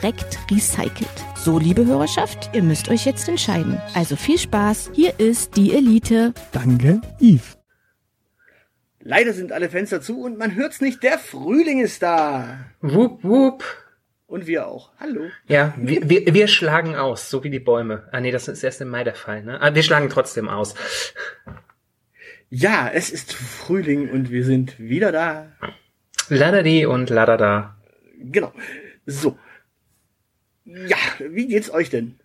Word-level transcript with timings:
korrekt 0.00 0.38
recycelt. 0.50 1.24
So, 1.34 1.58
liebe 1.58 1.84
Hörerschaft, 1.84 2.50
ihr 2.52 2.62
müsst 2.62 2.88
euch 2.88 3.04
jetzt 3.04 3.28
entscheiden. 3.28 3.80
Also 3.94 4.16
viel 4.16 4.38
Spaß, 4.38 4.90
hier 4.94 5.18
ist 5.18 5.56
die 5.56 5.74
Elite. 5.74 6.34
Danke, 6.52 7.00
Yves. 7.20 7.58
Leider 9.00 9.32
sind 9.32 9.52
alle 9.52 9.68
Fenster 9.68 10.00
zu 10.00 10.22
und 10.22 10.38
man 10.38 10.54
hört's 10.54 10.80
nicht, 10.80 11.02
der 11.02 11.18
Frühling 11.18 11.80
ist 11.80 12.02
da. 12.02 12.66
Wupp, 12.80 13.24
wupp. 13.24 13.64
Und 14.26 14.46
wir 14.46 14.66
auch. 14.66 14.92
Hallo. 15.00 15.22
Ja, 15.46 15.74
wir, 15.78 16.08
wir, 16.08 16.32
wir 16.34 16.48
schlagen 16.48 16.94
aus, 16.94 17.30
so 17.30 17.42
wie 17.42 17.50
die 17.50 17.60
Bäume. 17.60 18.08
Ah 18.12 18.20
nee, 18.20 18.30
das 18.30 18.46
ist 18.46 18.62
erst 18.62 18.80
im 18.80 18.88
Mai 18.88 19.02
der 19.02 19.14
Fall, 19.14 19.42
ne? 19.42 19.60
Ah, 19.60 19.74
wir 19.74 19.82
schlagen 19.82 20.10
trotzdem 20.10 20.48
aus. 20.48 20.74
Ja, 22.50 22.90
es 22.92 23.10
ist 23.10 23.32
Frühling 23.32 24.10
und 24.10 24.30
wir 24.30 24.44
sind 24.44 24.78
wieder 24.78 25.12
da. 25.12 25.52
Ladadi 26.28 26.84
und 26.86 27.08
ladada. 27.10 27.76
Genau. 28.20 28.52
So. 29.06 29.38
Ja, 30.68 30.98
wie 31.18 31.46
geht's 31.46 31.70
euch 31.70 31.88
denn? 31.88 32.16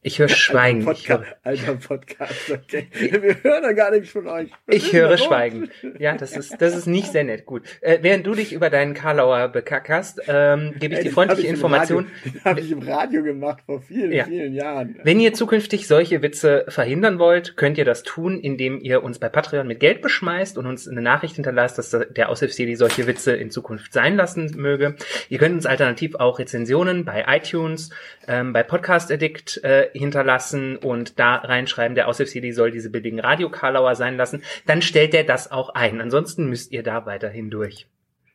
Ich 0.00 0.20
höre 0.20 0.28
Schweigen. 0.28 0.86
Alter 0.86 0.92
Ich 1.00 1.08
höre, 1.08 1.18
Podcast, 1.18 1.36
alter 1.44 1.74
Podcast. 1.74 2.50
Okay. 2.52 2.86
Wir 2.92 3.42
hören 3.42 3.64
ja 3.64 3.72
gar 3.72 3.90
nichts 3.90 4.10
von 4.10 4.28
euch. 4.28 4.48
Was 4.66 4.76
ich 4.76 4.92
höre 4.92 5.08
da? 5.10 5.18
Schweigen. 5.18 5.70
Ja, 5.98 6.16
das 6.16 6.36
ist, 6.36 6.62
das 6.62 6.76
ist 6.76 6.86
nicht 6.86 7.10
sehr 7.10 7.24
nett. 7.24 7.46
Gut. 7.46 7.62
Äh, 7.80 7.98
während 8.02 8.24
du 8.24 8.34
dich 8.34 8.52
über 8.52 8.70
deinen 8.70 8.94
Karlauer 8.94 9.48
bekackerst, 9.48 10.22
ähm, 10.28 10.74
gebe 10.78 10.94
ich 10.94 11.00
Ey, 11.00 11.04
die 11.06 11.10
freundliche 11.10 11.42
ich 11.42 11.48
Information. 11.48 12.06
Radio- 12.06 12.32
Den 12.32 12.44
habe 12.44 12.60
ich 12.60 12.70
im 12.70 12.78
Radio 12.82 13.22
gemacht 13.24 13.62
vor 13.66 13.80
vielen, 13.82 14.12
Ja. 14.12 14.24
vielen 14.26 14.54
Jahren. 14.54 15.00
Wenn 15.02 15.18
ihr 15.18 15.34
zukünftig 15.34 15.88
solche 15.88 16.22
Witze 16.22 16.64
verhindern 16.68 17.18
wollt, 17.18 17.56
könnt 17.56 17.76
ihr 17.76 17.84
das 17.84 18.04
tun, 18.04 18.38
indem 18.38 18.80
ihr 18.80 19.02
uns 19.02 19.18
bei 19.18 19.28
Patreon 19.28 19.66
mit 19.66 19.80
Geld 19.80 20.00
beschmeißt 20.00 20.58
und 20.58 20.66
uns 20.66 20.86
eine 20.86 21.02
Nachricht 21.02 21.34
hinterlasst, 21.34 21.76
dass 21.76 21.90
der 21.90 22.28
Aushilfsjedi 22.28 22.76
solche 22.76 23.08
Witze 23.08 23.32
in 23.34 23.50
Zukunft 23.50 23.92
sein 23.92 24.14
lassen 24.16 24.52
möge. 24.56 24.94
Ihr 25.28 25.38
könnt 25.38 25.56
uns 25.56 25.66
alternativ 25.66 26.14
auch 26.14 26.38
Rezensionen 26.38 27.04
bei 27.04 27.24
iTunes, 27.26 27.90
ähm, 28.28 28.52
bei 28.52 28.62
Podcast 28.62 29.10
Addict 29.10 29.60
äh, 29.64 29.87
hinterlassen 29.92 30.76
und 30.76 31.18
da 31.18 31.36
reinschreiben, 31.36 31.94
der 31.94 32.08
Aushilfsjedi 32.08 32.52
soll 32.52 32.70
diese 32.70 32.90
billigen 32.90 33.20
Radio-Karlauer 33.20 33.94
sein 33.94 34.16
lassen. 34.16 34.42
Dann 34.66 34.82
stellt 34.82 35.14
er 35.14 35.24
das 35.24 35.50
auch 35.50 35.70
ein. 35.70 36.00
Ansonsten 36.00 36.48
müsst 36.48 36.72
ihr 36.72 36.82
da 36.82 37.06
weiterhin 37.06 37.50
durch. 37.50 37.86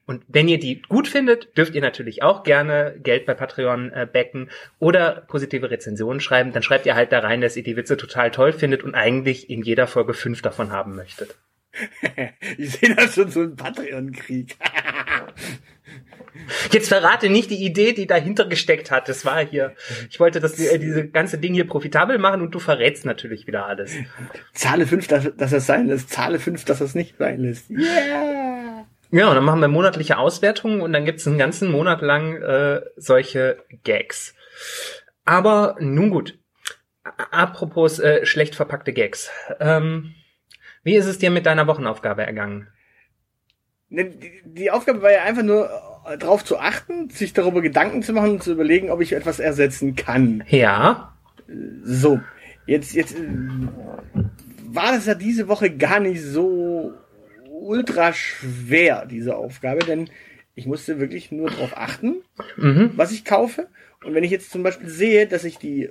Und 0.05 0.23
wenn 0.27 0.49
ihr 0.49 0.59
die 0.59 0.81
gut 0.81 1.07
findet, 1.07 1.57
dürft 1.57 1.75
ihr 1.75 1.81
natürlich 1.81 2.23
auch 2.23 2.43
gerne 2.43 2.95
Geld 3.01 3.25
bei 3.25 3.33
Patreon 3.33 3.91
äh, 3.91 4.05
backen 4.11 4.49
oder 4.79 5.23
positive 5.27 5.71
Rezensionen 5.71 6.19
schreiben. 6.19 6.51
Dann 6.51 6.63
schreibt 6.63 6.85
ihr 6.85 6.95
halt 6.95 7.13
da 7.13 7.19
rein, 7.19 7.39
dass 7.39 7.55
ihr 7.55 7.63
die 7.63 7.77
Witze 7.77 7.95
total 7.95 8.31
toll 8.31 8.51
findet 8.51 8.83
und 8.83 8.95
eigentlich 8.95 9.49
in 9.49 9.61
jeder 9.61 9.87
Folge 9.87 10.13
fünf 10.13 10.41
davon 10.41 10.71
haben 10.71 10.95
möchtet. 10.95 11.35
Ich 12.57 12.71
sehe 12.71 12.93
da 12.93 13.07
schon 13.07 13.29
so 13.29 13.41
einen 13.41 13.55
Patreon-Krieg. 13.55 14.57
Jetzt 16.71 16.87
verrate 16.87 17.29
nicht 17.29 17.49
die 17.51 17.63
Idee, 17.63 17.93
die 17.93 18.07
dahinter 18.07 18.45
gesteckt 18.45 18.91
hat. 18.91 19.09
Das 19.09 19.25
war 19.25 19.45
hier. 19.45 19.73
Ich 20.09 20.19
wollte 20.19 20.39
das, 20.39 20.59
äh, 20.59 20.79
diese 20.79 21.07
ganze 21.07 21.37
Ding 21.37 21.53
hier 21.53 21.67
profitabel 21.67 22.17
machen 22.17 22.41
und 22.41 22.51
du 22.55 22.59
verrätst 22.59 23.05
natürlich 23.05 23.47
wieder 23.47 23.65
alles. 23.65 23.93
Zahle 24.53 24.87
fünf, 24.87 25.07
dass, 25.07 25.35
dass 25.35 25.51
es 25.51 25.65
sein 25.65 25.87
lässt. 25.87 26.09
Zahle 26.09 26.39
fünf, 26.39 26.65
dass 26.65 26.81
es 26.81 26.95
nicht 26.95 27.17
sein 27.17 27.41
lässt. 27.41 27.69
Yeah! 27.69 28.85
Ja, 29.11 29.29
und 29.29 29.35
dann 29.35 29.43
machen 29.43 29.61
wir 29.61 29.67
monatliche 29.67 30.17
Auswertungen 30.17 30.81
und 30.81 30.91
dann 30.91 31.05
gibt's 31.05 31.27
einen 31.27 31.37
ganzen 31.37 31.69
Monat 31.71 32.01
lang 32.01 32.41
äh, 32.41 32.81
solche 32.95 33.63
Gags. 33.83 34.33
Aber 35.23 35.75
nun 35.79 36.09
gut. 36.09 36.39
Apropos 37.31 37.99
äh, 37.99 38.25
schlecht 38.25 38.55
verpackte 38.55 38.91
Gags. 38.91 39.29
Ähm, 39.59 40.15
wie 40.83 40.95
ist 40.95 41.05
es 41.05 41.19
dir 41.19 41.29
mit 41.29 41.45
deiner 41.45 41.67
Wochenaufgabe 41.67 42.23
ergangen? 42.23 42.69
Ne, 43.89 44.05
Die, 44.05 44.41
die 44.45 44.71
Aufgabe 44.71 45.03
war 45.03 45.11
ja 45.11 45.21
einfach 45.21 45.43
nur 45.43 45.69
darauf 46.19 46.43
zu 46.43 46.59
achten, 46.59 47.09
sich 47.09 47.33
darüber 47.33 47.61
Gedanken 47.61 48.03
zu 48.03 48.13
machen 48.13 48.31
und 48.31 48.43
zu 48.43 48.51
überlegen, 48.51 48.89
ob 48.89 49.01
ich 49.01 49.13
etwas 49.13 49.39
ersetzen 49.39 49.95
kann. 49.95 50.43
Ja. 50.47 51.13
So, 51.83 52.19
jetzt, 52.65 52.93
jetzt 52.93 53.15
war 54.65 54.91
das 54.91 55.05
ja 55.05 55.15
diese 55.15 55.47
Woche 55.47 55.69
gar 55.75 55.99
nicht 55.99 56.21
so 56.21 56.93
ultra 57.49 58.13
schwer, 58.13 59.05
diese 59.05 59.35
Aufgabe, 59.35 59.85
denn 59.85 60.09
ich 60.55 60.65
musste 60.65 60.99
wirklich 60.99 61.31
nur 61.31 61.49
darauf 61.49 61.77
achten, 61.77 62.15
Mhm. 62.57 62.91
was 62.95 63.11
ich 63.11 63.25
kaufe. 63.25 63.67
Und 64.03 64.13
wenn 64.13 64.23
ich 64.23 64.31
jetzt 64.31 64.51
zum 64.51 64.63
Beispiel 64.63 64.89
sehe, 64.89 65.27
dass 65.27 65.43
ich 65.45 65.57
die 65.57 65.89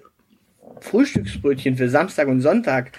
Frühstücksbrötchen 0.80 1.76
für 1.76 1.88
Samstag 1.88 2.28
und 2.28 2.40
Sonntag, 2.40 2.92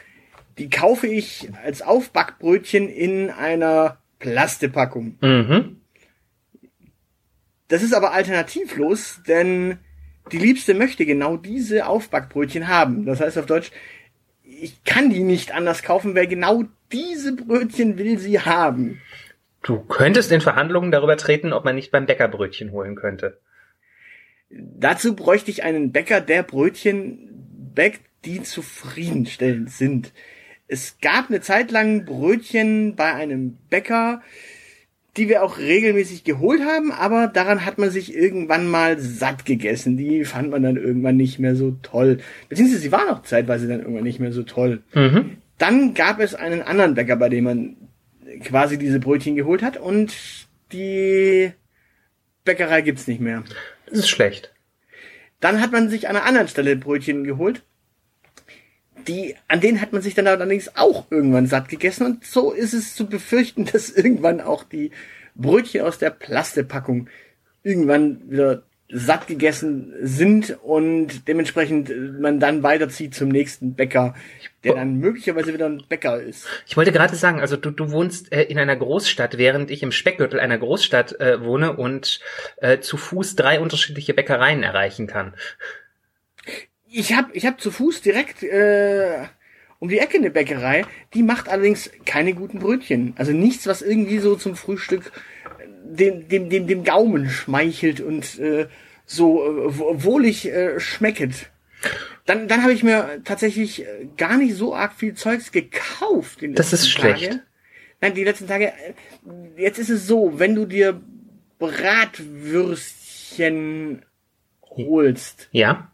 die 0.58 0.70
kaufe 0.70 1.08
ich 1.08 1.50
als 1.64 1.82
Aufbackbrötchen 1.82 2.90
in 2.90 3.30
einer 3.30 3.98
Plastepackung. 4.20 5.18
Mhm. 5.22 5.78
Das 7.68 7.84
ist 7.84 7.94
aber 7.94 8.14
alternativlos, 8.14 9.22
denn 9.28 9.78
die 10.32 10.38
Liebste 10.38 10.74
möchte 10.74 11.06
genau 11.06 11.38
diese 11.38 11.88
Aufbackbrötchen 11.88 12.68
haben. 12.68 13.06
Das 13.06 13.20
heißt 13.20 13.38
auf 13.38 13.46
Deutsch, 13.46 13.72
ich 14.44 14.84
kann 14.84 15.10
die 15.10 15.24
nicht 15.24 15.54
anders 15.54 15.84
kaufen, 15.84 16.16
weil 16.16 16.28
genau 16.28 16.64
diese 16.92 17.36
Brötchen 17.36 17.98
will 17.98 18.18
sie 18.20 18.40
haben. 18.40 19.02
Du 19.64 19.80
könntest 19.80 20.32
in 20.32 20.42
Verhandlungen 20.42 20.92
darüber 20.92 21.18
treten, 21.18 21.54
ob 21.54 21.66
man 21.66 21.76
nicht 21.76 21.92
beim 21.92 22.06
Bäcker 22.06 22.28
Brötchen 22.28 22.72
holen 22.72 22.96
könnte. 22.96 23.40
Dazu 24.50 25.16
bräuchte 25.16 25.52
ich 25.52 25.64
einen 25.64 25.92
Bäcker, 25.92 26.22
der 26.22 26.44
Brötchen 26.44 27.30
bäckt, 27.74 28.02
die 28.26 28.44
zufriedenstellend 28.44 29.72
sind. 29.72 30.14
Es 30.68 30.98
gab 31.02 31.30
eine 31.30 31.42
Zeit 31.42 31.72
lang 31.72 32.06
Brötchen 32.06 32.96
bei 32.96 33.14
einem 33.14 33.58
Bäcker, 33.70 34.22
die 35.18 35.30
wir 35.30 35.44
auch 35.44 35.60
regelmäßig 35.60 36.24
geholt 36.24 36.62
haben, 36.62 36.92
aber 36.92 37.28
daran 37.28 37.66
hat 37.66 37.78
man 37.78 37.92
sich 37.92 38.16
irgendwann 38.16 38.68
mal 38.68 39.00
satt 39.00 39.46
gegessen. 39.46 39.96
Die 39.96 40.26
fand 40.26 40.50
man 40.50 40.64
dann 40.64 40.76
irgendwann 40.76 41.18
nicht 41.18 41.38
mehr 41.38 41.56
so 41.56 41.78
toll. 41.84 42.18
Beziehungsweise 42.50 42.82
sie 42.82 42.92
waren 42.92 43.10
auch 43.10 43.22
zeitweise 43.22 43.68
dann 43.68 43.82
irgendwann 43.82 44.04
nicht 44.04 44.20
mehr 44.20 44.32
so 44.32 44.44
toll. 44.44 44.82
Mhm. 44.94 45.38
Dann 45.60 45.94
gab 45.94 46.20
es 46.20 46.34
einen 46.34 46.64
anderen 46.64 46.96
Bäcker, 46.96 47.16
bei 47.16 47.30
dem 47.30 47.44
man 47.44 47.76
quasi 48.44 48.80
diese 48.80 49.00
Brötchen 49.00 49.36
geholt 49.36 49.62
hat 49.62 49.78
und 49.78 50.14
die 50.72 51.52
Bäckerei 52.44 52.82
gibt's 52.82 53.08
nicht 53.08 53.22
mehr. 53.22 53.44
Das 53.86 54.00
ist 54.00 54.10
schlecht. 54.10 54.52
Dann 55.40 55.62
hat 55.62 55.72
man 55.72 55.90
sich 55.90 56.10
an 56.10 56.16
einer 56.16 56.26
anderen 56.26 56.48
Stelle 56.48 56.76
Brötchen 56.76 57.24
geholt. 57.24 57.64
Die, 59.08 59.36
an 59.48 59.62
denen 59.62 59.82
hat 59.82 59.94
man 59.94 60.02
sich 60.02 60.14
dann 60.14 60.28
allerdings 60.28 60.76
auch 60.76 61.06
irgendwann 61.10 61.48
satt 61.48 61.70
gegessen 61.70 62.06
und 62.06 62.26
so 62.26 62.52
ist 62.52 62.74
es 62.74 62.96
zu 62.96 63.08
befürchten, 63.08 63.66
dass 63.72 63.90
irgendwann 63.90 64.42
auch 64.42 64.64
die 64.64 64.92
Brötchen 65.36 65.82
aus 65.82 65.98
der 65.98 66.12
Plastepackung 66.12 67.10
irgendwann 67.64 68.30
wieder 68.30 68.64
satt 68.94 69.28
gegessen 69.28 69.94
sind 70.02 70.58
und 70.62 71.28
dementsprechend 71.28 71.90
äh, 71.90 71.96
man 71.96 72.40
dann 72.40 72.62
weiterzieht 72.62 73.16
zum 73.16 73.30
nächsten 73.30 73.74
Bäcker, 73.74 74.14
der 74.64 74.76
dann 74.76 74.98
möglicherweise 74.98 75.54
wieder 75.54 75.66
ein 75.66 75.84
Bäcker 75.90 76.22
ist. 76.22 76.48
Ich 76.68 76.78
wollte 76.78 76.92
gerade 76.92 77.16
sagen, 77.16 77.40
also 77.40 77.58
du, 77.58 77.72
du 77.72 77.92
wohnst 77.92 78.32
äh, 78.32 78.44
in 78.44 78.60
einer 78.60 78.76
Großstadt, 78.76 79.38
während 79.38 79.72
ich 79.72 79.82
im 79.82 79.92
Speckgürtel 79.92 80.40
einer 80.40 80.60
Großstadt 80.60 81.20
äh, 81.20 81.42
wohne 81.42 81.76
und 81.76 82.20
äh, 82.58 82.80
zu 82.80 82.98
Fuß 82.98 83.36
drei 83.36 83.60
unterschiedliche 83.60 84.14
Bäckereien 84.14 84.62
erreichen 84.62 85.08
kann. 85.08 85.34
Ich 86.96 87.14
hab, 87.16 87.36
ich 87.36 87.48
hab 87.48 87.60
zu 87.60 87.72
Fuß 87.72 88.02
direkt 88.02 88.44
äh, 88.44 89.24
um 89.80 89.90
die 89.90 89.98
Ecke 89.98 90.18
eine 90.18 90.30
Bäckerei, 90.30 90.86
die 91.16 91.24
macht 91.24 91.50
allerdings 91.50 91.90
keine 92.06 92.34
guten 92.36 92.60
Brötchen. 92.60 93.14
Also 93.18 93.32
nichts, 93.32 93.66
was 93.66 93.82
irgendwie 93.82 94.20
so 94.20 94.36
zum 94.36 94.56
Frühstück 94.56 95.12
äh, 95.60 95.64
dem, 95.98 96.28
dem, 96.30 96.50
dem, 96.50 96.68
dem 96.68 96.84
Gaumen 96.84 97.30
schmeichelt 97.30 98.00
und 98.00 98.38
äh, 98.40 98.68
so 99.08 99.44
äh, 99.44 99.76
wo- 99.80 100.04
wohlig 100.04 100.46
äh, 100.52 100.80
schmecket. 100.80 101.50
Dann, 102.26 102.48
dann 102.48 102.62
habe 102.62 102.72
ich 102.74 102.84
mir 102.84 103.22
tatsächlich 103.26 103.82
äh, 103.82 104.08
gar 104.16 104.38
nicht 104.38 104.54
so 104.56 104.74
arg 104.76 104.94
viel 104.94 105.16
Zeugs 105.16 105.52
gekauft. 105.52 106.42
die 106.42 106.54
Das 106.54 106.72
ist 106.74 106.88
schlecht. 106.90 107.32
Tage. 107.32 107.42
Nein, 108.02 108.14
die 108.14 108.24
letzten 108.24 108.48
Tage. 108.48 108.68
äh, 108.68 108.94
Jetzt 109.58 109.80
ist 109.80 109.90
es 109.90 110.06
so, 110.08 110.40
wenn 110.40 110.54
du 110.56 110.66
dir 110.66 111.02
Bratwürstchen 111.60 114.06
holst, 114.70 115.50
Ja? 115.52 115.90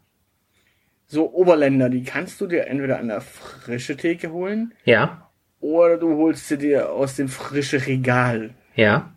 So 1.12 1.32
Oberländer, 1.34 1.88
die 1.88 2.04
kannst 2.04 2.40
du 2.40 2.46
dir 2.46 2.68
entweder 2.68 3.00
an 3.00 3.08
der 3.08 3.20
frische 3.20 3.96
Theke 3.96 4.30
holen 4.30 4.74
Ja, 4.84 5.28
oder 5.60 5.98
du 5.98 6.16
holst 6.16 6.46
sie 6.48 6.56
dir 6.56 6.90
aus 6.92 7.16
dem 7.16 7.28
frische 7.28 7.84
Regal. 7.86 8.54
ja. 8.76 9.12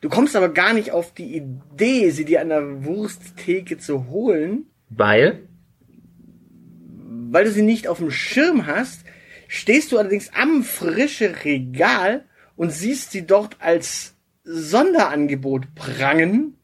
Du 0.00 0.10
kommst 0.10 0.36
aber 0.36 0.50
gar 0.50 0.74
nicht 0.74 0.92
auf 0.92 1.14
die 1.14 1.34
Idee, 1.34 2.10
sie 2.10 2.26
dir 2.26 2.42
an 2.42 2.50
der 2.50 2.84
Wursttheke 2.84 3.78
zu 3.78 4.08
holen, 4.10 4.66
Weil, 4.90 5.48
weil 7.30 7.44
du 7.44 7.50
sie 7.50 7.62
nicht 7.62 7.88
auf 7.88 7.98
dem 7.98 8.10
Schirm 8.10 8.66
hast, 8.66 9.02
stehst 9.48 9.92
du 9.92 9.98
allerdings 9.98 10.30
am 10.34 10.62
frische 10.62 11.44
Regal 11.46 12.26
und 12.54 12.70
siehst 12.70 13.12
sie 13.12 13.26
dort 13.26 13.56
als 13.60 14.14
Sonderangebot 14.44 15.74
prangen, 15.74 16.58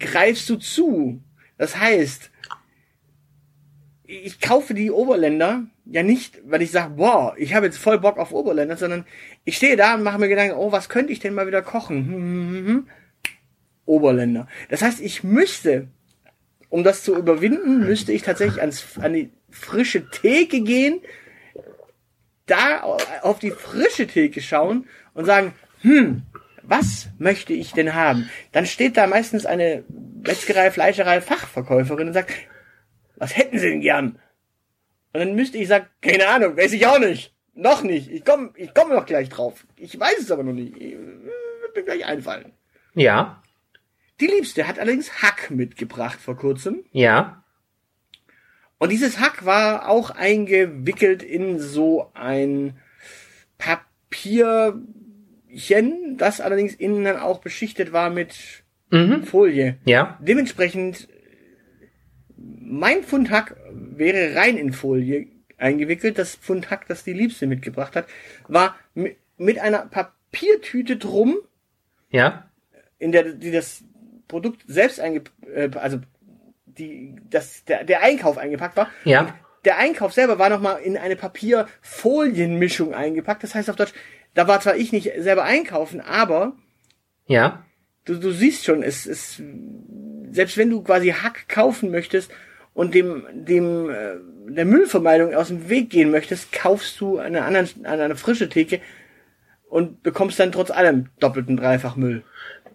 greifst 0.00 0.50
du 0.50 0.56
zu. 0.56 1.22
Das 1.58 1.78
heißt, 1.78 2.30
ich 4.04 4.40
kaufe 4.40 4.72
die 4.72 4.90
Oberländer 4.90 5.64
ja 5.84 6.02
nicht, 6.02 6.40
weil 6.46 6.62
ich 6.62 6.70
sage, 6.70 6.94
boah, 6.94 7.34
ich 7.36 7.54
habe 7.54 7.66
jetzt 7.66 7.78
voll 7.78 7.98
Bock 7.98 8.16
auf 8.18 8.32
Oberländer, 8.32 8.76
sondern 8.76 9.04
ich 9.44 9.56
stehe 9.56 9.76
da 9.76 9.94
und 9.94 10.02
mache 10.02 10.18
mir 10.18 10.28
Gedanken, 10.28 10.56
oh, 10.56 10.72
was 10.72 10.88
könnte 10.88 11.12
ich 11.12 11.20
denn 11.20 11.34
mal 11.34 11.46
wieder 11.46 11.62
kochen? 11.62 12.06
Hm, 12.06 12.14
hm, 12.14 12.66
hm. 12.66 12.88
Oberländer. 13.84 14.48
Das 14.68 14.82
heißt, 14.82 15.00
ich 15.00 15.24
müsste, 15.24 15.88
um 16.68 16.84
das 16.84 17.02
zu 17.02 17.16
überwinden, 17.16 17.80
müsste 17.80 18.12
ich 18.12 18.22
tatsächlich 18.22 18.60
ans, 18.60 18.98
an 18.98 19.14
die 19.14 19.30
frische 19.50 20.08
Theke 20.10 20.60
gehen, 20.60 21.00
da 22.46 22.80
auf 23.22 23.38
die 23.38 23.50
frische 23.50 24.06
Theke 24.06 24.40
schauen 24.40 24.86
und 25.14 25.24
sagen, 25.24 25.52
hm, 25.80 26.22
was 26.68 27.08
möchte 27.18 27.52
ich 27.52 27.72
denn 27.72 27.94
haben? 27.94 28.28
Dann 28.52 28.66
steht 28.66 28.96
da 28.96 29.06
meistens 29.06 29.46
eine 29.46 29.84
Metzgerei, 30.22 30.70
Fleischerei, 30.70 31.20
Fachverkäuferin 31.20 32.08
und 32.08 32.14
sagt, 32.14 32.32
was 33.16 33.36
hätten 33.36 33.58
Sie 33.58 33.68
denn 33.70 33.80
gern? 33.80 34.18
Und 35.12 35.20
dann 35.20 35.34
müsste 35.34 35.58
ich 35.58 35.68
sagen, 35.68 35.86
keine 36.02 36.28
Ahnung, 36.28 36.56
weiß 36.56 36.72
ich 36.72 36.86
auch 36.86 36.98
nicht. 36.98 37.34
Noch 37.54 37.82
nicht. 37.82 38.10
Ich 38.10 38.24
komme 38.24 38.50
ich 38.54 38.72
komm 38.74 38.90
noch 38.90 39.06
gleich 39.06 39.28
drauf. 39.30 39.66
Ich 39.76 39.98
weiß 39.98 40.18
es 40.20 40.30
aber 40.30 40.42
noch 40.44 40.52
nicht. 40.52 40.76
Ich, 40.76 40.92
wird 40.92 41.74
mir 41.74 41.82
gleich 41.82 42.04
einfallen. 42.04 42.52
ja, 42.94 43.42
Die 44.20 44.26
Liebste 44.26 44.68
hat 44.68 44.78
allerdings 44.78 45.22
Hack 45.22 45.50
mitgebracht 45.50 46.20
vor 46.20 46.36
kurzem. 46.36 46.84
ja, 46.92 47.42
Und 48.78 48.90
dieses 48.92 49.18
Hack 49.18 49.44
war 49.44 49.88
auch 49.88 50.10
eingewickelt 50.10 51.22
in 51.22 51.58
so 51.58 52.10
ein 52.14 52.78
Papierchen, 55.58 56.16
das 56.16 56.40
allerdings 56.40 56.74
innen 56.74 57.04
dann 57.04 57.16
auch 57.18 57.40
beschichtet 57.40 57.92
war 57.92 58.10
mit 58.10 58.34
mhm. 58.90 59.24
Folie. 59.24 59.76
ja, 59.84 60.18
Dementsprechend, 60.20 61.08
mein 62.36 63.02
Pfund 63.02 63.30
Hack 63.30 63.56
wäre 63.72 64.36
rein 64.36 64.56
in 64.56 64.72
Folie 64.72 65.26
eingewickelt. 65.56 66.18
Das 66.18 66.36
Pfund 66.36 66.70
Hack, 66.70 66.86
das 66.88 67.02
die 67.04 67.12
Liebste 67.12 67.46
mitgebracht 67.46 67.96
hat, 67.96 68.06
war 68.46 68.76
mi- 68.94 69.16
mit 69.36 69.58
einer 69.58 69.86
Papiertüte 69.86 70.96
drum, 70.96 71.36
ja, 72.10 72.48
in 72.98 73.12
der 73.12 73.32
die 73.32 73.50
das 73.50 73.82
Produkt 74.28 74.62
selbst 74.66 75.00
einge 75.00 75.22
äh, 75.54 75.70
also 75.74 75.98
die 76.66 77.16
das 77.30 77.64
der, 77.64 77.84
der 77.84 78.02
Einkauf 78.02 78.38
eingepackt 78.38 78.76
war. 78.76 78.88
ja, 79.04 79.34
Der 79.64 79.78
Einkauf 79.78 80.12
selber 80.12 80.38
war 80.38 80.48
nochmal 80.50 80.80
in 80.82 80.96
eine 80.96 81.16
Papierfolienmischung 81.16 82.94
eingepackt. 82.94 83.42
Das 83.42 83.54
heißt 83.54 83.68
auf 83.70 83.76
Deutsch, 83.76 83.92
da 84.38 84.46
war 84.46 84.60
zwar 84.60 84.76
ich 84.76 84.92
nicht 84.92 85.10
selber 85.18 85.42
einkaufen, 85.44 86.00
aber 86.00 86.52
ja, 87.26 87.64
du, 88.04 88.14
du 88.14 88.30
siehst 88.30 88.64
schon, 88.64 88.82
es 88.82 89.04
ist, 89.04 89.42
selbst 90.30 90.56
wenn 90.56 90.70
du 90.70 90.82
quasi 90.82 91.08
Hack 91.10 91.48
kaufen 91.48 91.90
möchtest 91.90 92.30
und 92.72 92.94
dem, 92.94 93.24
dem, 93.32 93.90
äh, 93.90 94.14
der 94.48 94.64
Müllvermeidung 94.64 95.34
aus 95.34 95.48
dem 95.48 95.68
Weg 95.68 95.90
gehen 95.90 96.10
möchtest, 96.10 96.52
kaufst 96.52 97.00
du 97.00 97.18
an 97.18 97.34
einer 97.34 97.44
anderen, 97.44 97.68
an 97.84 98.00
einer 98.00 98.16
frische 98.16 98.48
Theke 98.48 98.80
und 99.68 100.02
bekommst 100.04 100.38
dann 100.38 100.52
trotz 100.52 100.70
allem 100.70 101.08
doppelten 101.18 101.56
Dreifach 101.56 101.96
Müll. 101.96 102.22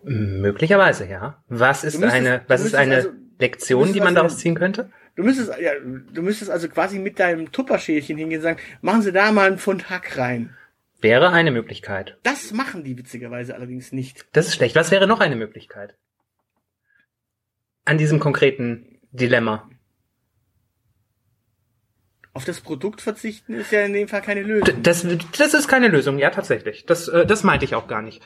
möglicherweise, 0.03 1.07
ja. 1.07 1.41
Was 1.47 1.83
ist 1.85 1.99
müsstest- 1.99 2.13
eine, 2.27 2.41
was 2.47 2.65
ist 2.65 2.75
eine 2.75 2.95
also- 2.95 3.09
Lektion, 3.39 3.93
die 3.93 3.99
man 3.99 4.09
also- 4.09 4.15
daraus 4.17 4.37
ziehen 4.37 4.55
könnte? 4.55 4.89
Du 5.15 5.23
müsstest, 5.23 5.51
ja, 5.61 5.71
du 5.79 6.21
müsstest 6.21 6.51
also 6.51 6.67
quasi 6.67 6.99
mit 6.99 7.19
deinem 7.19 7.51
Tupperschälchen 7.51 8.17
hingehen 8.17 8.39
und 8.39 8.43
sagen, 8.43 8.59
machen 8.81 9.01
Sie 9.03 9.11
da 9.11 9.31
mal 9.31 9.47
einen 9.47 9.59
Pfund 9.59 9.89
Hack 9.89 10.17
rein. 10.17 10.55
Wäre 11.03 11.31
eine 11.31 11.51
Möglichkeit. 11.51 12.17
Das 12.23 12.53
machen 12.53 12.85
die 12.85 12.97
witzigerweise 12.97 13.55
allerdings 13.55 13.91
nicht. 13.91 14.25
Das 14.31 14.47
ist 14.47 14.55
schlecht. 14.55 14.73
Was 14.77 14.89
wäre 14.89 15.05
noch 15.05 15.19
eine 15.19 15.35
Möglichkeit? 15.35 15.97
An 17.83 17.97
diesem 17.97 18.21
konkreten 18.21 19.01
Dilemma. 19.11 19.69
Auf 22.31 22.45
das 22.45 22.61
Produkt 22.61 23.01
verzichten 23.01 23.53
ist 23.53 23.73
ja 23.73 23.81
in 23.81 23.91
dem 23.91 24.07
Fall 24.07 24.21
keine 24.21 24.43
Lösung. 24.43 24.81
Das, 24.81 25.05
das 25.37 25.53
ist 25.53 25.67
keine 25.67 25.89
Lösung, 25.89 26.19
ja, 26.19 26.29
tatsächlich. 26.29 26.85
Das, 26.85 27.09
äh, 27.09 27.25
das 27.25 27.43
meinte 27.43 27.65
ich 27.65 27.75
auch 27.75 27.89
gar 27.89 28.01
nicht. 28.01 28.25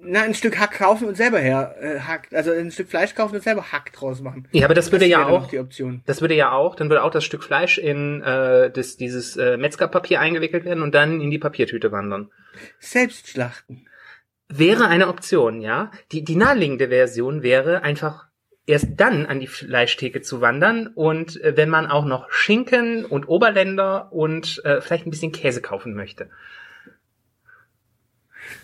Na, 0.00 0.22
ein 0.22 0.34
Stück 0.34 0.58
Hack 0.58 0.72
kaufen 0.72 1.08
und 1.08 1.16
selber 1.16 1.38
her 1.38 1.74
äh, 1.80 2.00
Hack, 2.00 2.28
also 2.32 2.52
ein 2.52 2.70
Stück 2.70 2.88
Fleisch 2.88 3.14
kaufen 3.14 3.34
und 3.34 3.42
selber 3.42 3.72
Hack 3.72 3.92
draus 3.92 4.20
machen. 4.20 4.46
Ja, 4.52 4.64
aber 4.64 4.74
das 4.74 4.92
würde 4.92 5.06
ja 5.06 5.26
auch, 5.26 5.48
die 5.48 5.58
Option. 5.58 6.02
das 6.06 6.20
würde 6.20 6.34
ja 6.34 6.52
auch, 6.52 6.76
dann 6.76 6.88
würde 6.88 7.02
auch 7.02 7.10
das 7.10 7.24
Stück 7.24 7.42
Fleisch 7.42 7.78
in 7.78 8.22
äh, 8.22 8.70
das, 8.70 8.96
dieses 8.96 9.36
äh, 9.36 9.56
Metzgerpapier 9.56 10.20
eingewickelt 10.20 10.64
werden 10.64 10.82
und 10.82 10.94
dann 10.94 11.20
in 11.20 11.30
die 11.30 11.38
Papiertüte 11.38 11.90
wandern. 11.90 12.30
Selbst 12.78 13.28
schlachten. 13.28 13.86
Wäre 14.48 14.86
eine 14.88 15.08
Option, 15.08 15.60
ja. 15.60 15.90
Die, 16.12 16.24
die 16.24 16.36
naheliegende 16.36 16.88
Version 16.88 17.42
wäre 17.42 17.82
einfach 17.82 18.28
erst 18.66 19.00
dann 19.00 19.26
an 19.26 19.40
die 19.40 19.46
Fleischtheke 19.46 20.20
zu 20.20 20.40
wandern 20.40 20.88
und 20.88 21.40
äh, 21.42 21.56
wenn 21.56 21.70
man 21.70 21.86
auch 21.86 22.04
noch 22.04 22.30
Schinken 22.30 23.04
und 23.04 23.28
Oberländer 23.28 24.12
und 24.12 24.62
äh, 24.64 24.80
vielleicht 24.80 25.06
ein 25.06 25.10
bisschen 25.10 25.32
Käse 25.32 25.62
kaufen 25.62 25.94
möchte. 25.94 26.30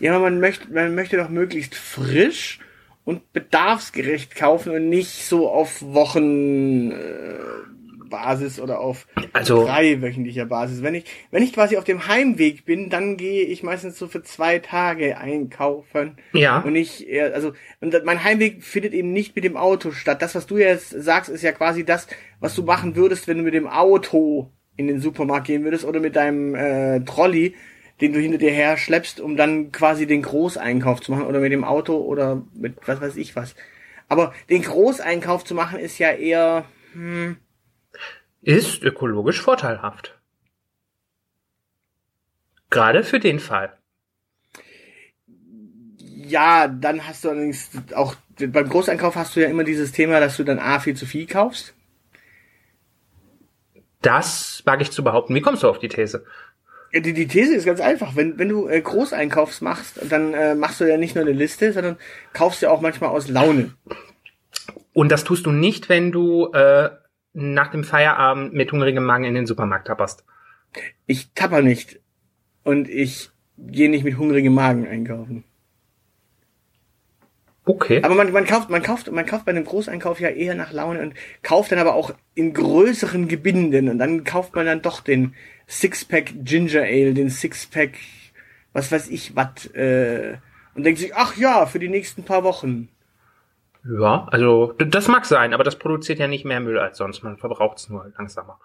Ja, 0.01 0.19
man 0.19 0.41
möchte, 0.41 0.73
man 0.73 0.95
möchte 0.95 1.17
doch 1.17 1.29
möglichst 1.29 1.75
frisch 1.75 2.59
und 3.05 3.33
bedarfsgerecht 3.33 4.35
kaufen 4.35 4.73
und 4.73 4.89
nicht 4.89 5.27
so 5.27 5.49
auf 5.49 5.83
Wochen 5.83 6.91
äh, 6.93 7.39
oder 8.63 8.79
auf 8.79 9.07
Also- 9.33 9.65
dreiwöchentlicher 9.67 10.47
Basis. 10.47 10.83
Wenn 10.85 10.95
ich, 10.95 11.05
wenn 11.33 11.43
ich 11.43 11.53
quasi 11.53 11.77
auf 11.77 11.83
dem 11.85 12.07
Heimweg 12.07 12.65
bin, 12.65 12.89
dann 12.89 13.17
gehe 13.17 13.43
ich 13.45 13.65
meistens 13.65 13.99
so 13.99 14.07
für 14.07 14.23
zwei 14.23 14.61
Tage 14.61 15.19
einkaufen. 15.19 16.17
Ja. 16.33 16.61
Und 16.61 16.77
ich, 16.77 17.07
also, 17.35 17.55
und 17.81 18.05
mein 18.05 18.23
Heimweg 18.23 18.63
findet 18.63 18.93
eben 18.93 19.13
nicht 19.13 19.35
mit 19.35 19.45
dem 19.45 19.57
Auto 19.57 19.91
statt. 19.91 20.23
Das, 20.23 20.35
was 20.37 20.47
du 20.47 20.59
jetzt 20.59 20.91
sagst, 20.91 21.29
ist 21.29 21.43
ja 21.43 21.51
quasi 21.53 21.85
das, 21.85 22.07
was 22.39 22.55
du 22.55 22.63
machen 22.63 22.95
würdest, 22.95 23.27
wenn 23.27 23.39
du 23.39 23.43
mit 23.43 23.55
dem 23.55 23.67
Auto 23.67 24.53
in 24.77 24.87
den 24.87 25.01
Supermarkt 25.01 25.47
gehen 25.49 25.65
würdest 25.65 25.85
oder 25.85 25.99
mit 26.01 26.15
deinem 26.17 26.55
äh, 26.55 27.01
Trolley, 27.05 27.55
den 28.05 28.13
du 28.13 28.21
hinter 28.21 28.39
dir 28.39 28.51
her 28.51 28.77
schleppst, 28.77 29.21
um 29.21 29.37
dann 29.37 29.73
quasi 29.73 30.07
den 30.07 30.23
Großeinkauf 30.23 31.01
zu 31.01 31.13
machen 31.13 31.27
oder 31.27 31.41
mit 31.41 31.53
dem 31.53 31.65
Auto 31.65 31.97
oder 31.97 32.43
mit 32.55 32.77
was 32.87 33.01
weiß 33.01 33.17
ich 33.17 33.35
was. 33.37 33.55
Aber 34.09 34.35
den 34.51 34.63
Großeinkauf 34.63 35.45
zu 35.45 35.55
machen 35.55 35.79
ist 35.79 35.99
ja 35.99 36.13
eher, 36.13 36.67
Ist 38.43 38.83
ökologisch 38.83 39.41
vorteilhaft. 39.41 40.19
Gerade 42.71 43.05
für 43.05 43.21
den 43.21 43.41
Fall. 43.41 43.79
ja, 46.27 46.69
dann 46.69 47.07
hast 47.07 47.25
du 47.25 47.31
allerdings 47.31 47.71
auch, 47.95 48.17
beim 48.39 48.69
Großeinkauf 48.69 49.17
hast 49.17 49.37
du 49.37 49.41
ja 49.41 49.49
immer 49.49 49.65
dieses 49.65 49.93
Thema, 49.93 50.21
dass 50.21 50.37
du 50.37 50.45
dann 50.45 50.59
A 50.59 50.81
viel 50.81 50.97
zu 50.97 51.07
viel 51.07 51.27
kaufst. 51.27 51.75
Das 54.03 54.63
wage 54.67 54.83
ich 54.83 54.93
zu 54.93 55.03
behaupten. 55.03 55.35
Wie 55.35 55.41
kommst 55.41 55.63
du 55.63 55.69
auf 55.69 55.79
die 55.79 55.89
These? 55.89 56.25
Die, 56.95 57.13
die 57.13 57.27
These 57.27 57.55
ist 57.55 57.67
ganz 57.67 57.81
einfach. 57.81 58.15
Wenn, 58.15 58.39
wenn 58.39 58.49
du 58.49 58.69
äh, 58.69 58.81
Großeinkaufs 58.81 59.61
machst, 59.61 60.01
dann 60.09 60.33
äh, 60.33 60.55
machst 60.55 60.81
du 60.81 60.85
ja 60.85 60.97
nicht 60.97 61.15
nur 61.17 61.25
eine 61.25 61.33
Liste, 61.33 61.73
sondern 61.73 61.97
kaufst 62.33 62.63
ja 62.63 62.71
auch 62.71 62.81
manchmal 62.81 63.11
aus 63.11 63.29
Laune. 63.29 63.75
Und 64.93 65.11
das 65.11 65.25
tust 65.25 65.45
du 65.47 65.51
nicht, 65.51 65.89
wenn 65.89 66.13
du 66.13 66.53
äh, 66.53 66.91
nach 67.33 67.71
dem 67.73 67.83
Feierabend 67.83 68.55
mit 68.55 68.71
hungrigem 68.71 69.05
Magen 69.05 69.25
in 69.25 69.35
den 69.35 69.47
Supermarkt 69.47 69.89
tapperst. 69.89 70.25
Ich 71.07 71.33
tapper 71.35 71.63
nicht. 71.63 72.01
Und 72.63 72.89
ich 72.89 73.31
gehe 73.59 73.91
nicht 73.91 74.05
mit 74.05 74.17
hungrigem 74.17 74.55
Magen 74.55 74.87
einkaufen. 74.87 75.45
Okay. 77.67 78.03
Aber 78.03 78.15
man, 78.15 78.31
man 78.31 78.45
kauft, 78.45 78.69
man 78.69 78.83
kauft, 78.83 79.11
man 79.11 79.25
kauft 79.25 79.47
bei 79.47 79.51
einem 79.51 79.65
Großeinkauf 79.65 80.21
ja 80.21 80.29
eher 80.29 80.55
nach 80.55 80.73
Laune 80.73 81.01
und 81.01 81.15
kauft 81.43 81.73
dann 81.73 81.79
aber 81.79 81.95
auch 81.95 82.13
in 82.35 82.53
größeren 82.53 83.27
Gebinden 83.27 83.89
und 83.89 83.99
dann 83.99 84.25
kauft 84.25 84.55
man 84.55 84.67
dann 84.67 84.83
doch 84.83 85.01
den 85.01 85.35
Sixpack 85.67 86.45
Ginger 86.45 86.83
Ale, 86.83 87.15
den 87.15 87.31
Sixpack, 87.31 87.93
was 88.73 88.93
weiß 88.93 89.09
ich, 89.09 89.35
was, 89.35 89.67
äh, 89.75 90.37
und 90.75 90.85
denkt 90.85 91.01
sich, 91.01 91.15
ach 91.15 91.37
ja, 91.37 91.67
für 91.67 91.79
die 91.79 91.89
nächsten 91.89 92.25
paar 92.25 92.45
Wochen. 92.45 92.89
Ja, 93.85 94.27
also 94.31 94.73
das 94.79 95.09
mag 95.09 95.27
sein, 95.27 95.53
aber 95.53 95.63
das 95.63 95.77
produziert 95.77 96.19
ja 96.19 96.27
nicht 96.27 96.45
mehr 96.45 96.61
Müll 96.61 96.79
als 96.79 96.97
sonst. 96.99 97.23
Man 97.23 97.37
verbraucht 97.37 97.79
es 97.79 97.89
nur 97.89 98.11
langsamer. 98.17 98.59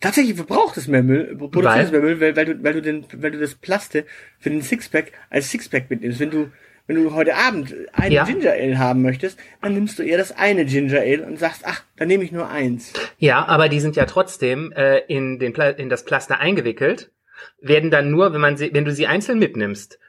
Tatsächlich 0.00 0.34
verbraucht 0.34 0.76
es 0.76 0.88
mehr 0.88 1.02
Müll, 1.02 1.36
produziert 1.36 1.64
Weil? 1.64 1.84
es 1.84 1.92
mehr 1.92 2.00
Müll, 2.00 2.20
weil, 2.20 2.36
weil 2.36 2.44
du, 2.46 2.64
weil 2.64 2.72
du 2.72 2.82
den, 2.82 3.06
weil 3.16 3.30
du 3.30 3.38
das 3.38 3.54
Plaste 3.54 4.04
für 4.38 4.50
den 4.50 4.62
Sixpack 4.62 5.12
als 5.28 5.50
Sixpack 5.50 5.90
mitnimmst. 5.90 6.18
Wenn 6.18 6.30
du, 6.30 6.50
wenn 6.90 7.04
du 7.04 7.14
heute 7.14 7.36
Abend 7.36 7.72
ein 7.92 8.10
Ja. 8.10 8.24
Ginger 8.24 8.50
Ale 8.50 8.78
haben 8.78 9.02
möchtest, 9.02 9.38
dann 9.62 9.74
nimmst 9.74 9.96
du 10.00 10.02
eher 10.02 10.18
das 10.18 10.36
eine 10.36 10.64
Ginger 10.64 10.98
Ale 10.98 11.24
und 11.24 11.38
sagst, 11.38 11.62
ach, 11.64 11.84
dann 11.96 12.08
nehme 12.08 12.24
ich 12.24 12.32
nur 12.32 12.48
eins. 12.48 12.92
Ja, 13.16 13.46
aber 13.46 13.68
die 13.68 13.78
sind 13.78 13.94
ja 13.94 14.06
trotzdem 14.06 14.72
äh, 14.72 14.98
in, 15.06 15.38
den 15.38 15.52
Pla 15.52 15.68
in 15.68 15.88
das 15.88 16.02
Pflaster 16.02 16.40
eingewickelt, 16.40 17.12
werden 17.60 17.92
dann 17.92 18.10
nur, 18.10 18.32
wenn 18.32 18.40
man 18.40 18.56
sie, 18.56 18.70
wenn 18.74 18.84
du 18.84 18.90
sie 18.90 19.06
einzeln 19.06 19.38
mitnimmst, 19.38 20.00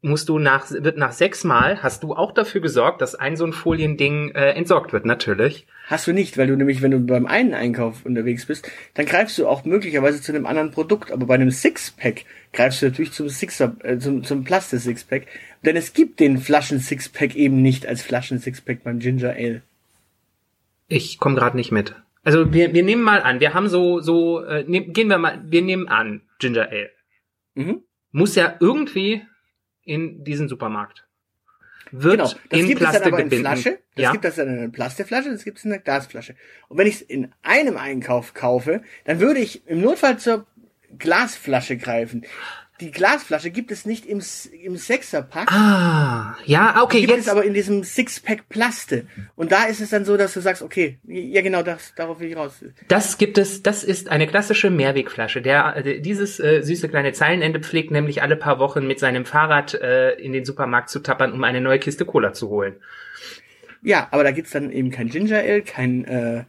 musst 0.00 0.28
du 0.28 0.38
nach, 0.38 0.70
wird 0.70 0.96
nach 0.96 1.12
sechs 1.12 1.44
Mal, 1.44 1.82
hast 1.82 2.02
du 2.02 2.14
auch 2.14 2.32
dafür 2.32 2.60
gesorgt, 2.60 3.00
dass 3.02 3.14
ein 3.14 3.36
so 3.36 3.44
ein 3.44 3.52
Foliending 3.52 4.30
äh, 4.30 4.50
entsorgt 4.50 4.92
wird, 4.92 5.04
natürlich. 5.04 5.66
Hast 5.86 6.06
du 6.06 6.12
nicht, 6.12 6.36
weil 6.38 6.46
du 6.46 6.56
nämlich, 6.56 6.82
wenn 6.82 6.90
du 6.90 7.00
beim 7.00 7.26
einen 7.26 7.54
Einkauf 7.54 8.04
unterwegs 8.04 8.46
bist, 8.46 8.70
dann 8.94 9.06
greifst 9.06 9.38
du 9.38 9.48
auch 9.48 9.64
möglicherweise 9.64 10.20
zu 10.20 10.32
einem 10.32 10.46
anderen 10.46 10.70
Produkt. 10.70 11.10
Aber 11.10 11.26
bei 11.26 11.34
einem 11.34 11.50
Sixpack 11.50 12.26
greifst 12.52 12.82
du 12.82 12.86
natürlich 12.86 13.12
zum 13.12 13.28
Sixer, 13.28 13.74
äh, 13.82 13.98
zum, 13.98 14.22
zum 14.22 14.44
Plastik-Sixpack. 14.44 15.26
Denn 15.64 15.76
es 15.76 15.94
gibt 15.94 16.20
den 16.20 16.38
Flaschen-Sixpack 16.38 17.34
eben 17.34 17.62
nicht 17.62 17.86
als 17.86 18.02
Flaschen-Sixpack 18.02 18.84
beim 18.84 18.98
Ginger 18.98 19.30
Ale. 19.30 19.62
Ich 20.88 21.18
komme 21.18 21.34
gerade 21.34 21.56
nicht 21.56 21.72
mit. 21.72 21.94
Also 22.22 22.52
wir, 22.52 22.74
wir 22.74 22.82
nehmen 22.82 23.02
mal 23.02 23.22
an, 23.22 23.40
wir 23.40 23.54
haben 23.54 23.68
so, 23.68 24.00
so, 24.00 24.44
äh, 24.44 24.64
nehm, 24.68 24.92
gehen 24.92 25.08
wir 25.08 25.18
mal, 25.18 25.42
wir 25.44 25.62
nehmen 25.62 25.88
an, 25.88 26.20
Ginger 26.38 26.68
Ale. 26.68 26.90
Mhm. 27.54 27.82
Muss 28.12 28.34
ja 28.34 28.56
irgendwie 28.60 29.22
in 29.88 30.22
diesen 30.22 30.48
Supermarkt. 30.48 31.06
Wird 31.90 32.18
Genau. 32.18 32.30
Das 32.50 32.60
in 32.60 32.66
gibt 32.66 32.82
es 32.82 32.92
dann 32.92 33.02
Plastik 33.02 33.12
aber 33.12 33.22
in. 33.22 33.40
Flasche. 33.40 33.78
Das 33.94 34.02
ja. 34.02 34.12
gibt 34.12 34.24
es 34.26 34.34
dann 34.36 34.48
in 34.48 34.58
einer 34.58 34.68
Plastikflasche, 34.68 35.30
das 35.30 35.44
gibt 35.44 35.58
es 35.58 35.64
in 35.64 35.72
einer 35.72 35.80
Glasflasche. 35.80 36.36
Und 36.68 36.76
wenn 36.78 36.86
ich 36.86 36.96
es 36.96 37.02
in 37.02 37.32
einem 37.42 37.76
Einkauf 37.78 38.34
kaufe, 38.34 38.82
dann 39.04 39.20
würde 39.20 39.40
ich 39.40 39.66
im 39.66 39.80
Notfall 39.80 40.18
zur 40.18 40.46
Glasflasche 40.98 41.78
greifen. 41.78 42.26
Die 42.80 42.92
Glasflasche 42.92 43.50
gibt 43.50 43.72
es 43.72 43.86
nicht 43.86 44.06
im, 44.06 44.22
im 44.62 44.76
Sechserpack. 44.76 45.50
ah, 45.50 46.36
ja, 46.44 46.80
okay, 46.82 47.00
gibt 47.00 47.12
jetzt. 47.12 47.22
es 47.22 47.28
aber 47.28 47.44
in 47.44 47.52
diesem 47.52 47.82
Sixpack 47.82 48.48
Plaste. 48.48 49.06
Und 49.34 49.50
da 49.50 49.64
ist 49.64 49.80
es 49.80 49.90
dann 49.90 50.04
so, 50.04 50.16
dass 50.16 50.34
du 50.34 50.40
sagst, 50.40 50.62
okay, 50.62 50.98
ja 51.06 51.42
genau, 51.42 51.62
das, 51.62 51.92
darauf 51.96 52.20
will 52.20 52.30
ich 52.30 52.36
raus. 52.36 52.64
Das 52.86 53.18
gibt 53.18 53.36
es, 53.36 53.62
das 53.64 53.82
ist 53.82 54.10
eine 54.10 54.28
klassische 54.28 54.70
Mehrwegflasche. 54.70 55.42
Der, 55.42 55.76
äh, 55.84 56.00
dieses 56.00 56.38
äh, 56.38 56.62
süße 56.62 56.88
kleine 56.88 57.12
Zeilenende 57.12 57.60
pflegt 57.60 57.90
nämlich 57.90 58.22
alle 58.22 58.36
paar 58.36 58.60
Wochen 58.60 58.86
mit 58.86 59.00
seinem 59.00 59.24
Fahrrad 59.24 59.74
äh, 59.74 60.12
in 60.12 60.32
den 60.32 60.44
Supermarkt 60.44 60.88
zu 60.88 61.00
tappern, 61.00 61.32
um 61.32 61.42
eine 61.42 61.60
neue 61.60 61.80
Kiste 61.80 62.04
Cola 62.04 62.32
zu 62.32 62.48
holen. 62.48 62.76
Ja, 63.82 64.08
aber 64.10 64.24
da 64.24 64.30
gibt's 64.30 64.50
dann 64.52 64.70
eben 64.70 64.90
kein 64.90 65.08
Ginger 65.08 65.38
Ale, 65.38 65.62
kein, 65.62 66.04
äh, 66.04 66.44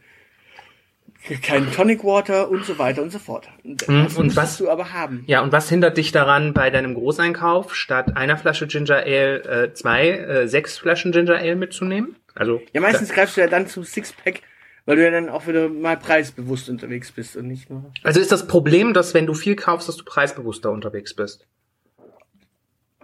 kein 1.42 1.70
Tonic 1.72 2.02
Water 2.04 2.50
und 2.50 2.64
so 2.64 2.78
weiter 2.78 3.02
und 3.02 3.10
so 3.10 3.18
fort. 3.18 3.48
Mhm, 3.62 3.76
das 4.04 4.16
und 4.16 4.36
was- 4.36 4.58
du 4.58 4.70
aber 4.70 4.92
haben. 4.92 5.24
Ja, 5.26 5.42
und 5.42 5.52
was 5.52 5.68
hindert 5.68 5.96
dich 5.96 6.12
daran, 6.12 6.52
bei 6.54 6.70
deinem 6.70 6.94
Großeinkauf 6.94 7.74
statt 7.74 8.16
einer 8.16 8.36
Flasche 8.36 8.66
Ginger 8.66 8.96
Ale 8.98 9.42
äh, 9.44 9.74
zwei, 9.74 10.08
äh, 10.10 10.48
sechs 10.48 10.78
Flaschen 10.78 11.12
Ginger 11.12 11.36
Ale 11.38 11.56
mitzunehmen? 11.56 12.16
Also 12.34 12.62
Ja, 12.72 12.80
meistens 12.80 13.10
greifst 13.10 13.36
du 13.36 13.40
ja 13.42 13.46
dann 13.48 13.66
zum 13.66 13.84
Sixpack, 13.84 14.40
weil 14.86 14.96
du 14.96 15.04
ja 15.04 15.10
dann 15.10 15.28
auch 15.28 15.46
wieder 15.46 15.68
mal 15.68 15.96
preisbewusst 15.96 16.68
unterwegs 16.68 17.12
bist 17.12 17.36
und 17.36 17.46
nicht 17.48 17.68
nur. 17.70 17.92
Also 18.02 18.18
ist 18.20 18.32
das 18.32 18.46
Problem, 18.46 18.94
dass 18.94 19.12
wenn 19.14 19.26
du 19.26 19.34
viel 19.34 19.56
kaufst, 19.56 19.88
dass 19.88 19.96
du 19.96 20.04
preisbewusster 20.04 20.70
unterwegs 20.70 21.14
bist? 21.14 21.46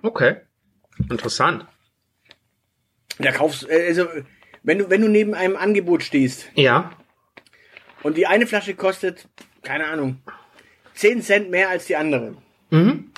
Okay. 0.02 0.36
Interessant. 1.10 1.66
Da 3.18 3.32
kaufst 3.32 3.68
äh, 3.68 3.86
also 3.88 4.06
wenn 4.62 4.78
du 4.78 4.90
wenn 4.90 5.00
du 5.00 5.08
neben 5.08 5.34
einem 5.34 5.56
Angebot 5.56 6.02
stehst 6.02 6.46
Ja. 6.54 6.92
Und 8.02 8.16
die 8.16 8.26
eine 8.26 8.46
Flasche 8.46 8.74
kostet 8.74 9.26
keine 9.62 9.86
Ahnung 9.86 10.18
10 10.94 11.22
Cent 11.22 11.50
mehr 11.50 11.68
als 11.68 11.86
die 11.86 11.96
andere, 11.96 12.34
Mhm. 12.70 13.10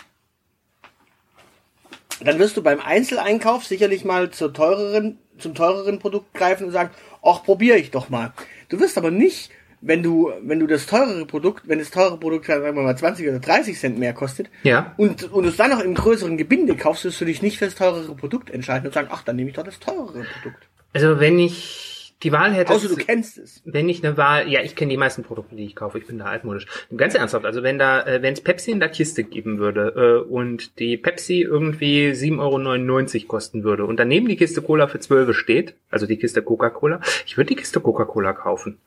dann 2.21 2.39
wirst 2.39 2.57
du 2.57 2.63
beim 2.63 2.81
Einzeleinkauf 2.81 3.65
sicherlich 3.65 4.05
mal 4.05 4.31
zur 4.31 4.53
teureren 4.53 5.19
zum 5.39 5.55
teureren 5.55 6.01
Produkt 6.01 6.35
greifen 6.35 6.65
und 6.67 6.73
sagen, 6.73 6.91
ach 7.25 7.45
probiere 7.45 7.79
ich 7.79 7.93
doch 7.93 8.09
mal. 8.09 8.33
Du 8.69 8.81
wirst 8.81 8.99
aber 8.99 9.11
nicht 9.13 9.51
wenn 9.81 10.03
du, 10.03 10.33
wenn 10.43 10.59
du 10.59 10.67
das 10.67 10.87
teurere 10.87 11.25
Produkt, 11.25 11.69
wenn 11.69 11.79
das 11.79 11.93
teure 11.93 12.19
Produkt, 12.19 12.47
sagen 12.47 12.65
wir 12.65 12.73
mal, 12.73 12.97
20 12.97 13.29
oder 13.29 13.39
30 13.39 13.79
Cent 13.79 13.97
mehr 13.97 14.13
kostet, 14.13 14.51
Ja. 14.65 14.93
und, 14.97 15.31
und 15.31 15.45
es 15.45 15.57
dann 15.57 15.71
noch 15.71 15.79
im 15.79 15.95
größeren 15.95 16.37
Gebinde 16.37 16.75
kaufst, 16.75 17.05
wirst 17.05 17.21
du 17.21 17.25
dich 17.25 17.43
nicht 17.43 17.59
für 17.59 17.67
das 17.67 17.77
teurere 17.77 18.13
Produkt 18.17 18.51
entscheiden 18.51 18.89
und 18.89 18.93
sagen, 18.93 19.07
ach, 19.13 19.23
dann 19.23 19.37
nehme 19.37 19.51
ich 19.51 19.55
doch 19.57 19.63
das 19.63 19.79
teurere 19.79 20.25
Produkt. 20.43 20.67
Also 20.95 21.21
wenn 21.21 21.39
ich 21.39 21.98
die 22.25 22.33
Wahl 22.33 22.53
hätte, 22.53 22.73
Außer 22.73 22.89
du 22.89 22.97
kennst 22.97 23.39
es. 23.39 23.63
wenn 23.65 23.89
ich 23.89 24.05
eine 24.05 24.17
Wahl, 24.17 24.49
ja, 24.49 24.61
ich 24.61 24.75
kenne 24.75 24.91
die 24.91 24.97
meisten 24.97 25.23
Produkte, 25.23 25.55
die 25.55 25.65
ich 25.65 25.77
kaufe, 25.77 25.99
ich 25.99 26.07
bin 26.07 26.19
da 26.19 26.25
altmodisch. 26.25 26.67
Ganz 26.97 27.15
ernsthaft, 27.15 27.45
also 27.45 27.63
wenn 27.63 27.79
da, 27.79 28.05
äh, 28.05 28.23
wenn 28.23 28.33
es 28.33 28.41
Pepsi 28.41 28.73
in 28.73 28.81
der 28.81 28.89
Kiste 28.89 29.23
geben 29.23 29.59
würde 29.59 30.25
äh, 30.27 30.29
und 30.29 30.81
die 30.81 30.97
Pepsi 30.97 31.43
irgendwie 31.43 32.11
7,99 32.11 33.21
Euro 33.21 33.27
kosten 33.29 33.63
würde 33.63 33.85
und 33.85 34.01
daneben 34.01 34.27
die 34.27 34.37
Kiste 34.37 34.63
Cola 34.63 34.89
für 34.89 34.99
12 34.99 35.37
steht, 35.37 35.75
also 35.91 36.07
die 36.07 36.17
Kiste 36.17 36.43
Coca-Cola, 36.43 37.01
ich 37.25 37.37
würde 37.37 37.49
die 37.49 37.57
Kiste 37.57 37.81
Coca-Cola 37.81 38.33
kaufen. 38.33 38.79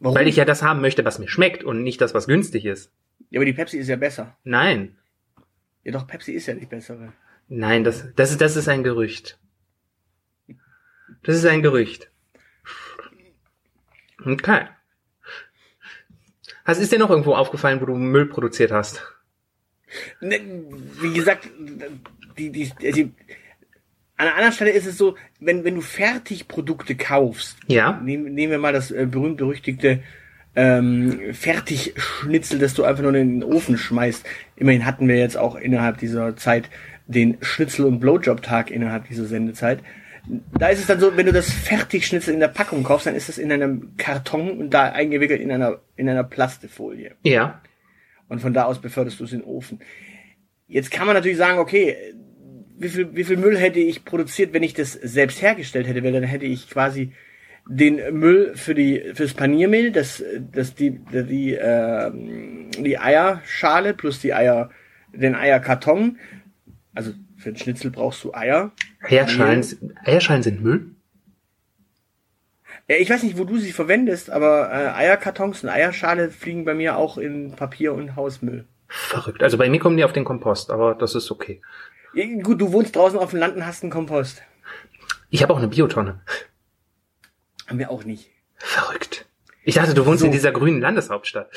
Warum? 0.00 0.16
Weil 0.16 0.26
ich 0.26 0.36
ja 0.36 0.44
das 0.44 0.62
haben 0.62 0.80
möchte, 0.80 1.04
was 1.04 1.20
mir 1.20 1.28
schmeckt 1.28 1.62
und 1.62 1.84
nicht 1.84 2.00
das, 2.00 2.12
was 2.12 2.26
günstig 2.26 2.64
ist. 2.64 2.90
ja, 3.28 3.38
aber 3.38 3.44
die 3.44 3.52
Pepsi 3.52 3.78
ist 3.78 3.88
ja 3.88 3.96
besser. 3.96 4.36
Nein. 4.42 4.96
Ja, 5.84 5.92
doch, 5.92 6.06
Pepsi 6.06 6.32
ist 6.32 6.46
ja 6.46 6.54
die 6.54 6.66
bessere. 6.66 7.12
Nein, 7.48 7.84
das, 7.84 8.08
das, 8.16 8.32
ist, 8.32 8.40
das 8.40 8.56
ist 8.56 8.68
ein 8.68 8.82
Gerücht. 8.82 9.38
Das 11.22 11.36
ist 11.36 11.44
ein 11.46 11.62
Gerücht. 11.62 12.10
Okay. 14.24 14.62
Was 16.64 16.78
ist 16.78 16.92
dir 16.92 16.98
noch 16.98 17.10
irgendwo 17.10 17.34
aufgefallen, 17.34 17.80
wo 17.80 17.86
du 17.86 17.94
Müll 17.94 18.26
produziert 18.26 18.70
hast? 18.70 19.02
Ne, 20.20 20.40
wie 21.00 21.12
gesagt, 21.12 21.48
die, 22.38 22.50
die, 22.50 22.70
die, 22.80 23.12
an 24.16 24.26
einer 24.26 24.34
anderen 24.34 24.52
Stelle 24.52 24.70
ist 24.70 24.86
es 24.86 24.96
so, 24.98 25.16
wenn, 25.40 25.64
wenn 25.64 25.74
du 25.74 25.80
Fertigprodukte 25.80 26.94
kaufst, 26.94 27.56
Ja. 27.66 28.00
nehmen, 28.00 28.34
nehmen 28.34 28.52
wir 28.52 28.58
mal 28.58 28.72
das 28.72 28.90
äh, 28.90 29.06
berühmt-berüchtigte 29.10 30.02
ähm, 30.54 31.32
Fertigschnitzel, 31.32 32.58
das 32.58 32.74
du 32.74 32.84
einfach 32.84 33.02
nur 33.02 33.14
in 33.14 33.40
den 33.40 33.44
Ofen 33.44 33.78
schmeißt. 33.78 34.26
Immerhin 34.56 34.84
hatten 34.84 35.08
wir 35.08 35.16
jetzt 35.16 35.36
auch 35.36 35.56
innerhalb 35.56 35.98
dieser 35.98 36.36
Zeit 36.36 36.68
den 37.06 37.38
Schnitzel- 37.40 37.86
und 37.86 37.98
Blowjob-Tag 37.98 38.70
innerhalb 38.70 39.08
dieser 39.08 39.24
Sendezeit. 39.24 39.80
Da 40.58 40.68
ist 40.68 40.80
es 40.80 40.86
dann 40.86 41.00
so, 41.00 41.16
wenn 41.16 41.26
du 41.26 41.32
das 41.32 41.50
Fertigschnitzel 41.50 42.34
in 42.34 42.40
der 42.40 42.48
Packung 42.48 42.82
kaufst, 42.84 43.06
dann 43.06 43.14
ist 43.14 43.28
das 43.28 43.38
in 43.38 43.50
einem 43.50 43.96
Karton 43.96 44.58
und 44.58 44.70
da 44.70 44.84
eingewickelt 44.84 45.40
in 45.40 45.50
einer, 45.50 45.80
in 45.96 46.08
einer 46.08 46.24
Plastefolie. 46.24 47.12
Ja. 47.22 47.60
Und 48.28 48.40
von 48.40 48.52
da 48.52 48.64
aus 48.64 48.80
beförderst 48.80 49.18
du 49.18 49.24
es 49.24 49.32
in 49.32 49.40
den 49.40 49.48
Ofen. 49.48 49.80
Jetzt 50.68 50.90
kann 50.90 51.06
man 51.06 51.16
natürlich 51.16 51.38
sagen, 51.38 51.58
okay, 51.58 51.96
wie 52.78 52.88
viel, 52.88 53.14
wie 53.14 53.24
viel 53.24 53.36
Müll 53.36 53.58
hätte 53.58 53.80
ich 53.80 54.04
produziert, 54.04 54.52
wenn 54.52 54.62
ich 54.62 54.72
das 54.72 54.92
selbst 54.92 55.42
hergestellt 55.42 55.86
hätte? 55.86 56.02
Weil 56.04 56.12
dann 56.12 56.22
hätte 56.22 56.46
ich 56.46 56.70
quasi 56.70 57.12
den 57.68 58.18
Müll 58.18 58.52
für 58.54 58.74
die 58.74 59.12
fürs 59.14 59.34
Paniermehl, 59.34 59.92
das, 59.92 60.24
das 60.52 60.74
die 60.74 60.98
die 61.12 61.52
ähm, 61.52 62.70
die 62.78 62.98
Eierschale 62.98 63.94
plus 63.94 64.20
die 64.20 64.32
Eier 64.32 64.70
den 65.12 65.34
Eierkarton. 65.34 66.18
Also 66.94 67.12
für 67.40 67.52
den 67.52 67.56
Schnitzel 67.56 67.90
brauchst 67.90 68.22
du 68.24 68.34
Eier. 68.34 68.72
Eierschalen, 69.02 69.64
Eierschalen 70.04 70.42
sind 70.42 70.62
Müll? 70.62 70.94
Ja, 72.88 72.96
ich 72.96 73.08
weiß 73.08 73.22
nicht, 73.22 73.38
wo 73.38 73.44
du 73.44 73.58
sie 73.58 73.72
verwendest, 73.72 74.30
aber 74.30 74.70
äh, 74.72 74.88
Eierkartons 74.88 75.62
und 75.62 75.68
Eierschale 75.68 76.30
fliegen 76.30 76.64
bei 76.64 76.74
mir 76.74 76.96
auch 76.96 77.18
in 77.18 77.52
Papier 77.52 77.94
und 77.94 78.16
Hausmüll. 78.16 78.66
Verrückt. 78.88 79.42
Also 79.42 79.56
bei 79.56 79.68
mir 79.68 79.78
kommen 79.78 79.96
die 79.96 80.04
auf 80.04 80.12
den 80.12 80.24
Kompost, 80.24 80.70
aber 80.70 80.94
das 80.94 81.14
ist 81.14 81.30
okay. 81.30 81.62
Ja, 82.14 82.24
gut, 82.42 82.60
du 82.60 82.72
wohnst 82.72 82.96
draußen 82.96 83.18
auf 83.18 83.30
dem 83.30 83.38
Land 83.38 83.54
und 83.56 83.64
hast 83.64 83.82
einen 83.84 83.92
Kompost. 83.92 84.42
Ich 85.30 85.42
habe 85.42 85.52
auch 85.52 85.58
eine 85.58 85.68
Biotonne. 85.68 86.20
Haben 87.68 87.78
wir 87.78 87.90
auch 87.90 88.04
nicht. 88.04 88.30
Verrückt. 88.56 89.26
Ich 89.62 89.76
dachte, 89.76 89.94
du 89.94 90.04
wohnst 90.06 90.20
So. 90.20 90.26
in 90.26 90.32
dieser 90.32 90.50
grünen 90.50 90.80
Landeshauptstadt. 90.80 91.50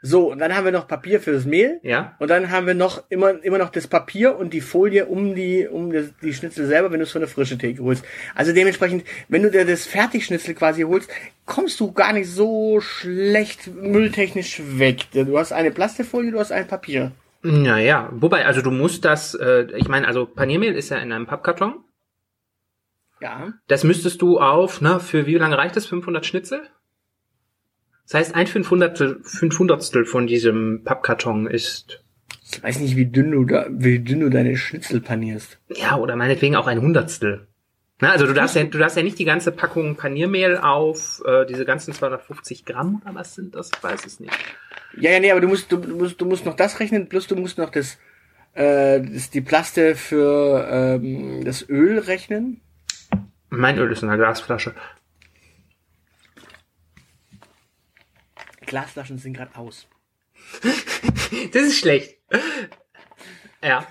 So, 0.00 0.30
und 0.30 0.38
dann 0.38 0.54
haben 0.54 0.64
wir 0.64 0.72
noch 0.72 0.86
Papier 0.86 1.20
für 1.20 1.32
das 1.32 1.44
Mehl. 1.44 1.80
Ja? 1.82 2.14
Und 2.20 2.28
dann 2.28 2.50
haben 2.50 2.66
wir 2.66 2.74
noch 2.74 3.02
immer, 3.08 3.42
immer 3.42 3.58
noch 3.58 3.70
das 3.70 3.88
Papier 3.88 4.36
und 4.36 4.52
die 4.52 4.60
Folie 4.60 5.06
um 5.06 5.34
die, 5.34 5.66
um 5.66 5.92
das, 5.92 6.12
die 6.22 6.32
Schnitzel 6.32 6.66
selber, 6.66 6.92
wenn 6.92 7.00
du 7.00 7.04
es 7.04 7.12
von 7.12 7.20
der 7.20 7.28
frische 7.28 7.58
Theke 7.58 7.82
holst. 7.82 8.04
Also 8.34 8.52
dementsprechend, 8.52 9.04
wenn 9.28 9.42
du 9.42 9.50
dir 9.50 9.64
das 9.64 9.86
Fertigschnitzel 9.86 10.54
quasi 10.54 10.82
holst, 10.82 11.10
kommst 11.46 11.80
du 11.80 11.92
gar 11.92 12.12
nicht 12.12 12.30
so 12.30 12.80
schlecht 12.80 13.66
mülltechnisch 13.74 14.62
weg. 14.64 15.06
Du 15.12 15.36
hast 15.36 15.52
eine 15.52 15.72
Plastifolie, 15.72 16.30
du 16.30 16.38
hast 16.38 16.52
ein 16.52 16.68
Papier. 16.68 17.12
Naja, 17.42 18.08
wobei, 18.12 18.46
also 18.46 18.62
du 18.62 18.70
musst 18.70 19.04
das, 19.04 19.34
äh, 19.34 19.66
ich 19.76 19.88
meine, 19.88 20.06
also 20.06 20.26
Paniermehl 20.26 20.74
ist 20.74 20.90
ja 20.90 20.98
in 20.98 21.12
einem 21.12 21.26
Pappkarton. 21.26 21.84
Ja. 23.20 23.52
Das 23.66 23.82
müsstest 23.84 24.22
du 24.22 24.38
auf, 24.38 24.80
na, 24.80 24.98
für 25.00 25.26
wie 25.26 25.34
lange 25.34 25.58
reicht 25.58 25.76
das? 25.76 25.86
500 25.86 26.24
Schnitzel? 26.24 26.62
Das 28.08 28.14
heißt, 28.14 28.34
ein 28.34 28.46
500, 28.46 29.18
500 29.22 30.08
von 30.08 30.26
diesem 30.26 30.82
Pappkarton 30.82 31.46
ist, 31.46 32.02
Ich 32.50 32.62
weiß 32.62 32.80
nicht, 32.80 32.96
wie 32.96 33.04
dünn 33.04 33.30
du 33.32 33.44
da, 33.44 33.66
wie 33.68 33.98
dünn 33.98 34.20
du 34.20 34.30
deine 34.30 34.56
Schnitzel 34.56 35.02
panierst. 35.02 35.58
ja, 35.76 35.96
oder 35.98 36.16
meinetwegen 36.16 36.56
auch 36.56 36.66
ein 36.66 36.80
Hundertstel. 36.80 37.46
Na, 38.00 38.12
also 38.12 38.26
du 38.26 38.32
darfst 38.32 38.54
ja, 38.56 38.64
du 38.64 38.78
darfst 38.78 38.96
ja 38.96 39.02
nicht 39.02 39.18
die 39.18 39.24
ganze 39.24 39.52
Packung 39.52 39.96
Paniermehl 39.96 40.56
auf 40.56 41.20
äh, 41.26 41.44
diese 41.46 41.64
ganzen 41.64 41.92
250 41.92 42.64
Gramm 42.64 43.02
oder 43.04 43.14
was 43.14 43.34
sind 43.34 43.54
das? 43.54 43.70
Ich 43.76 43.82
weiß 43.82 44.06
es 44.06 44.20
nicht. 44.20 44.32
Ja, 44.96 45.10
ja, 45.10 45.20
nee, 45.20 45.30
aber 45.30 45.40
du 45.40 45.48
musst, 45.48 45.70
du, 45.70 45.76
du 45.76 45.96
musst, 45.96 46.20
du 46.20 46.24
musst 46.24 46.46
noch 46.46 46.54
das 46.54 46.80
rechnen, 46.80 47.08
plus 47.08 47.26
du 47.26 47.36
musst 47.36 47.58
noch 47.58 47.70
das, 47.70 47.98
äh, 48.54 49.00
das, 49.00 49.30
die 49.30 49.40
Plaste 49.42 49.96
für 49.96 50.66
ähm, 50.70 51.44
das 51.44 51.68
Öl 51.68 51.98
rechnen. 51.98 52.60
Mein 53.50 53.78
Öl 53.78 53.90
ist 53.92 54.02
in 54.02 54.08
einer 54.08 54.16
Glasflasche. 54.18 54.74
Glasflaschen 58.68 59.18
sind 59.18 59.34
gerade 59.34 59.56
aus. 59.56 59.88
Das 61.52 61.62
ist 61.62 61.78
schlecht. 61.78 62.16
Ja. 63.62 63.86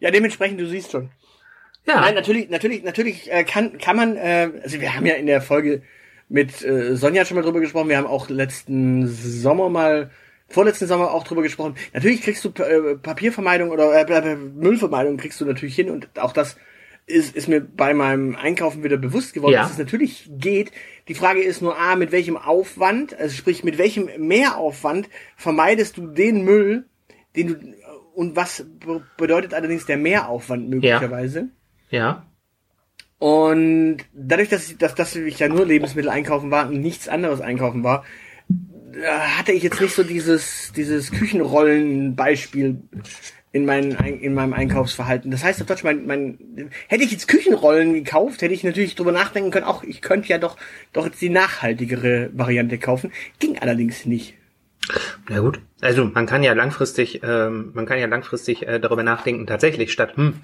Ja, 0.00 0.10
dementsprechend, 0.10 0.60
du 0.60 0.66
siehst 0.66 0.92
schon. 0.92 1.10
Ja. 1.86 2.00
Nein, 2.00 2.14
natürlich, 2.14 2.50
natürlich, 2.50 2.82
natürlich 2.82 3.32
äh, 3.32 3.44
kann 3.44 3.78
kann 3.78 3.96
man. 3.96 4.16
Äh, 4.16 4.50
also 4.62 4.80
wir 4.80 4.94
haben 4.94 5.06
ja 5.06 5.14
in 5.14 5.26
der 5.26 5.40
Folge 5.40 5.82
mit 6.28 6.62
äh, 6.62 6.96
Sonja 6.96 7.24
schon 7.24 7.36
mal 7.36 7.42
drüber 7.42 7.60
gesprochen. 7.60 7.88
Wir 7.88 7.96
haben 7.96 8.06
auch 8.06 8.28
letzten 8.28 9.08
Sommer 9.08 9.68
mal, 9.70 10.10
vorletzten 10.48 10.86
Sommer 10.86 11.12
auch 11.12 11.24
drüber 11.24 11.42
gesprochen. 11.42 11.76
Natürlich 11.94 12.22
kriegst 12.22 12.44
du 12.44 12.50
äh, 12.62 12.96
Papiervermeidung 12.96 13.70
oder 13.70 13.94
äh, 13.94 14.36
Müllvermeidung 14.36 15.16
kriegst 15.16 15.40
du 15.40 15.46
natürlich 15.46 15.74
hin 15.74 15.90
und 15.90 16.08
auch 16.18 16.32
das 16.32 16.56
ist, 17.08 17.34
ist 17.34 17.48
mir 17.48 17.60
bei 17.60 17.94
meinem 17.94 18.36
Einkaufen 18.36 18.84
wieder 18.84 18.96
bewusst 18.98 19.32
geworden, 19.34 19.54
Ja. 19.54 19.62
dass 19.62 19.72
es 19.72 19.78
natürlich 19.78 20.28
geht. 20.30 20.70
Die 21.08 21.14
Frage 21.14 21.42
ist 21.42 21.62
nur 21.62 21.78
A, 21.78 21.96
mit 21.96 22.12
welchem 22.12 22.36
Aufwand, 22.36 23.18
also 23.18 23.34
sprich, 23.34 23.64
mit 23.64 23.78
welchem 23.78 24.08
Mehraufwand 24.18 25.08
vermeidest 25.36 25.96
du 25.96 26.06
den 26.06 26.44
Müll, 26.44 26.84
den 27.34 27.46
du, 27.48 27.56
und 28.14 28.36
was 28.36 28.64
be- 28.84 29.02
bedeutet 29.16 29.54
allerdings 29.54 29.86
der 29.86 29.96
Mehraufwand 29.96 30.68
möglicherweise? 30.68 31.48
Ja. 31.90 32.26
Und 33.18 33.98
dadurch, 34.12 34.48
dass 34.48 34.70
ich, 34.70 34.78
dass, 34.78 34.94
dass 34.94 35.16
ich 35.16 35.38
ja 35.38 35.48
nur 35.48 35.66
Lebensmittel 35.66 36.10
einkaufen 36.10 36.50
war 36.50 36.68
und 36.68 36.80
nichts 36.80 37.08
anderes 37.08 37.40
einkaufen 37.40 37.82
war, 37.84 38.04
äh, 38.92 39.06
hatte 39.06 39.52
ich 39.52 39.62
jetzt 39.62 39.80
nicht 39.80 39.94
so 39.94 40.02
dieses, 40.04 40.72
dieses 40.76 41.10
Küchenrollen-Beispiel 41.10 42.82
in, 43.52 43.64
meinen, 43.64 43.96
Ein- 43.96 44.20
in 44.20 44.34
meinem 44.34 44.52
Einkaufsverhalten. 44.52 45.30
Das 45.30 45.44
heißt 45.44 45.60
auf 45.60 45.66
Deutsch, 45.66 45.84
mein, 45.84 46.06
mein, 46.06 46.70
hätte 46.88 47.04
ich 47.04 47.10
jetzt 47.12 47.28
Küchenrollen 47.28 47.94
gekauft, 47.94 48.42
hätte 48.42 48.54
ich 48.54 48.64
natürlich 48.64 48.94
drüber 48.94 49.12
nachdenken 49.12 49.50
können, 49.50 49.64
auch 49.66 49.82
ich 49.82 50.02
könnte 50.02 50.28
ja 50.28 50.38
doch, 50.38 50.56
doch 50.92 51.06
jetzt 51.06 51.20
die 51.20 51.30
nachhaltigere 51.30 52.30
Variante 52.32 52.78
kaufen. 52.78 53.12
Ging 53.38 53.58
allerdings 53.58 54.04
nicht. 54.06 54.34
Na 55.28 55.40
gut. 55.40 55.60
Also 55.80 56.04
man 56.06 56.24
kann 56.26 56.42
ja 56.42 56.54
langfristig, 56.54 57.20
ähm, 57.22 57.72
man 57.74 57.84
kann 57.84 57.98
ja 57.98 58.06
langfristig 58.06 58.66
äh, 58.66 58.80
darüber 58.80 59.02
nachdenken, 59.02 59.46
tatsächlich 59.46 59.92
statt, 59.92 60.16
hm, 60.16 60.40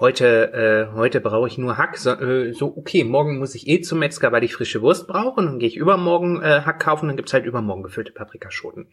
heute, 0.00 0.88
äh, 0.92 0.94
heute 0.94 1.20
brauche 1.20 1.46
ich 1.46 1.56
nur 1.56 1.78
Hack, 1.78 1.96
so, 1.96 2.10
äh, 2.10 2.52
so, 2.52 2.76
okay, 2.76 3.04
morgen 3.04 3.38
muss 3.38 3.54
ich 3.54 3.68
eh 3.68 3.80
zum 3.80 4.00
Metzger, 4.00 4.32
weil 4.32 4.42
ich 4.44 4.54
frische 4.54 4.82
Wurst 4.82 5.06
brauche, 5.06 5.40
und 5.40 5.46
dann 5.46 5.58
gehe 5.60 5.68
ich 5.68 5.76
übermorgen 5.76 6.42
äh, 6.42 6.62
Hack 6.62 6.80
kaufen, 6.80 7.06
dann 7.06 7.16
gibt's 7.16 7.32
halt 7.32 7.46
übermorgen 7.46 7.84
gefüllte 7.84 8.12
Paprikaschoten. 8.12 8.88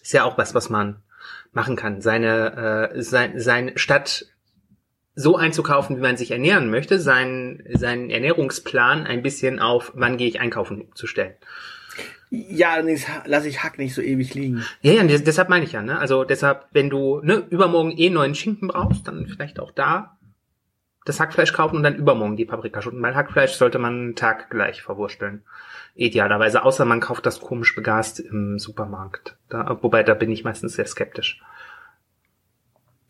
Ist 0.00 0.12
ja 0.12 0.24
auch 0.24 0.38
was, 0.38 0.54
was 0.54 0.70
man 0.70 1.02
machen 1.52 1.76
kann. 1.76 2.00
Seine, 2.00 2.90
äh, 2.94 3.02
sein, 3.02 3.38
sein, 3.40 3.72
statt 3.76 4.26
so 5.14 5.36
einzukaufen, 5.36 5.96
wie 5.96 6.00
man 6.00 6.16
sich 6.16 6.30
ernähren 6.30 6.70
möchte, 6.70 6.98
seinen, 6.98 7.62
seinen 7.74 8.08
Ernährungsplan 8.08 9.06
ein 9.06 9.22
bisschen 9.22 9.58
auf, 9.58 9.92
wann 9.94 10.16
gehe 10.16 10.28
ich 10.28 10.40
einkaufen 10.40 10.86
zu 10.94 11.06
stellen. 11.06 11.34
Ja, 12.30 12.70
allerdings 12.72 13.04
lasse 13.26 13.46
ich 13.48 13.62
Hack 13.62 13.76
nicht 13.78 13.94
so 13.94 14.00
ewig 14.00 14.32
liegen. 14.34 14.64
Ja, 14.80 14.92
ja, 14.94 15.02
des- 15.02 15.22
deshalb 15.22 15.50
meine 15.50 15.66
ich 15.66 15.72
ja, 15.72 15.82
ne? 15.82 15.98
Also 15.98 16.24
deshalb, 16.24 16.64
wenn 16.72 16.88
du 16.88 17.20
ne, 17.22 17.44
übermorgen 17.50 17.92
eh 17.98 18.08
neuen 18.08 18.34
Schinken 18.34 18.68
brauchst, 18.68 19.06
dann 19.06 19.26
vielleicht 19.26 19.60
auch 19.60 19.70
da 19.70 20.16
das 21.04 21.20
Hackfleisch 21.20 21.52
kaufen 21.52 21.76
und 21.76 21.82
dann 21.82 21.96
übermorgen 21.96 22.36
die 22.36 22.44
Paprikaschoten. 22.44 23.02
Weil 23.02 23.14
Hackfleisch 23.14 23.52
sollte 23.52 23.78
man 23.78 23.92
einen 23.92 24.16
Tag 24.16 24.50
gleich 24.50 24.82
verwursteln. 24.82 25.42
Idealerweise, 25.94 26.64
außer 26.64 26.84
man 26.84 27.00
kauft 27.00 27.26
das 27.26 27.40
komisch 27.40 27.74
begast 27.74 28.20
im 28.20 28.58
Supermarkt. 28.58 29.36
Da, 29.48 29.78
wobei, 29.82 30.02
da 30.02 30.14
bin 30.14 30.30
ich 30.30 30.44
meistens 30.44 30.74
sehr 30.74 30.86
skeptisch. 30.86 31.42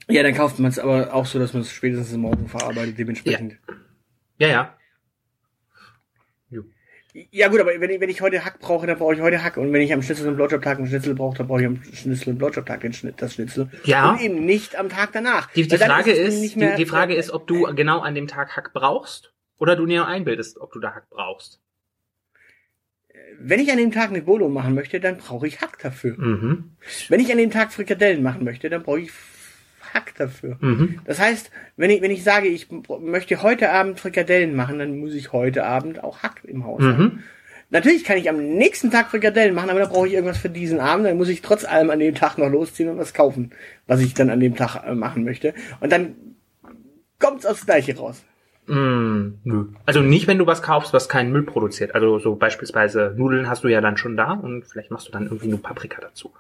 Ja, 0.09 0.23
dann 0.23 0.35
kauft 0.35 0.59
man 0.59 0.71
es 0.71 0.79
aber 0.79 1.15
auch 1.15 1.27
so, 1.27 1.39
dass 1.39 1.53
man 1.53 1.63
es 1.63 1.73
spätestens 1.73 2.17
morgen 2.17 2.49
verarbeitet, 2.49 2.99
dementsprechend. 2.99 3.59
Ja, 4.39 4.49
ja. 4.49 4.53
Ja 4.53 4.75
gut, 7.49 7.61
aber 7.61 7.79
wenn 7.79 7.91
ich, 7.91 8.01
wenn 8.01 8.09
ich 8.09 8.23
heute 8.23 8.45
Hack 8.45 8.59
brauche, 8.59 8.87
dann 8.87 8.99
brauche 8.99 9.15
ich 9.15 9.21
heute 9.21 9.43
Hack. 9.43 9.59
Und 9.59 9.73
wenn 9.73 9.83
ich 9.83 9.93
am 9.93 10.03
Schnitzel 10.03 10.29
und 10.29 10.37
Blowjob-Tag 10.37 10.79
einen 10.79 10.87
Schnitzel 10.87 11.15
brauche, 11.15 11.37
dann 11.37 11.47
brauche 11.47 11.61
ich 11.61 11.67
am 11.67 11.83
Schnitzel 11.83 12.31
und 12.31 12.39
Blowjob-Tag 12.39 12.81
den 12.81 12.93
Schnitt, 12.95 13.21
das 13.21 13.35
Schnitzel. 13.35 13.69
Ja. 13.85 14.13
Und 14.13 14.21
eben 14.21 14.47
nicht 14.47 14.77
am 14.77 14.89
Tag 14.89 15.13
danach. 15.13 15.51
Die, 15.53 15.69
die 15.69 15.77
Frage 15.77 16.13
ist, 16.13 16.41
nicht 16.41 16.57
die, 16.57 16.75
die 16.77 16.87
Frage 16.87 17.15
ist, 17.15 17.31
ob 17.31 17.47
du 17.47 17.65
genau 17.75 18.01
an 18.01 18.15
dem 18.15 18.29
Tag 18.29 18.57
Hack 18.57 18.73
brauchst 18.73 19.35
oder 19.59 19.77
du 19.77 19.85
dir 19.85 20.07
einbildest, 20.07 20.59
ob 20.59 20.73
du 20.73 20.81
da 20.81 20.95
Hack 20.95 21.11
brauchst. 21.11 21.61
Wenn 23.39 23.61
ich 23.61 23.71
an 23.71 23.79
dem 23.79 23.93
Tag 23.93 24.09
eine 24.09 24.23
Bolo 24.23 24.49
machen 24.49 24.75
möchte, 24.75 24.99
dann 24.99 25.19
brauche 25.19 25.47
ich 25.47 25.61
Hack 25.61 25.79
dafür. 25.81 26.17
Mhm. 26.17 26.77
Wenn 27.09 27.21
ich 27.21 27.31
an 27.31 27.39
dem 27.39 27.51
Tag 27.51 27.73
Frikadellen 27.73 28.23
machen 28.23 28.45
möchte, 28.45 28.71
dann 28.71 28.83
brauche 28.83 29.01
ich 29.01 29.13
Hack 29.93 30.15
dafür. 30.17 30.57
Mhm. 30.61 31.01
Das 31.05 31.19
heißt, 31.19 31.51
wenn 31.77 31.91
ich, 31.91 32.03
wenn 32.03 32.11
ich 32.11 32.25
sage, 32.25 32.49
ich 32.49 32.69
möchte 33.01 33.43
heute 33.43 33.71
Abend 33.71 34.01
Frikadellen 34.01 34.55
machen, 34.55 34.79
dann 34.79 34.99
muss 34.99 35.15
ich 35.15 35.33
heute 35.33 35.65
Abend 35.65 36.03
auch 36.03 36.23
Hack 36.23 36.43
im 36.45 36.65
Haus 36.65 36.83
haben. 36.83 37.03
Mhm. 37.03 37.19
Natürlich 37.71 38.05
kann 38.05 38.19
ich 38.19 38.29
am 38.29 38.37
nächsten 38.37 38.91
Tag 38.91 39.11
Frikadellen 39.11 39.55
machen, 39.55 39.71
aber 39.71 39.81
da 39.81 39.87
brauche 39.87 40.07
ich 40.07 40.13
irgendwas 40.13 40.37
für 40.37 40.51
diesen 40.51 40.79
Abend. 40.79 41.07
Dann 41.07 41.17
muss 41.17 41.31
ich 41.31 41.41
trotz 41.41 41.65
allem 41.65 41.89
an 41.89 42.01
dem 42.01 42.15
Tag 42.15 42.37
noch 42.37 42.51
losziehen 42.51 42.91
und 42.91 42.99
was 42.99 43.15
kaufen, 43.15 43.51
was 43.87 44.01
ich 44.01 44.13
dann 44.13 44.29
an 44.29 44.41
dem 44.41 44.57
Tag 44.57 44.85
äh, 44.85 44.95
machen 44.95 45.25
möchte. 45.25 45.55
Und 45.81 45.91
dann 45.91 46.15
kommt's 47.19 47.47
aufs 47.47 47.65
Gleiche 47.65 47.97
raus. 47.97 48.23
Mm, 48.67 49.39
nö. 49.45 49.65
Also 49.87 50.03
nicht, 50.03 50.27
wenn 50.27 50.37
du 50.37 50.47
was 50.47 50.63
kaufst, 50.63 50.93
was 50.93 51.09
keinen 51.09 51.33
Müll 51.33 51.45
produziert. 51.45 51.95
Also 51.95 52.19
so 52.19 52.35
beispielsweise 52.37 53.15
Nudeln 53.17 53.49
hast 53.49 53.65
du 53.65 53.69
ja 53.69 53.81
dann 53.81 53.97
schon 53.97 54.19
da 54.19 54.33
und 54.33 54.65
vielleicht 54.67 54.91
machst 54.91 55.09
du 55.09 55.13
dann 55.13 55.25
irgendwie 55.25 55.49
nur 55.49 55.63
Paprika 55.63 56.01
dazu. 56.01 56.33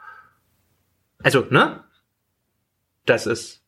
Also, 1.23 1.47
ne? 1.49 1.81
Das 3.07 3.27
ist, 3.27 3.63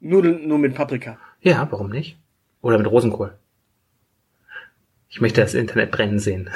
Nudeln 0.00 0.48
nur 0.48 0.58
mit 0.58 0.74
Paprika. 0.74 1.18
ja, 1.42 1.66
warum 1.70 1.90
nicht? 1.90 2.18
Oder 2.62 2.78
mit 2.78 2.86
Rosenkohl. 2.86 3.38
Ich 5.08 5.20
möchte 5.20 5.40
das 5.40 5.54
Internet 5.54 5.90
brennen 5.90 6.18
sehen. 6.18 6.50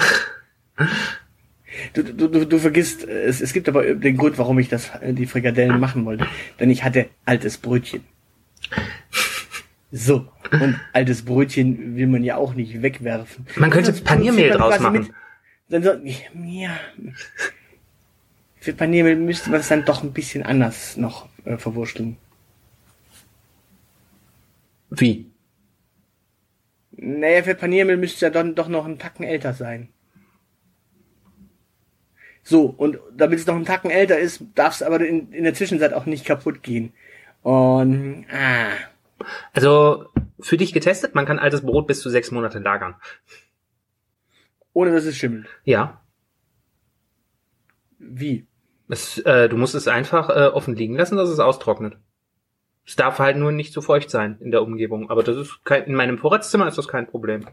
Du, 1.93 2.05
du, 2.05 2.29
du, 2.29 2.45
du 2.47 2.59
vergisst, 2.59 3.05
es, 3.05 3.41
es 3.41 3.53
gibt 3.53 3.69
aber 3.69 3.95
den 3.95 4.17
Grund, 4.17 4.39
warum 4.39 4.59
ich 4.59 4.69
das, 4.69 4.91
äh, 5.01 5.13
die 5.13 5.27
Frikadellen 5.27 5.81
machen 5.81 6.05
wollte. 6.05 6.27
Denn 6.61 6.71
ich 6.71 6.85
hatte 6.85 7.09
altes 7.25 7.59
Brötchen. 7.59 8.05
So. 9.91 10.29
Und 10.53 10.79
altes 10.93 11.25
Brötchen 11.25 11.97
will 11.97 12.07
man 12.07 12.23
ja 12.23 12.37
auch 12.37 12.55
nicht 12.55 12.81
wegwerfen. 12.81 13.47
Man 13.57 13.71
könnte 13.71 13.93
Sonst 13.93 14.05
Paniermehl 14.05 14.51
draus 14.51 14.79
machen. 14.79 15.13
Dann 15.69 15.83
so, 15.83 15.93
ja. 15.95 16.71
Für 18.65 18.73
Paniermehl 18.73 19.17
müsste 19.17 19.51
man 19.51 19.61
es 19.61 19.69
dann 19.69 19.85
doch 19.85 20.03
ein 20.03 20.15
bisschen 20.15 20.43
anders 20.43 20.97
noch 20.97 21.29
äh, 21.45 21.59
verwursteln. 21.59 22.17
Wie? 24.89 25.31
Naja, 26.93 27.43
für 27.43 27.55
Paniermehl 27.57 27.99
müsste 27.99 28.15
es 28.15 28.21
ja 28.23 28.31
dann 28.31 28.55
doch 28.55 28.69
noch 28.69 28.87
ein 28.87 28.99
Tacken 28.99 29.27
älter 29.27 29.53
sein. 29.53 29.91
So, 32.43 32.65
und 32.65 32.99
damit 33.15 33.39
es 33.39 33.47
noch 33.47 33.55
ein 33.55 33.67
Tacken 33.67 33.91
älter 33.91 34.19
ist, 34.19 34.43
darf 34.55 34.77
es 34.77 34.83
aber 34.83 34.99
in, 35.07 35.31
in 35.31 35.45
der 35.45 35.53
Zwischenzeit 35.53 35.93
auch 35.93 36.07
nicht 36.07 36.25
kaputt 36.25 36.63
gehen. 36.63 36.95
Und, 37.43 38.25
ah. 38.33 38.71
Also, 39.53 40.09
für 40.41 40.57
dich 40.57 40.73
getestet, 40.73 41.15
man 41.15 41.27
kann 41.27 41.39
altes 41.39 41.61
Brot 41.61 41.87
bis 41.87 42.01
zu 42.01 42.09
sechs 42.09 42.31
Monate 42.31 42.61
lagern. 42.61 42.95
Ohne 44.73 44.93
dass 44.93 45.05
es 45.05 45.19
schimmelt. 45.19 45.49
Ja. 45.65 46.01
Wie? 47.99 48.47
Es, 48.89 49.19
äh, 49.19 49.49
du 49.49 49.57
musst 49.57 49.75
es 49.75 49.89
einfach 49.89 50.29
äh, 50.29 50.49
offen 50.49 50.77
liegen 50.77 50.97
lassen, 50.97 51.17
dass 51.17 51.29
es 51.29 51.41
austrocknet. 51.41 51.97
Es 52.87 52.97
darf 52.97 53.19
halt 53.19 53.37
nur 53.37 53.51
nicht 53.51 53.73
zu 53.73 53.81
feucht 53.81 54.11
sein 54.11 54.37
in 54.41 54.51
der 54.51 54.63
Umgebung. 54.63 55.11
Aber 55.11 55.23
das 55.23 55.37
ist 55.37 55.65
kein, 55.65 55.85
in 55.85 55.95
meinem 55.95 56.19
Vorratszimmer 56.19 56.69
ist 56.69 56.77
das 56.77 56.89
kein 56.89 57.07
Problem. 57.07 57.47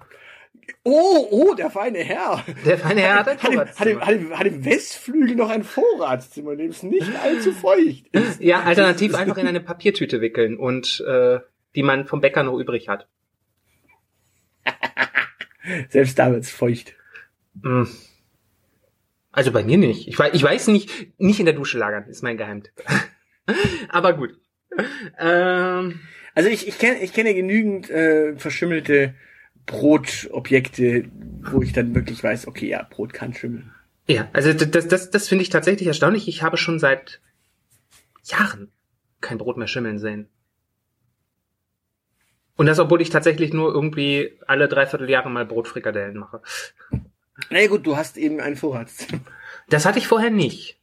Oh, 0.84 1.28
oh, 1.32 1.54
der 1.54 1.70
feine 1.70 2.00
Herr. 2.00 2.44
Der 2.66 2.78
feine 2.78 3.02
Herr 3.02 3.20
hat 3.20 3.30
ein 3.30 3.40
Vorratszimmer. 3.40 4.02
hat, 4.02 4.14
im, 4.14 4.38
hat 4.38 4.48
im 4.48 4.66
Westflügel 4.66 5.36
noch 5.36 5.50
ein 5.50 5.64
Vorratszimmer, 5.64 6.52
in 6.54 6.58
dem 6.58 6.70
es 6.72 6.84
nicht 6.84 7.16
allzu 7.24 7.54
feucht 7.54 8.08
ist. 8.12 8.42
Ja, 8.42 8.64
alternativ 8.64 9.16
einfach 9.16 9.38
in 9.38 9.48
eine 9.48 9.62
Papiertüte 9.62 10.20
wickeln 10.20 10.58
und 10.58 11.04
äh, 11.08 11.40
die 11.76 11.84
man 11.84 12.08
vom 12.08 12.20
Bäcker 12.20 12.44
noch 12.44 12.60
übrig 12.60 12.90
hat. 12.90 13.08
Selbst 15.90 16.20
da 16.20 16.32
wird's 16.32 16.52
feucht. 16.52 16.94
Mm. 17.62 17.84
Also 19.32 19.52
bei 19.52 19.64
mir 19.64 19.78
nicht. 19.78 20.08
Ich 20.08 20.18
weiß, 20.18 20.34
ich 20.34 20.44
weiß 20.44 20.68
nicht, 20.68 21.20
nicht 21.20 21.40
in 21.40 21.46
der 21.46 21.56
Dusche 21.56 21.78
lagern, 21.78 22.06
ist 22.10 22.22
mein 22.24 22.38
Geheimtipp. 22.38 22.74
Aber 23.90 24.14
gut. 24.14 24.38
Ähm, 25.18 26.00
Also 26.34 26.50
ich, 26.50 26.68
ich 26.68 26.78
kenne 26.80 27.00
ich 27.02 27.14
kenne 27.14 27.34
genügend 27.34 27.90
äh, 27.90 28.36
verschimmelte 28.38 29.16
Brotobjekte, 29.66 31.06
wo 31.44 31.62
ich 31.62 31.74
dann 31.74 31.94
wirklich 31.96 32.24
weiß, 32.24 32.48
okay, 32.48 32.68
ja, 32.68 32.84
Brot 32.84 33.14
kann 33.14 33.34
schimmeln. 33.34 33.72
ja, 34.08 34.30
also 34.34 34.54
das, 34.54 34.88
das, 34.88 35.12
das 35.12 35.28
finde 35.28 35.44
ich 35.44 35.50
tatsächlich 35.50 35.88
erstaunlich. 35.88 36.28
Ich 36.28 36.42
habe 36.44 36.58
schon 36.58 36.80
seit 36.80 37.22
Jahren 38.24 38.72
kein 39.20 39.38
Brot 39.38 39.58
mehr 39.58 39.68
schimmeln 39.68 40.00
sehen. 40.00 40.28
Und 42.56 42.66
das, 42.66 42.80
obwohl 42.80 43.02
ich 43.02 43.10
tatsächlich 43.10 43.54
nur 43.54 43.74
irgendwie 43.74 44.40
alle 44.46 44.68
dreiviertel 44.68 45.10
Jahre 45.10 45.30
mal 45.30 45.46
Brotfrikadellen 45.46 46.18
mache. 46.18 46.42
Na 47.50 47.60
ja, 47.60 47.68
gut, 47.68 47.86
du 47.86 47.98
hast 47.98 48.18
eben 48.18 48.40
ein 48.40 48.56
Vorratszimmer. 48.56 49.22
Das 49.70 49.86
hatte 49.86 50.00
ich 50.00 50.08
vorher 50.08 50.30
nicht. 50.32 50.80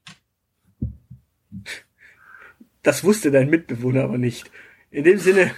Das 2.82 3.04
wusste 3.04 3.30
dein 3.30 3.50
Mitbewohner 3.50 4.04
aber 4.04 4.18
nicht. 4.18 4.50
In 4.90 5.04
dem 5.04 5.18
Sinne, 5.18 5.50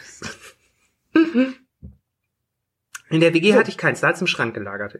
In 3.10 3.20
der 3.20 3.34
WG 3.34 3.52
So. 3.52 3.58
hatte 3.58 3.70
ich 3.70 3.78
keins, 3.78 4.00
da 4.00 4.08
hat's 4.08 4.20
im 4.20 4.26
Schrank 4.26 4.54
gelagert. 4.54 4.98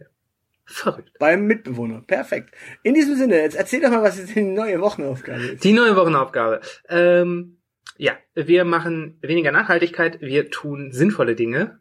Verrückt. 0.64 1.10
beim 1.18 1.46
Mitbewohner. 1.46 2.02
Perfekt. 2.02 2.54
In 2.84 2.94
diesem 2.94 3.16
Sinne, 3.16 3.40
jetzt 3.40 3.56
erzähl 3.56 3.80
doch 3.80 3.90
mal, 3.90 4.02
was 4.02 4.18
jetzt 4.18 4.36
die 4.36 4.42
neue 4.42 4.80
Wochenaufgabe 4.80 5.42
ist. 5.42 5.64
Die 5.64 5.72
neue 5.72 5.96
Wochenaufgabe. 5.96 6.60
Ähm, 6.88 7.56
ja, 7.96 8.16
wir 8.34 8.64
machen 8.64 9.18
weniger 9.20 9.50
Nachhaltigkeit, 9.50 10.20
wir 10.20 10.48
tun 10.50 10.92
sinnvolle 10.92 11.34
Dinge. 11.34 11.80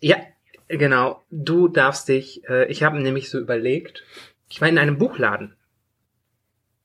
Ja, 0.00 0.18
genau. 0.68 1.22
Du 1.30 1.68
darfst 1.68 2.08
dich, 2.08 2.42
äh, 2.48 2.66
ich 2.70 2.82
habe 2.82 3.00
nämlich 3.00 3.30
so 3.30 3.38
überlegt, 3.38 4.04
ich 4.48 4.60
war 4.60 4.68
in 4.68 4.78
einem 4.78 4.98
Buchladen 4.98 5.56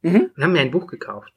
Mhm. 0.01 0.31
und 0.35 0.43
habe 0.43 0.53
mir 0.53 0.61
ein 0.61 0.71
Buch 0.71 0.87
gekauft 0.87 1.33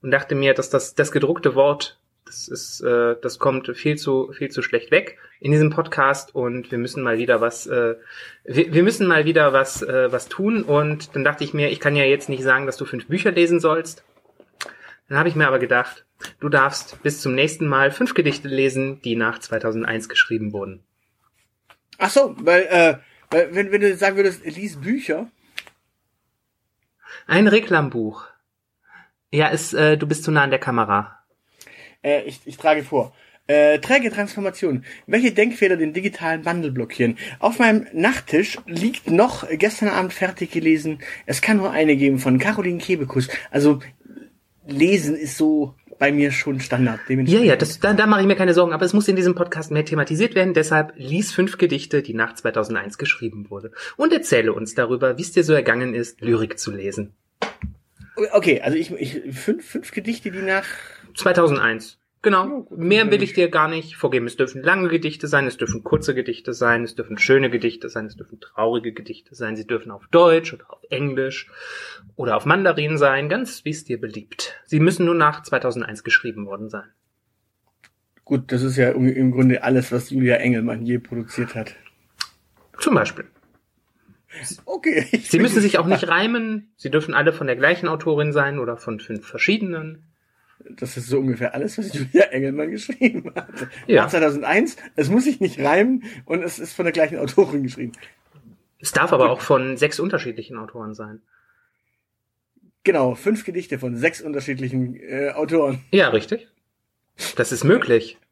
und 0.00 0.10
dachte 0.12 0.34
mir, 0.34 0.54
dass 0.54 0.70
das, 0.70 0.94
das 0.94 1.10
gedruckte 1.10 1.54
Wort, 1.56 1.98
das 2.24 2.48
ist, 2.48 2.80
äh, 2.80 3.16
das 3.20 3.38
kommt 3.38 3.76
viel 3.76 3.96
zu, 3.96 4.32
viel 4.32 4.50
zu 4.50 4.62
schlecht 4.62 4.90
weg 4.90 5.18
in 5.40 5.50
diesem 5.52 5.70
Podcast 5.70 6.34
und 6.34 6.70
wir 6.70 6.78
müssen 6.78 7.02
mal 7.02 7.18
wieder 7.18 7.40
was, 7.40 7.66
äh, 7.66 7.96
wir, 8.44 8.72
wir 8.72 8.82
müssen 8.84 9.06
mal 9.06 9.24
wieder 9.24 9.52
was, 9.52 9.82
äh, 9.82 10.10
was 10.12 10.28
tun 10.28 10.62
und 10.62 11.14
dann 11.14 11.24
dachte 11.24 11.44
ich 11.44 11.52
mir, 11.54 11.70
ich 11.70 11.80
kann 11.80 11.96
ja 11.96 12.04
jetzt 12.04 12.28
nicht 12.28 12.42
sagen, 12.44 12.66
dass 12.66 12.76
du 12.76 12.84
fünf 12.84 13.06
Bücher 13.06 13.32
lesen 13.32 13.58
sollst. 13.60 14.04
Dann 15.08 15.18
habe 15.18 15.28
ich 15.28 15.36
mir 15.36 15.46
aber 15.46 15.60
gedacht, 15.60 16.04
du 16.40 16.48
darfst 16.48 17.02
bis 17.02 17.20
zum 17.20 17.34
nächsten 17.34 17.66
Mal 17.66 17.90
fünf 17.92 18.14
Gedichte 18.14 18.48
lesen, 18.48 19.00
die 19.02 19.14
nach 19.14 19.38
2001 19.38 20.08
geschrieben 20.08 20.52
wurden. 20.52 20.82
Ach 21.98 22.10
so, 22.10 22.34
weil, 22.38 22.62
äh, 22.62 22.98
weil 23.30 23.54
wenn, 23.54 23.72
wenn 23.72 23.80
du 23.80 23.96
sagen 23.96 24.16
würdest, 24.16 24.44
lies 24.44 24.80
Bücher, 24.80 25.30
Ein 27.26 27.48
Reklambuch. 27.48 28.24
Ja, 29.32 29.48
ist, 29.48 29.74
äh, 29.74 29.98
du 29.98 30.06
bist 30.06 30.22
zu 30.24 30.30
nah 30.30 30.44
an 30.44 30.50
der 30.50 30.60
Kamera. 30.60 31.24
äh, 32.02 32.22
ich, 32.22 32.40
ich 32.44 32.56
trage 32.56 32.84
vor. 32.84 33.12
Äh, 33.48 33.78
träge 33.78 34.10
Transformation. 34.10 34.84
Welche 35.06 35.32
Denkfehler 35.32 35.76
den 35.76 35.92
digitalen 35.92 36.44
Wandel 36.44 36.72
blockieren? 36.72 37.16
Auf 37.38 37.58
meinem 37.58 37.86
Nachttisch 37.92 38.58
liegt 38.66 39.10
noch 39.10 39.46
gestern 39.50 39.88
Abend 39.88 40.12
fertig 40.12 40.50
gelesen. 40.50 41.00
Es 41.26 41.42
kann 41.42 41.58
nur 41.58 41.70
eine 41.70 41.96
geben 41.96 42.18
von 42.18 42.38
Caroline 42.38 42.78
Kebekus. 42.78 43.28
Also 43.50 43.80
lesen 44.66 45.16
ist 45.16 45.36
so 45.36 45.74
bei 45.98 46.12
mir 46.12 46.30
schon 46.30 46.60
Standard. 46.60 46.98
Ja, 47.00 47.04
Dementsprechend. 47.08 47.46
ja, 47.46 47.56
das, 47.56 47.80
da, 47.80 47.92
da 47.92 48.06
mache 48.06 48.20
ich 48.20 48.26
mir 48.26 48.36
keine 48.36 48.54
Sorgen, 48.54 48.72
aber 48.72 48.84
es 48.84 48.92
muss 48.92 49.08
in 49.08 49.16
diesem 49.16 49.34
Podcast 49.34 49.70
mehr 49.70 49.84
thematisiert 49.84 50.34
werden, 50.34 50.54
deshalb 50.54 50.92
lies 50.96 51.32
fünf 51.32 51.58
Gedichte, 51.58 52.02
die 52.02 52.14
nach 52.14 52.34
2001 52.34 52.98
geschrieben 52.98 53.50
wurde 53.50 53.72
und 53.96 54.12
erzähle 54.12 54.52
uns 54.52 54.74
darüber, 54.74 55.18
wie 55.18 55.22
es 55.22 55.32
dir 55.32 55.44
so 55.44 55.52
ergangen 55.52 55.94
ist, 55.94 56.20
Lyrik 56.20 56.58
zu 56.58 56.70
lesen. 56.70 57.14
Okay, 58.32 58.60
also 58.62 58.78
ich, 58.78 58.90
ich 58.92 59.36
fünf, 59.36 59.64
fünf 59.64 59.90
Gedichte, 59.90 60.30
die 60.30 60.42
nach 60.42 60.64
2001. 61.14 61.98
Genau. 62.26 62.66
Mehr 62.76 63.08
will 63.12 63.22
ich 63.22 63.34
dir 63.34 63.48
gar 63.48 63.68
nicht 63.68 63.94
vorgeben. 63.94 64.26
Es 64.26 64.34
dürfen 64.34 64.60
lange 64.60 64.88
Gedichte 64.88 65.28
sein, 65.28 65.46
es 65.46 65.58
dürfen 65.58 65.84
kurze 65.84 66.12
Gedichte 66.12 66.54
sein, 66.54 66.82
es 66.82 66.96
dürfen 66.96 67.18
schöne 67.18 67.50
Gedichte 67.50 67.88
sein, 67.88 68.06
es 68.06 68.16
dürfen 68.16 68.40
traurige 68.40 68.92
Gedichte 68.92 69.36
sein, 69.36 69.54
sie 69.54 69.64
dürfen 69.64 69.92
auf 69.92 70.08
Deutsch 70.08 70.52
oder 70.52 70.68
auf 70.72 70.80
Englisch 70.90 71.48
oder 72.16 72.36
auf 72.36 72.44
Mandarin 72.44 72.98
sein, 72.98 73.28
ganz 73.28 73.64
wie 73.64 73.70
es 73.70 73.84
dir 73.84 74.00
beliebt. 74.00 74.60
Sie 74.64 74.80
müssen 74.80 75.06
nur 75.06 75.14
nach 75.14 75.44
2001 75.44 76.02
geschrieben 76.02 76.46
worden 76.46 76.68
sein. 76.68 76.88
Gut, 78.24 78.50
das 78.50 78.62
ist 78.62 78.76
ja 78.76 78.90
im 78.90 79.30
Grunde 79.30 79.62
alles, 79.62 79.92
was 79.92 80.10
Julia 80.10 80.34
Engelmann 80.34 80.84
je 80.84 80.98
produziert 80.98 81.54
hat. 81.54 81.76
Zum 82.80 82.96
Beispiel. 82.96 83.26
Okay. 84.64 85.06
Sie 85.22 85.38
müssen 85.38 85.60
sich 85.60 85.78
auch 85.78 85.86
nicht 85.86 86.08
reimen. 86.08 86.72
Sie 86.74 86.90
dürfen 86.90 87.14
alle 87.14 87.32
von 87.32 87.46
der 87.46 87.54
gleichen 87.54 87.86
Autorin 87.86 88.32
sein 88.32 88.58
oder 88.58 88.76
von 88.76 88.98
fünf 88.98 89.24
verschiedenen. 89.24 90.02
Das 90.58 90.96
ist 90.96 91.08
so 91.08 91.18
ungefähr 91.18 91.54
alles, 91.54 91.78
was 91.78 91.92
Julia 91.92 92.24
Engelmann 92.24 92.70
geschrieben 92.70 93.32
hat. 93.34 93.48
Ja. 93.86 94.02
Nach 94.02 94.10
2001, 94.10 94.76
es 94.96 95.08
muss 95.08 95.24
sich 95.24 95.40
nicht 95.40 95.60
reimen 95.60 96.04
und 96.24 96.42
es 96.42 96.58
ist 96.58 96.72
von 96.72 96.84
der 96.84 96.92
gleichen 96.92 97.18
Autorin 97.18 97.62
geschrieben. 97.62 97.92
Es 98.78 98.92
darf 98.92 99.12
aber 99.12 99.30
auch 99.30 99.40
von 99.40 99.76
sechs 99.76 100.00
unterschiedlichen 100.00 100.56
Autoren 100.56 100.94
sein. 100.94 101.22
Genau, 102.84 103.14
fünf 103.14 103.44
Gedichte 103.44 103.78
von 103.78 103.96
sechs 103.96 104.20
unterschiedlichen 104.20 104.96
äh, 104.96 105.30
Autoren. 105.30 105.84
Ja, 105.90 106.08
richtig. 106.08 106.48
Das 107.36 107.52
ist 107.52 107.64
möglich. 107.64 108.18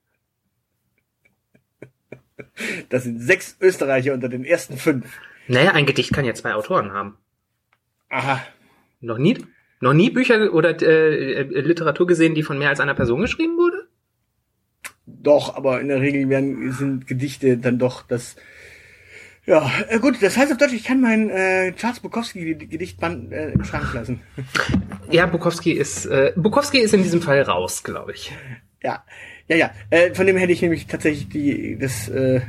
Das 2.89 3.03
sind 3.03 3.21
sechs 3.21 3.57
Österreicher 3.61 4.15
unter 4.15 4.29
den 4.29 4.45
ersten 4.45 4.77
fünf. 4.77 5.19
Naja, 5.49 5.73
ein 5.73 5.87
Gedicht 5.87 6.13
kann 6.13 6.25
ja 6.25 6.35
zwei 6.35 6.55
Autoren 6.55 6.93
haben. 6.93 7.19
Aha. 8.09 8.45
Noch 9.01 9.19
nie, 9.19 9.45
noch 9.85 9.93
nie 9.93 10.11
Bücher 10.11 10.53
oder 10.53 10.81
äh, 10.83 11.43
äh, 11.43 11.61
Literatur 11.61 12.07
gesehen, 12.07 12.35
die 12.35 12.43
von 12.43 12.59
mehr 12.59 12.71
als 12.71 12.81
einer 12.81 12.95
Person 12.95 13.21
geschrieben 13.21 13.59
wurde? 13.59 13.87
Doch, 15.07 15.55
aber 15.55 15.81
in 15.81 15.89
der 15.89 16.01
Regel 16.01 16.29
werden, 16.31 16.73
sind 16.73 17.07
Gedichte 17.07 17.59
dann 17.59 17.79
doch 17.79 18.03
das. 18.03 18.37
Ja, 19.45 19.71
äh, 19.91 19.99
gut, 19.99 20.23
das 20.23 20.39
heißt 20.39 20.51
auf 20.51 20.57
Deutsch, 20.57 20.73
ich 20.73 20.85
kann 20.85 21.03
mein 21.03 21.29
äh, 21.29 21.75
Charles 21.75 22.01
Bukowski 22.01 22.55
Gedichtband 22.55 23.31
äh, 23.31 23.51
im 23.51 23.63
Schrank 23.65 23.93
lassen. 23.93 24.23
Ja, 25.11 25.27
Bukowski 25.27 25.73
ist 25.73 26.07
äh, 26.07 26.33
Bukowski 26.35 26.79
ist 26.79 26.95
in 26.95 27.03
diesem 27.03 27.21
Fall 27.21 27.43
raus, 27.43 27.85
glaube 27.85 28.13
ich. 28.13 28.33
Ja, 28.83 29.05
ja, 29.49 29.57
ja. 29.57 29.71
Äh, 29.91 30.15
von 30.15 30.27
dem 30.27 30.39
hätte 30.39 30.53
ich 30.53 30.63
nämlich 30.63 30.87
tatsächlich 30.87 31.29
die 31.29 31.79
das 31.79 32.09
äh, 32.09 32.41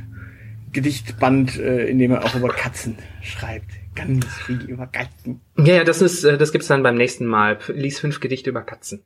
Gedichtband, 0.72 1.60
äh, 1.60 1.86
in 1.88 2.00
dem 2.00 2.12
er 2.12 2.24
auch 2.24 2.34
über 2.34 2.48
Katzen 2.48 2.98
schreibt. 3.22 3.85
Ganz 3.96 4.26
viel 4.46 4.62
über 4.70 4.88
Katzen. 4.88 5.42
Ja, 5.58 5.76
ja, 5.76 5.84
das 5.84 6.02
ist 6.02 6.24
äh, 6.24 6.38
das 6.38 6.52
gibt's 6.52 6.68
dann 6.68 6.84
beim 6.84 6.96
nächsten 6.96 7.26
Mal. 7.26 7.58
Lies 7.70 8.00
fünf 8.00 8.20
Gedichte 8.20 8.50
über 8.50 8.62
Katzen. 8.62 9.04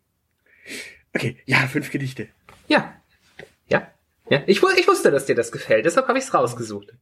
Okay, 1.16 1.38
ja, 1.46 1.58
fünf 1.68 1.92
Gedichte. 1.92 2.28
Ja. 2.68 2.94
Ja. 3.68 3.88
Ja, 4.30 4.42
ich, 4.46 4.62
ich 4.62 4.88
wusste, 4.88 5.12
dass 5.12 5.26
dir 5.26 5.36
das 5.36 5.52
gefällt, 5.52 5.86
deshalb 5.86 6.08
habe 6.08 6.20
ich's 6.20 6.34
rausgesucht. 6.34 6.94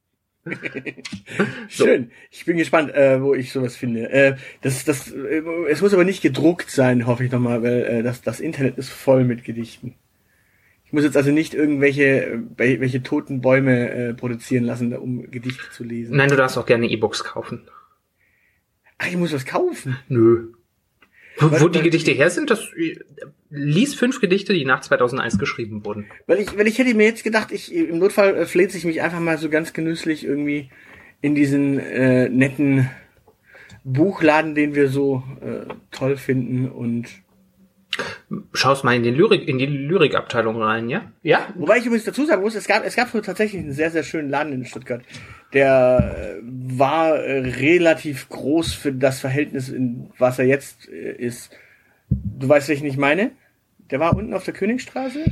So. 1.69 1.85
Schön. 1.85 2.11
Ich 2.31 2.45
bin 2.45 2.55
gespannt, 2.57 2.93
äh, 2.93 3.21
wo 3.21 3.33
ich 3.33 3.51
sowas 3.51 3.75
finde. 3.75 4.09
Äh, 4.09 4.35
das, 4.61 4.85
das, 4.85 5.11
äh, 5.11 5.41
es 5.69 5.81
muss 5.81 5.93
aber 5.93 6.05
nicht 6.05 6.21
gedruckt 6.21 6.69
sein, 6.71 7.05
hoffe 7.05 7.25
ich 7.25 7.31
nochmal, 7.31 7.63
weil 7.63 7.83
äh, 7.83 8.03
das, 8.03 8.21
das 8.21 8.39
Internet 8.39 8.77
ist 8.77 8.89
voll 8.89 9.25
mit 9.25 9.43
Gedichten. 9.43 9.95
Ich 10.85 10.93
muss 10.93 11.03
jetzt 11.03 11.17
also 11.17 11.31
nicht 11.31 11.53
irgendwelche 11.53 12.03
äh, 12.25 12.37
wel- 12.55 12.79
welche 12.79 13.03
toten 13.03 13.41
Bäume 13.41 13.89
äh, 13.89 14.13
produzieren 14.13 14.63
lassen, 14.63 14.95
um 14.95 15.29
Gedichte 15.29 15.69
zu 15.71 15.83
lesen. 15.83 16.15
Nein, 16.15 16.29
du 16.29 16.37
darfst 16.37 16.57
auch 16.57 16.65
gerne 16.65 16.87
E-Books 16.87 17.25
kaufen. 17.25 17.67
Ach, 18.97 19.07
ich 19.07 19.17
muss 19.17 19.33
was 19.33 19.45
kaufen. 19.45 19.97
Nö. 20.07 20.53
Wo, 21.39 21.51
Was- 21.51 21.61
wo 21.61 21.67
die 21.67 21.81
Gedichte 21.81 22.11
her 22.11 22.29
sind, 22.29 22.49
das 22.49 22.67
äh, 22.75 22.97
lies 23.49 23.93
fünf 23.93 24.19
Gedichte, 24.19 24.53
die 24.53 24.65
nach 24.65 24.81
2001 24.81 25.37
geschrieben 25.37 25.85
wurden. 25.85 26.07
Weil 26.25 26.39
ich, 26.39 26.57
weil 26.57 26.67
ich 26.67 26.79
hätte 26.79 26.93
mir 26.95 27.05
jetzt 27.05 27.23
gedacht, 27.23 27.51
ich 27.51 27.73
im 27.73 27.99
Notfall 27.99 28.35
äh, 28.35 28.45
fleht 28.45 28.71
sich 28.71 28.85
mich 28.85 29.01
einfach 29.01 29.19
mal 29.19 29.37
so 29.37 29.49
ganz 29.49 29.73
genüsslich 29.73 30.25
irgendwie 30.25 30.69
in 31.21 31.35
diesen 31.35 31.79
äh, 31.79 32.27
netten 32.29 32.89
Buchladen, 33.83 34.55
den 34.55 34.75
wir 34.75 34.89
so 34.89 35.23
äh, 35.41 35.71
toll 35.91 36.17
finden 36.17 36.69
und 36.69 37.07
Schaust 38.53 38.83
mal 38.83 38.95
in 38.95 39.01
die 39.03 39.09
Lyrik, 39.09 39.47
in 39.47 39.57
die 39.57 39.65
Lyrikabteilung 39.65 40.61
rein, 40.61 40.89
ja? 40.89 41.11
Ja? 41.23 41.47
Wobei 41.55 41.77
ich 41.77 41.85
übrigens 41.85 42.03
dazu 42.05 42.25
sagen 42.25 42.41
muss, 42.43 42.53
es 42.53 42.67
gab, 42.67 42.85
es 42.85 42.95
gab 42.95 43.09
so 43.09 43.21
tatsächlich 43.21 43.61
einen 43.61 43.71
sehr, 43.71 43.89
sehr 43.89 44.03
schönen 44.03 44.29
Laden 44.29 44.53
in 44.53 44.65
Stuttgart. 44.65 45.01
Der 45.53 46.37
äh, 46.37 46.41
war 46.43 47.15
äh, 47.15 47.39
relativ 47.39 48.29
groß 48.29 48.73
für 48.73 48.91
das 48.91 49.19
Verhältnis, 49.19 49.69
in 49.69 50.11
was 50.17 50.39
er 50.39 50.45
jetzt 50.45 50.89
äh, 50.89 51.13
ist. 51.13 51.51
Du 52.09 52.47
weißt, 52.47 52.69
welchen 52.69 52.87
ich 52.87 52.97
meine? 52.97 53.31
Der 53.89 53.99
war 53.99 54.15
unten 54.15 54.33
auf 54.33 54.43
der 54.43 54.53
Königstraße. 54.53 55.25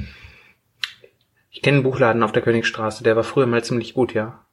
Ich 1.52 1.62
kenne 1.62 1.78
einen 1.78 1.84
Buchladen 1.84 2.24
auf 2.24 2.32
der 2.32 2.42
Königstraße, 2.42 3.04
der 3.04 3.16
war 3.16 3.24
früher 3.24 3.46
mal 3.46 3.64
ziemlich 3.64 3.94
gut, 3.94 4.14
ja. 4.14 4.46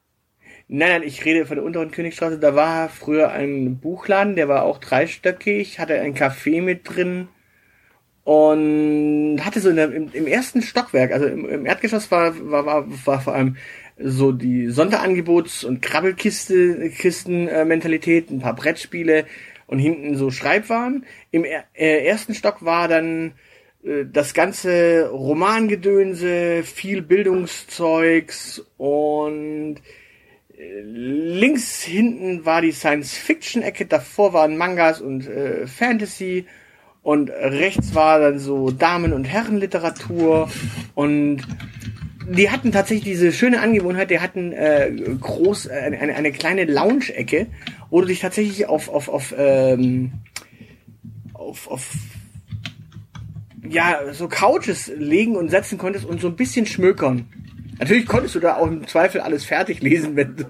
Nein, 0.67 0.89
nein, 0.89 1.03
ich 1.03 1.25
rede 1.25 1.45
von 1.45 1.57
der 1.57 1.65
unteren 1.65 1.91
Königstraße. 1.91 2.39
Da 2.39 2.55
war 2.55 2.87
früher 2.87 3.31
ein 3.31 3.79
Buchladen, 3.79 4.35
der 4.35 4.47
war 4.47 4.63
auch 4.63 4.77
dreistöckig, 4.77 5.79
hatte 5.79 5.99
ein 5.99 6.15
Café 6.15 6.61
mit 6.61 6.89
drin 6.89 7.27
und 8.23 9.39
hatte 9.43 9.59
so 9.59 9.71
der, 9.73 9.91
im, 9.91 10.09
im 10.13 10.27
ersten 10.27 10.61
Stockwerk, 10.61 11.11
also 11.11 11.25
im, 11.25 11.47
im 11.47 11.65
Erdgeschoss 11.65 12.09
war, 12.09 12.33
war, 12.49 12.65
war, 12.65 12.85
war 13.05 13.21
vor 13.21 13.33
allem 13.33 13.57
so 13.97 14.31
die 14.31 14.69
Sonderangebots- 14.69 15.65
und 15.65 15.81
Krabbelkiste, 15.81 16.89
Kisten-Mentalität, 16.89 18.29
ein 18.29 18.39
paar 18.39 18.55
Brettspiele 18.55 19.25
und 19.67 19.79
hinten 19.79 20.17
so 20.17 20.31
Schreibwaren. 20.31 21.05
Im 21.31 21.45
äh, 21.45 21.63
ersten 21.73 22.33
Stock 22.33 22.63
war 22.65 22.87
dann 22.87 23.33
äh, 23.83 24.05
das 24.11 24.33
ganze 24.33 25.09
Romangedönse, 25.09 26.63
viel 26.63 27.01
Bildungszeugs 27.01 28.65
und 28.77 29.77
äh, 30.57 30.81
links 30.81 31.81
hinten 31.81 32.45
war 32.45 32.61
die 32.61 32.71
Science-Fiction-Ecke, 32.71 33.85
davor 33.85 34.33
waren 34.33 34.57
Mangas 34.57 35.01
und 35.01 35.27
äh, 35.27 35.67
Fantasy 35.67 36.45
und 37.03 37.29
rechts 37.29 37.93
war 37.93 38.19
dann 38.19 38.39
so 38.39 38.71
Damen- 38.71 39.13
und 39.13 39.25
Herrenliteratur 39.25 40.49
und 40.95 41.41
die 42.27 42.49
hatten 42.49 42.71
tatsächlich 42.71 43.05
diese 43.05 43.31
schöne 43.31 43.61
Angewohnheit, 43.61 44.09
die 44.09 44.19
hatten 44.19 44.51
äh, 44.51 44.91
groß 45.19 45.67
äh, 45.67 45.71
eine, 45.71 46.15
eine 46.15 46.31
kleine 46.31 46.65
Lounge-Ecke, 46.65 47.47
wo 47.89 48.01
du 48.01 48.07
dich 48.07 48.19
tatsächlich 48.19 48.67
auf 48.67 48.89
auf 48.89 49.09
auf 49.09 49.33
ähm, 49.37 50.13
auf, 51.33 51.67
auf 51.69 51.89
ja, 53.67 54.13
so 54.13 54.27
Couches 54.27 54.91
legen 54.95 55.35
und 55.35 55.49
setzen 55.49 55.77
konntest 55.77 56.05
und 56.05 56.19
so 56.19 56.27
ein 56.27 56.35
bisschen 56.35 56.65
schmökern. 56.65 57.27
Natürlich 57.79 58.05
konntest 58.05 58.35
du 58.35 58.39
da 58.39 58.57
auch 58.57 58.67
im 58.67 58.87
Zweifel 58.87 59.21
alles 59.21 59.45
fertig 59.45 59.81
lesen, 59.81 60.15
wenn 60.15 60.35
du, 60.35 60.45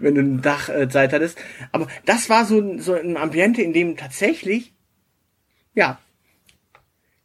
wenn 0.00 0.14
du 0.14 0.20
ein 0.20 0.42
Dach 0.42 0.68
äh, 0.68 0.88
Zeit 0.88 1.12
hattest. 1.12 1.38
Aber 1.72 1.88
das 2.04 2.30
war 2.30 2.44
so, 2.44 2.78
so 2.78 2.94
ein 2.94 3.16
Ambiente, 3.16 3.62
in 3.62 3.72
dem 3.72 3.96
tatsächlich, 3.96 4.74
ja, 5.74 5.98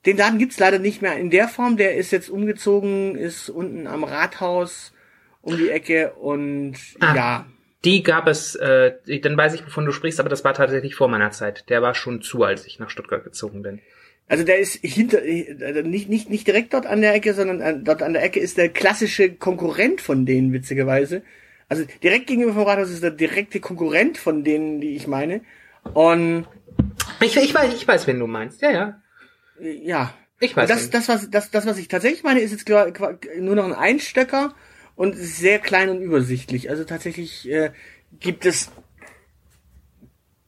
den 0.06 0.18
Laden 0.18 0.39
gibt's 0.39 0.60
leider 0.60 0.80
nicht 0.80 1.02
mehr 1.02 1.18
in 1.18 1.30
der 1.30 1.48
Form. 1.48 1.78
Der 1.78 1.96
ist 1.96 2.12
jetzt 2.12 2.30
umgezogen, 2.30 3.16
ist 3.16 3.50
unten 3.50 3.88
am 3.88 4.04
Rathaus 4.04 4.94
um 5.42 5.58
die 5.58 5.70
Ecke 5.70 6.13
und 6.13 6.76
Ah. 7.00 7.16
ja. 7.16 7.46
Die 7.86 8.02
gab 8.02 8.28
es, 8.28 8.56
äh, 8.56 8.94
dann 9.22 9.36
weiß 9.36 9.56
ich, 9.56 9.66
wovon 9.66 9.86
du 9.86 9.92
sprichst, 9.92 10.22
aber 10.22 10.30
das 10.30 10.46
war 10.46 10.54
tatsächlich 10.54 10.96
vor 10.96 11.10
meiner 11.10 11.32
Zeit. 11.32 11.70
Der 11.70 11.82
war 11.82 11.96
schon 11.96 12.22
zu, 12.22 12.44
als 12.44 12.66
ich 12.66 12.80
nach 12.80 12.89
Stuttgart 12.89 13.26
gezogen 13.26 13.62
bin. 13.62 13.82
Also 14.30 14.46
der 14.46 14.60
ist 14.60 14.76
hinter, 14.82 15.22
äh, 15.22 15.84
nicht, 15.84 16.08
nicht, 16.08 16.30
nicht 16.30 16.48
direkt 16.48 16.74
dort 16.74 16.86
an 16.86 17.02
der 17.02 17.13
Ecke, 17.13 17.34
sondern 17.34 17.60
äh, 17.60 17.78
dort 17.84 18.02
an 18.02 18.13
der 18.13 18.24
Ecke 18.24 18.39
ist 18.39 18.58
der 18.58 18.70
klassische 18.70 19.34
Konkurrent 19.34 20.00
von 20.00 20.26
denen, 20.26 20.54
witzigerweise. 20.54 21.24
Also 21.68 21.84
direkt 22.02 22.28
gegenüber 22.28 22.54
vom 22.54 22.63
Rathaus 22.63 22.89
ist 22.89 23.04
der 23.04 23.12
direkte 23.12 23.60
Konkurrent 23.60 24.18
von 24.18 24.46
denen, 24.46 24.80
die 24.80 24.96
ich 24.96 25.08
meine. 25.08 25.42
Und 25.94 26.46
Ich, 27.20 27.36
ich 27.36 27.54
weiß, 27.54 27.74
ich 27.74 27.86
weiß, 27.86 28.08
wen 28.08 28.20
du 28.20 28.28
meinst. 28.28 28.62
Ja, 28.62 28.72
ja. 28.72 29.02
Ja. 29.63 30.13
Ich 30.39 30.56
weiß. 30.56 30.67
Das, 30.67 30.89
das, 30.89 31.08
was, 31.08 31.30
das, 31.30 31.52
das, 31.52 31.65
was 31.65 31.78
ich 31.78 31.88
tatsächlich 31.88 32.23
meine, 32.23 32.41
ist 32.41 32.52
jetzt 32.52 32.67
nur 32.67 33.56
noch 33.56 33.65
ein 33.65 33.73
Einstöcker 33.73 34.54
und 34.95 35.15
sehr 35.15 35.60
klein 35.60 35.89
und 35.89 36.02
übersichtlich. 36.02 36.69
Also 36.69 36.84
tatsächlich 36.84 37.49
äh, 37.49 37.71
gibt 38.19 38.45
es 38.45 38.71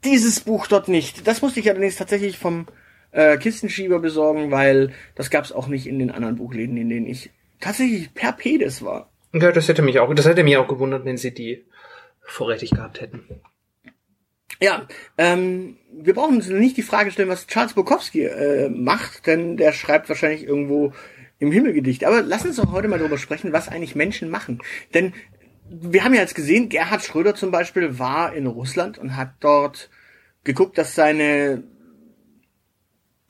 dieses 0.04 0.42
Buch 0.42 0.68
dort 0.68 0.88
nicht. 0.88 1.28
Das 1.28 1.42
musste 1.42 1.60
ich 1.60 1.70
allerdings 1.70 1.96
tatsächlich 1.96 2.38
vom 2.38 2.68
äh, 3.12 3.38
Kistenschieber 3.38 4.00
besorgen, 4.00 4.52
weil 4.52 4.92
das 5.16 5.30
gab 5.30 5.46
es 5.46 5.52
auch 5.52 5.68
nicht 5.68 5.88
in 5.88 6.00
den 6.00 6.12
anderen 6.12 6.36
Buchläden, 6.36 6.78
in 6.78 6.90
denen 6.90 7.08
ich 7.08 7.32
tatsächlich 7.60 8.14
per 8.14 8.34
Pedes 8.34 8.84
war. 8.84 9.12
ja, 9.34 9.52
das 9.52 9.68
hätte 9.68 9.82
mich 9.82 10.00
auch, 10.00 10.14
das 10.14 10.26
hätte 10.26 10.44
mich 10.44 10.58
auch 10.58 10.68
gewundert, 10.68 11.06
wenn 11.06 11.18
sie 11.18 11.34
die 11.34 11.66
vorrätig 12.22 12.72
gehabt 12.72 13.02
hätten. 13.02 13.24
Ja, 14.62 14.88
ähm, 15.18 15.78
wir 15.92 16.14
brauchen 16.14 16.38
uns 16.38 16.48
nicht 16.48 16.78
die 16.78 16.82
Frage 16.82 17.12
stellen, 17.12 17.30
was 17.30 17.48
Charles 17.48 17.74
Bukowski 17.74 18.24
äh, 18.24 18.70
macht, 18.70 19.28
denn 19.28 19.58
der 19.58 19.74
schreibt 19.74 20.08
wahrscheinlich 20.08 20.44
irgendwo 20.44 20.94
im 21.40 21.52
Himmelgedicht. 21.52 22.06
Aber 22.06 22.22
lass 22.22 22.46
uns 22.46 22.56
doch 22.56 22.72
heute 22.72 22.88
mal 22.88 23.00
darüber 23.00 23.18
sprechen, 23.18 23.54
was 23.54 23.68
eigentlich 23.68 23.96
Menschen 23.96 24.30
machen. 24.30 24.62
Denn 24.94 25.14
wir 25.70 26.04
haben 26.04 26.14
ja 26.14 26.22
jetzt 26.22 26.36
gesehen, 26.36 26.70
Gerhard 26.70 27.04
Schröder 27.04 27.36
zum 27.36 27.52
Beispiel 27.52 28.00
war 28.00 28.34
in 28.34 28.48
Russland 28.48 28.98
und 28.98 29.16
hat 29.16 29.34
dort 29.40 29.90
geguckt, 30.44 30.78
dass 30.78 30.96
seine 30.96 31.64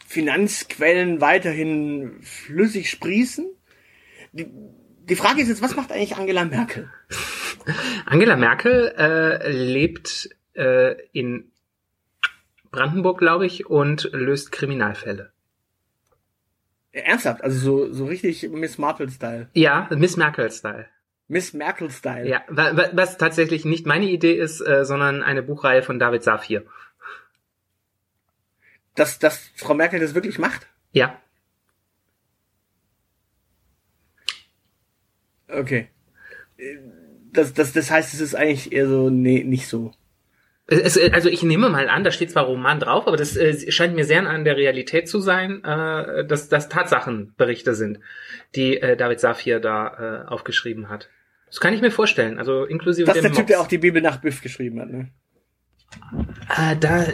Finanzquellen 0.06 1.22
weiterhin 1.22 2.20
flüssig 2.22 2.90
sprießen. 2.90 3.48
Die, 4.34 4.48
die 5.10 5.16
Frage 5.16 5.42
ist 5.42 5.48
jetzt, 5.48 5.62
was 5.62 5.76
macht 5.76 5.92
eigentlich 5.92 6.18
Angela 6.18 6.46
Merkel? 6.46 6.92
Angela 8.06 8.36
Merkel 8.36 8.94
äh, 8.98 9.52
lebt 9.52 10.30
äh, 10.56 10.94
in 11.12 11.52
Brandenburg, 12.72 13.20
glaube 13.20 13.46
ich, 13.46 13.66
und 13.68 14.10
löst 14.12 14.52
Kriminalfälle. 14.52 15.32
Ernsthaft, 16.92 17.44
also 17.44 17.60
so, 17.60 17.94
so 17.94 18.06
richtig 18.06 18.48
Miss 18.50 18.78
Marple-Style. 18.78 19.50
Ja, 19.54 19.90
Miss 19.92 20.16
Merkel-Style. 20.18 20.88
Miss 21.28 21.54
Merkel-Style. 21.54 22.28
Ja, 22.28 22.44
wa- 22.48 22.76
wa- 22.78 22.90
was 22.94 23.18
tatsächlich 23.18 23.66
nicht 23.66 23.86
meine 23.86 24.06
Idee 24.10 24.34
ist, 24.34 24.62
äh, 24.62 24.86
sondern 24.86 25.22
eine 25.24 25.44
Buchreihe 25.44 25.84
von 25.84 26.00
David 26.00 26.24
Safir. 26.24 26.66
Dass, 28.96 29.20
dass 29.20 29.52
Frau 29.56 29.74
Merkel 29.74 30.00
das 30.00 30.16
wirklich 30.16 30.40
macht? 30.40 30.68
Ja, 30.92 31.20
Okay. 35.48 35.90
Äh, 36.58 36.78
Das, 37.32 37.54
das, 37.54 37.74
das 37.74 37.92
heißt, 37.92 38.14
es 38.14 38.22
ist 38.22 38.34
eigentlich 38.36 38.72
eher 38.72 38.88
so, 38.88 39.10
nee, 39.10 39.44
nicht 39.44 39.68
so. 39.68 39.92
Es, 40.68 40.98
also 40.98 41.30
ich 41.30 41.44
nehme 41.44 41.70
mal 41.70 41.90
an, 41.90 42.04
da 42.04 42.10
steht 42.12 42.32
zwar 42.32 42.46
Roman 42.46 42.80
drauf, 42.80 43.06
aber 43.08 43.18
das 43.18 43.38
äh, 43.38 43.72
scheint 43.72 43.96
mir 43.96 44.04
sehr 44.04 44.28
an 44.28 44.46
der 44.46 44.58
Realität 44.58 45.08
zu 45.08 45.20
sein, 45.20 45.64
äh, 45.64 46.26
dass 46.26 46.50
das 46.50 46.70
Tatsachenberichte 46.70 47.76
sind, 47.76 48.00
die 48.56 48.78
äh, 48.82 48.98
David 48.98 49.20
Safir 49.20 49.60
da 49.60 50.24
äh, 50.26 50.28
aufgeschrieben 50.28 50.90
hat. 50.90 51.10
Das 51.48 51.60
kann 51.60 51.74
ich 51.76 51.82
mir 51.82 51.92
vorstellen, 51.92 52.40
also 52.40 52.66
inklusive 52.66 53.06
Das 53.06 53.18
ist 53.18 53.24
der 53.24 53.32
Typ, 53.32 53.46
der 53.48 53.58
Mops. 53.58 53.66
auch 53.66 53.70
die 53.70 53.78
Bibel 53.78 54.02
nach 54.02 54.22
Biff 54.22 54.42
geschrieben 54.42 54.80
hat, 54.82 54.90
ne? 54.90 55.10
Äh, 56.50 56.76
da, 56.80 57.06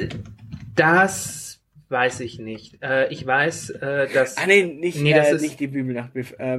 das 0.76 1.62
weiß 1.90 2.22
ich 2.22 2.40
nicht. 2.40 2.82
Äh, 2.82 3.10
ich 3.12 3.26
weiß, 3.28 3.72
äh, 3.72 4.08
dass. 4.14 4.38
Ah, 4.38 4.46
nee, 4.48 4.64
nicht, 4.64 5.00
Nee, 5.02 5.14
das 5.14 5.32
ist- 5.34 5.42
nicht 5.42 5.60
die 5.60 5.68
Bibel 5.68 5.94
nach 5.94 6.10
Biff. 6.10 6.34
Äh, 6.40 6.58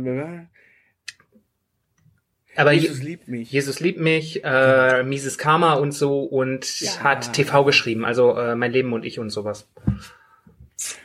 aber 2.57 2.73
Jesus 2.73 2.99
Je- 2.99 3.05
liebt 3.05 3.29
mich. 3.29 3.51
Jesus 3.53 3.81
liebt 3.81 4.01
mich, 4.01 4.45
äh, 4.45 5.03
Mises 5.05 5.38
Karma 5.38 5.75
und 5.75 5.93
so 5.93 6.23
und 6.25 6.81
Ja. 6.81 7.01
hat 7.03 7.33
TV 7.33 7.65
geschrieben, 7.65 8.05
also 8.05 8.37
äh, 8.37 8.55
mein 8.57 8.73
Leben 8.73 8.93
und 8.93 9.05
ich 9.05 9.19
und 9.19 9.31
sowas. 9.31 9.69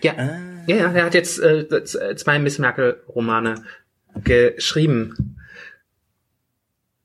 Ja, 0.02 0.14
Ah. 0.18 0.40
ja, 0.68 0.76
ja, 0.76 0.92
er 0.92 1.06
hat 1.06 1.14
jetzt 1.14 1.40
äh, 1.40 1.66
zwei 2.16 2.40
Miss 2.40 2.58
Merkel 2.60 3.02
Romane 3.08 3.64
geschrieben. 4.24 5.36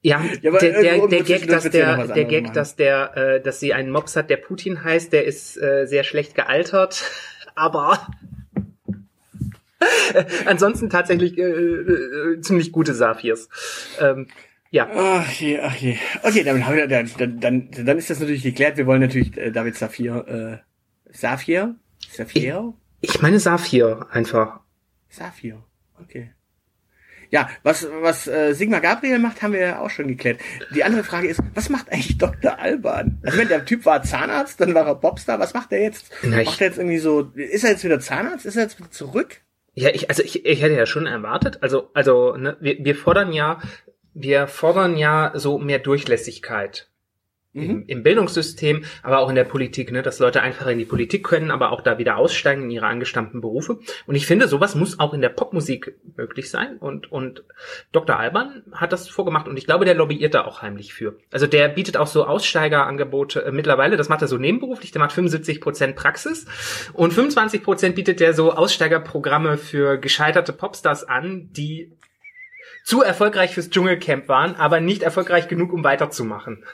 Ja, 0.04 0.24
Ja, 0.40 0.50
der, 0.58 0.80
der, 0.82 1.06
der 1.06 1.22
Gag, 1.22 1.46
dass 1.46 1.70
der, 1.70 2.06
der 2.08 2.24
Gag, 2.24 2.44
machen. 2.44 2.54
dass 2.54 2.74
der, 2.74 3.16
äh, 3.16 3.40
dass 3.40 3.60
sie 3.60 3.72
einen 3.72 3.90
Mops 3.90 4.16
hat, 4.16 4.30
der 4.30 4.36
Putin 4.38 4.82
heißt, 4.82 5.12
der 5.12 5.24
ist 5.26 5.56
äh, 5.62 5.86
sehr 5.86 6.02
schlecht 6.02 6.34
gealtert, 6.34 7.04
aber 7.54 8.08
ansonsten 10.46 10.90
tatsächlich 10.90 11.36
äh, 11.38 11.42
äh, 11.42 12.40
ziemlich 12.40 12.72
gute 12.72 12.94
Saphirs. 12.94 13.48
Ähm, 14.00 14.28
ja. 14.70 14.88
Ach 14.94 15.30
je, 15.32 15.60
ach 15.60 15.74
je. 15.76 15.96
Okay, 16.22 16.44
dann, 16.44 16.66
haben 16.66 16.76
wir- 16.76 16.88
dann, 16.88 17.10
dann, 17.18 17.40
dann, 17.40 17.68
dann 17.86 17.98
ist 17.98 18.08
das 18.10 18.20
natürlich 18.20 18.42
geklärt. 18.42 18.76
Wir 18.76 18.86
wollen 18.86 19.00
natürlich 19.02 19.36
äh, 19.36 19.50
David 19.50 19.76
Saphir, 19.76 20.62
äh, 20.62 21.12
Saphir? 21.14 21.74
Saphir? 22.10 22.72
Ich 23.00 23.20
meine 23.20 23.38
Saphir 23.38 24.06
einfach. 24.10 24.60
Saphir. 25.10 25.62
Okay. 26.00 26.32
Ja, 27.30 27.48
was, 27.62 27.88
was 28.02 28.26
äh, 28.28 28.52
Sigmar 28.54 28.80
Gabriel 28.82 29.18
macht, 29.18 29.40
haben 29.40 29.54
wir 29.54 29.60
ja 29.60 29.78
auch 29.80 29.88
schon 29.88 30.06
geklärt. 30.06 30.38
Die 30.74 30.84
andere 30.84 31.02
Frage 31.02 31.28
ist, 31.28 31.40
was 31.54 31.70
macht 31.70 31.90
eigentlich 31.90 32.18
Dr. 32.18 32.58
Alban? 32.58 33.20
Also 33.24 33.38
wenn 33.38 33.48
der 33.48 33.64
Typ 33.64 33.86
war 33.86 34.02
Zahnarzt, 34.02 34.60
dann 34.60 34.74
war 34.74 34.86
er 34.86 34.94
Popstar, 34.96 35.38
was 35.38 35.54
macht 35.54 35.72
er 35.72 35.80
jetzt? 35.82 36.10
Na, 36.22 36.40
ich- 36.40 36.46
macht 36.46 36.60
er 36.60 36.66
jetzt 36.66 36.76
irgendwie 36.78 36.98
so, 36.98 37.30
ist 37.34 37.64
er 37.64 37.70
jetzt 37.70 37.84
wieder 37.84 38.00
Zahnarzt? 38.00 38.44
Ist 38.44 38.56
er 38.56 38.64
jetzt 38.64 38.78
wieder 38.78 38.90
zurück? 38.90 39.40
Ja, 39.74 39.88
ich, 39.90 40.10
also 40.10 40.22
ich, 40.22 40.44
ich 40.44 40.62
hätte 40.62 40.74
ja 40.74 40.86
schon 40.86 41.06
erwartet, 41.06 41.62
also, 41.62 41.90
also, 41.94 42.36
ne, 42.36 42.56
wir, 42.60 42.84
wir 42.84 42.94
fordern 42.94 43.32
ja, 43.32 43.60
wir 44.12 44.46
fordern 44.46 44.98
ja 44.98 45.32
so 45.34 45.58
mehr 45.58 45.78
Durchlässigkeit. 45.78 46.88
Im, 47.54 47.84
Im 47.86 48.02
Bildungssystem, 48.02 48.84
aber 49.02 49.18
auch 49.18 49.28
in 49.28 49.34
der 49.34 49.44
Politik, 49.44 49.92
ne, 49.92 50.00
dass 50.00 50.18
Leute 50.18 50.40
einfach 50.40 50.68
in 50.68 50.78
die 50.78 50.86
Politik 50.86 51.22
können, 51.22 51.50
aber 51.50 51.70
auch 51.70 51.82
da 51.82 51.98
wieder 51.98 52.16
aussteigen 52.16 52.62
in 52.62 52.70
ihre 52.70 52.86
angestammten 52.86 53.42
Berufe. 53.42 53.78
Und 54.06 54.14
ich 54.14 54.26
finde, 54.26 54.48
sowas 54.48 54.74
muss 54.74 54.98
auch 54.98 55.12
in 55.12 55.20
der 55.20 55.28
Popmusik 55.28 55.94
möglich 56.16 56.48
sein. 56.50 56.78
Und, 56.78 57.12
und 57.12 57.44
Dr. 57.92 58.18
Alban 58.18 58.62
hat 58.72 58.92
das 58.92 59.06
vorgemacht 59.08 59.48
und 59.48 59.58
ich 59.58 59.66
glaube, 59.66 59.84
der 59.84 59.94
lobbyiert 59.94 60.32
da 60.32 60.46
auch 60.46 60.62
heimlich 60.62 60.94
für. 60.94 61.18
Also 61.30 61.46
der 61.46 61.68
bietet 61.68 61.98
auch 61.98 62.06
so 62.06 62.24
Aussteigerangebote 62.24 63.44
äh, 63.44 63.52
mittlerweile, 63.52 63.98
das 63.98 64.08
macht 64.08 64.22
er 64.22 64.28
so 64.28 64.38
nebenberuflich, 64.38 64.90
der 64.92 65.00
macht 65.00 65.12
75 65.12 65.60
Prozent 65.60 65.94
Praxis 65.94 66.46
und 66.94 67.12
25 67.12 67.62
Prozent 67.62 67.96
bietet 67.96 68.20
der 68.20 68.32
so 68.32 68.52
Aussteigerprogramme 68.52 69.58
für 69.58 69.98
gescheiterte 69.98 70.54
Popstars 70.54 71.04
an, 71.04 71.50
die 71.52 71.92
zu 72.84 73.02
erfolgreich 73.02 73.54
fürs 73.54 73.70
Dschungelcamp 73.70 74.28
waren, 74.28 74.56
aber 74.56 74.80
nicht 74.80 75.02
erfolgreich 75.02 75.48
genug, 75.48 75.72
um 75.72 75.84
weiterzumachen. 75.84 76.64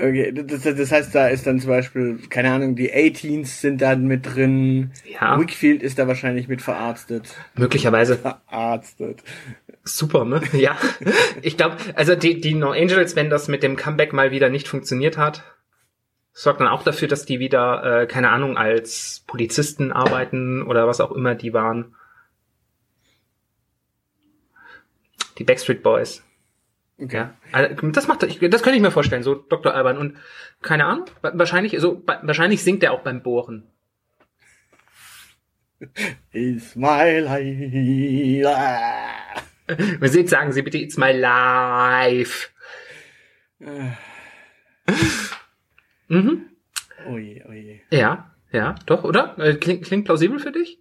Okay, 0.00 0.32
das, 0.32 0.62
das 0.62 0.92
heißt, 0.92 1.12
da 1.12 1.26
ist 1.26 1.44
dann 1.44 1.58
zum 1.58 1.70
Beispiel, 1.70 2.20
keine 2.30 2.52
Ahnung, 2.52 2.76
die 2.76 2.92
A-Teens 2.92 3.60
sind 3.60 3.82
da 3.82 3.96
mit 3.96 4.34
drin. 4.34 4.92
Ja. 5.04 5.40
Wickfield 5.40 5.82
ist 5.82 5.98
da 5.98 6.06
wahrscheinlich 6.06 6.46
mit 6.46 6.62
verarztet. 6.62 7.34
Möglicherweise 7.56 8.16
Verarztet. 8.16 9.24
super, 9.82 10.24
ne? 10.24 10.40
Ja. 10.52 10.78
Ich 11.42 11.56
glaube, 11.56 11.78
also 11.96 12.14
die, 12.14 12.40
die 12.40 12.54
No 12.54 12.70
Angels, 12.70 13.16
wenn 13.16 13.28
das 13.28 13.48
mit 13.48 13.64
dem 13.64 13.74
Comeback 13.74 14.12
mal 14.12 14.30
wieder 14.30 14.50
nicht 14.50 14.68
funktioniert 14.68 15.18
hat, 15.18 15.42
sorgt 16.32 16.60
dann 16.60 16.68
auch 16.68 16.84
dafür, 16.84 17.08
dass 17.08 17.24
die 17.24 17.40
wieder, 17.40 18.02
äh, 18.02 18.06
keine 18.06 18.30
Ahnung, 18.30 18.56
als 18.56 19.24
Polizisten 19.26 19.90
arbeiten 19.90 20.62
oder 20.62 20.86
was 20.86 21.00
auch 21.00 21.10
immer 21.10 21.34
die 21.34 21.52
waren. 21.52 21.96
Die 25.38 25.44
Backstreet 25.44 25.82
Boys. 25.82 26.22
Okay. 27.00 27.16
Ja, 27.16 27.34
also, 27.52 27.90
das 27.90 28.08
macht, 28.08 28.22
ich- 28.24 28.40
das 28.40 28.62
könnte 28.62 28.76
ich 28.76 28.82
mir 28.82 28.90
vorstellen, 28.90 29.22
so 29.22 29.34
Dr. 29.36 29.72
Alban 29.74 29.98
und 29.98 30.16
keine 30.62 30.84
Ahnung, 30.86 31.04
wa- 31.22 31.32
wahrscheinlich, 31.34 31.76
so 31.78 32.02
wa- 32.06 32.20
wahrscheinlich 32.24 32.62
singt 32.64 32.82
er 32.82 32.92
auch 32.92 33.02
beim 33.02 33.22
Bohren. 33.22 33.70
Is 36.32 36.74
my 36.74 37.20
life. 37.20 38.48
Wenn 40.00 40.10
Sie 40.10 40.20
jetzt 40.20 40.30
sagen 40.30 40.50
Sie 40.52 40.62
bitte, 40.62 40.78
it's 40.78 40.96
my 40.96 41.12
life. 41.12 42.48
Mhm. 46.08 46.46
Oje, 47.06 47.44
oje. 47.48 47.80
Ja, 47.90 48.34
ja, 48.50 48.74
doch, 48.86 49.04
oder? 49.04 49.38
Äh, 49.38 49.54
Klingt, 49.54 49.84
klingt 49.84 50.04
plausibel 50.04 50.38
für 50.38 50.52
dich? 50.52 50.78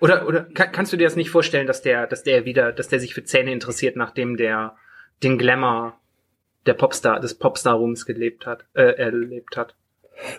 Oder, 0.00 0.26
oder 0.28 0.44
kann, 0.44 0.72
kannst 0.72 0.92
du 0.92 0.96
dir 0.96 1.04
das 1.04 1.16
nicht 1.16 1.30
vorstellen, 1.30 1.66
dass 1.66 1.82
der, 1.82 2.06
dass 2.06 2.22
der 2.22 2.44
wieder, 2.44 2.72
dass 2.72 2.88
der 2.88 3.00
sich 3.00 3.14
für 3.14 3.24
Zähne 3.24 3.52
interessiert, 3.52 3.96
nachdem 3.96 4.36
der 4.36 4.76
den 5.22 5.38
Glamour 5.38 5.94
der 6.66 6.74
Popstar, 6.74 7.20
des 7.20 7.34
Popstar-Rums 7.34 8.06
gelebt 8.06 8.46
hat, 8.46 8.64
äh, 8.74 8.82
erlebt 8.96 9.56
hat? 9.56 9.74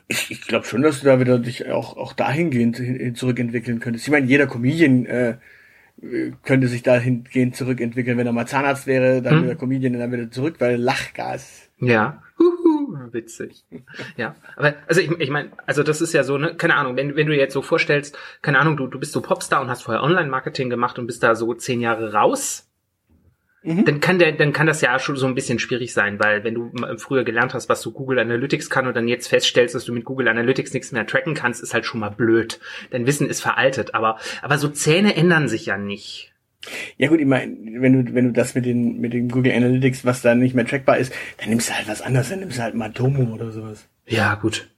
Ich, 0.07 0.29
ich 0.29 0.41
glaube 0.41 0.65
schon, 0.65 0.81
dass 0.81 0.99
du 0.99 1.05
da 1.05 1.19
wieder 1.19 1.39
dich 1.39 1.71
auch, 1.71 1.95
auch 1.97 2.13
dahingehend 2.13 2.77
hin- 2.77 3.15
zurückentwickeln 3.15 3.79
könntest. 3.79 4.05
Ich 4.07 4.11
meine, 4.11 4.27
jeder 4.27 4.45
Comedian 4.45 5.05
äh, 5.05 5.37
könnte 6.43 6.67
sich 6.67 6.83
dahingehend 6.83 7.55
zurückentwickeln. 7.55 8.17
Wenn 8.17 8.27
er 8.27 8.33
mal 8.33 8.45
Zahnarzt 8.45 8.87
wäre, 8.87 9.21
dann 9.21 9.35
Hm. 9.37 9.43
wieder 9.45 9.55
Comedian 9.55 9.93
und 9.95 9.99
dann 10.01 10.11
wieder 10.11 10.29
zurück, 10.31 10.55
weil 10.59 10.75
Lachgas. 10.77 11.69
Ja. 11.79 12.21
Huhu, 12.37 12.95
witzig. 13.13 13.63
Ja. 14.17 14.35
Aber, 14.55 14.75
also 14.87 15.01
ich, 15.01 15.11
ich 15.11 15.29
meine, 15.29 15.51
also 15.65 15.83
das 15.83 16.01
ist 16.01 16.13
ja 16.13 16.23
so, 16.23 16.37
ne, 16.37 16.55
keine 16.55 16.75
Ahnung, 16.75 16.95
wenn, 16.95 17.15
wenn 17.15 17.27
du 17.27 17.33
dir 17.33 17.39
jetzt 17.39 17.53
so 17.53 17.61
vorstellst, 17.61 18.17
keine 18.41 18.59
Ahnung, 18.59 18.77
du, 18.77 18.87
du 18.87 18.99
bist 18.99 19.11
so 19.13 19.21
Popstar 19.21 19.61
und 19.61 19.69
hast 19.69 19.83
vorher 19.83 20.03
Online-Marketing 20.03 20.69
gemacht 20.69 20.99
und 20.99 21.07
bist 21.07 21.23
da 21.23 21.35
so 21.35 21.53
zehn 21.53 21.79
Jahre 21.81 22.13
raus, 22.13 22.68
Mhm. 23.62 23.84
dann 23.84 24.00
kann 24.00 24.19
der, 24.19 24.32
dann 24.32 24.54
kann 24.54 24.67
das 24.67 24.80
ja 24.80 24.98
schon 25.00 25.17
so 25.17 25.28
ein 25.28 25.36
bisschen 25.36 25.60
schwierig 25.60 25.93
sein, 25.93 26.17
weil 26.19 26.45
wenn 26.45 26.54
du 26.54 26.72
früher 26.98 27.26
gelernt 27.26 27.54
hast, 27.54 27.67
was 27.67 27.82
so 27.82 27.91
Google 27.91 28.19
Analytics 28.19 28.69
kann 28.69 28.88
und 28.88 28.95
dann 28.95 29.08
jetzt 29.10 29.28
feststellst, 29.28 29.76
dass 29.76 29.84
du 29.84 29.93
mit 29.93 30.06
Google 30.06 30.30
Analytics 30.30 30.74
nichts 30.74 30.91
mehr 30.93 31.06
tracken 31.06 31.34
kannst, 31.34 31.62
ist 31.62 31.74
halt 31.74 31.86
schon 31.86 32.00
mal 32.00 32.10
blöd. 32.10 32.60
Dein 32.91 33.06
Wissen 33.06 33.30
ist 33.30 33.41
veraltet, 33.41 33.95
aber, 33.95 34.17
aber 34.41 34.58
so 34.58 34.69
Zähne 34.69 35.15
ändern 35.15 35.50
sich 35.50 35.65
ja 35.65 35.78
nicht. 35.78 36.34
Ja 36.98 37.10
gut, 37.10 37.19
ich 37.19 37.26
meine, 37.26 37.56
wenn 37.82 38.06
du, 38.06 38.13
wenn 38.13 38.26
du 38.26 38.32
das 38.34 38.56
mit 38.56 38.65
den, 38.65 39.00
mit 39.00 39.13
den 39.13 39.30
Google 39.30 39.54
Analytics, 39.54 40.06
was 40.06 40.22
da 40.22 40.36
nicht 40.36 40.56
mehr 40.56 40.65
trackbar 40.65 40.98
ist, 40.98 41.13
dann 41.38 41.50
nimmst 41.50 41.69
du 41.69 41.74
halt 41.74 41.88
was 41.88 42.02
anderes, 42.02 42.30
dann 42.30 42.39
nimmst 42.39 42.58
du 42.58 42.62
halt 42.62 42.76
Matomo 42.76 43.34
oder 43.34 43.52
sowas. 43.52 43.88
Ja, 44.06 44.36
gut. 44.36 44.69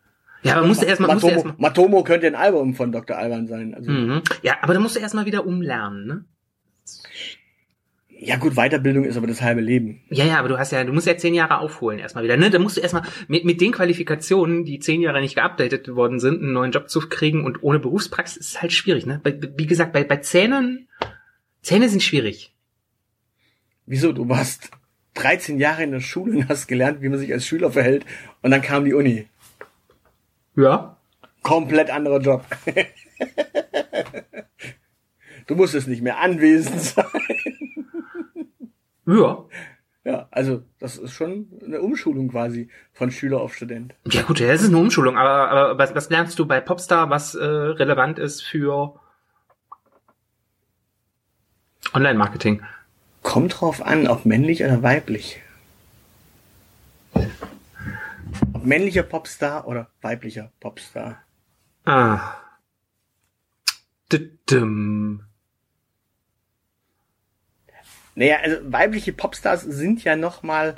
Ja, 0.43 0.55
aber 0.57 0.65
musst 0.65 0.81
du 0.81 0.87
erstmal, 0.87 1.13
Matomo, 1.13 1.33
erstmal, 1.33 1.55
Matomo 1.57 2.03
könnte 2.03 2.27
ein 2.27 2.35
Album 2.35 2.73
von 2.73 2.91
Dr. 2.91 3.15
Alban 3.15 3.47
sein. 3.47 3.75
Also, 3.75 3.91
mhm. 3.91 4.21
ja, 4.41 4.55
aber 4.61 4.73
da 4.73 4.79
musst 4.79 4.95
du 4.95 4.99
erstmal 4.99 5.25
wieder 5.25 5.45
umlernen, 5.45 6.07
ne? 6.07 6.25
Ja 8.23 8.37
gut, 8.37 8.53
Weiterbildung 8.53 9.03
ist 9.03 9.17
aber 9.17 9.25
das 9.25 9.41
halbe 9.41 9.61
Leben. 9.61 10.03
Ja, 10.09 10.23
ja, 10.23 10.37
aber 10.37 10.47
du 10.47 10.59
hast 10.59 10.71
ja, 10.71 10.83
du 10.83 10.93
musst 10.93 11.07
ja 11.07 11.17
zehn 11.17 11.33
Jahre 11.33 11.57
aufholen 11.57 11.97
erstmal 11.97 12.23
wieder. 12.23 12.37
Ne? 12.37 12.51
Da 12.51 12.59
musst 12.59 12.77
du 12.77 12.81
erstmal 12.81 13.01
mit, 13.27 13.45
mit 13.45 13.59
den 13.59 13.71
Qualifikationen, 13.71 14.63
die 14.63 14.77
zehn 14.77 15.01
Jahre 15.01 15.21
nicht 15.21 15.33
geupdatet 15.33 15.95
worden 15.95 16.19
sind, 16.19 16.43
einen 16.43 16.53
neuen 16.53 16.71
Job 16.71 16.87
zu 16.87 16.99
kriegen 17.09 17.43
und 17.43 17.63
ohne 17.63 17.79
Berufspraxis 17.79 18.37
ist 18.37 18.61
halt 18.61 18.73
schwierig. 18.73 19.07
Ne? 19.07 19.19
Bei, 19.23 19.35
wie 19.57 19.65
gesagt, 19.65 19.91
bei, 19.91 20.03
bei 20.03 20.17
Zähnen, 20.17 20.87
Zähne 21.63 21.89
sind 21.89 22.03
schwierig. 22.03 22.53
Wieso? 23.87 24.11
Du 24.11 24.29
warst 24.29 24.69
13 25.15 25.57
Jahre 25.57 25.81
in 25.81 25.91
der 25.91 25.99
Schule 25.99 26.37
und 26.37 26.47
hast 26.47 26.67
gelernt, 26.67 27.01
wie 27.01 27.09
man 27.09 27.17
sich 27.17 27.33
als 27.33 27.47
Schüler 27.47 27.71
verhält 27.71 28.05
und 28.43 28.51
dann 28.51 28.61
kam 28.61 28.85
die 28.85 28.93
Uni. 28.93 29.25
Ja. 30.55 30.95
Komplett 31.41 31.89
anderer 31.89 32.19
Job. 32.19 32.45
du 35.47 35.55
musstest 35.55 35.87
nicht 35.87 36.03
mehr 36.03 36.19
anwesend 36.19 36.81
sein. 36.81 37.05
Ja. 39.05 39.45
Ja, 40.03 40.27
also 40.31 40.63
das 40.79 40.97
ist 40.97 41.11
schon 41.11 41.47
eine 41.63 41.79
Umschulung 41.79 42.29
quasi 42.29 42.69
von 42.91 43.11
Schüler 43.11 43.39
auf 43.39 43.53
Student. 43.53 43.93
Ja 44.05 44.23
gut, 44.23 44.39
das 44.39 44.63
ist 44.63 44.69
eine 44.69 44.79
Umschulung, 44.79 45.15
aber, 45.15 45.49
aber 45.49 45.77
was, 45.77 45.93
was 45.93 46.09
lernst 46.09 46.39
du 46.39 46.47
bei 46.47 46.59
Popstar, 46.59 47.11
was 47.11 47.35
äh, 47.35 47.45
relevant 47.45 48.17
ist 48.17 48.41
für 48.41 48.99
Online-Marketing? 51.93 52.63
Kommt 53.21 53.61
drauf 53.61 53.85
an, 53.85 54.07
ob 54.07 54.25
männlich 54.25 54.63
oder 54.63 54.81
weiblich. 54.81 55.41
Ob 58.53 58.65
männlicher 58.65 59.03
Popstar 59.03 59.67
oder 59.67 59.89
weiblicher 60.01 60.51
Popstar. 60.59 61.21
Ah. 61.85 62.33
Düdüm. 64.11 65.25
Naja, 68.21 68.37
also 68.43 68.57
weibliche 68.71 69.11
Popstars 69.13 69.63
sind 69.63 70.03
ja 70.03 70.15
noch 70.15 70.43
mal 70.43 70.75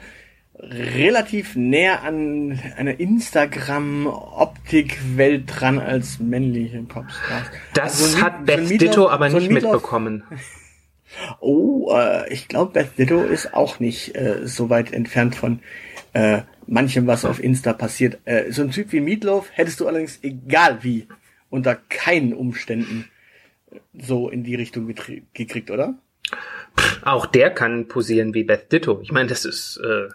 relativ 0.56 1.58
näher 1.58 2.04
an 2.04 2.58
einer 2.78 3.02
Instagram-Optikwelt 3.02 5.44
dran 5.48 5.78
als 5.78 6.20
männliche 6.20 6.82
Popstars. 6.84 7.48
Das 7.74 8.02
Also 8.02 8.22
hat 8.22 8.46
Beth 8.46 8.66
so 8.66 8.78
Ditto 8.78 9.10
aber 9.10 9.30
so 9.30 9.40
nicht 9.40 9.52
mitbekommen. 9.52 10.24
Oh, 11.42 11.96
äh, 11.96 12.28
ich 12.34 12.48
glaube, 12.48 12.72
Beth 12.72 12.98
Ditto 12.98 13.22
ist 13.22 13.54
auch 13.54 13.80
nicht 13.80 14.16
äh, 14.16 14.48
so 14.48 14.72
weit 14.72 14.92
entfernt 14.94 15.36
von 15.36 15.60
äh, 16.14 16.42
manchem, 16.66 17.06
was 17.06 17.24
auf 17.24 17.44
Insta 17.44 17.74
passiert. 17.74 18.18
Äh, 18.26 18.52
so 18.52 18.64
ein 18.64 18.72
Typ 18.72 18.92
wie 18.94 19.00
Meatloaf 19.00 19.52
hättest 19.52 19.80
du 19.80 19.88
allerdings, 19.88 20.18
egal 20.24 20.80
wie, 20.82 21.08
unter 21.52 21.76
keinen 21.76 22.34
Umständen 22.34 23.12
so 23.94 24.30
in 24.30 24.44
die 24.44 24.56
Richtung 24.56 24.92
gekriegt, 25.34 25.70
oder? 25.70 26.00
Auch 27.04 27.26
der 27.26 27.52
kann 27.52 27.88
posieren 27.88 28.34
wie 28.34 28.44
Beth 28.44 28.72
Ditto. 28.72 29.00
Ich 29.02 29.12
meine, 29.12 29.30
das 29.30 29.46
ist, 29.46 29.78
äh, 29.78 30.10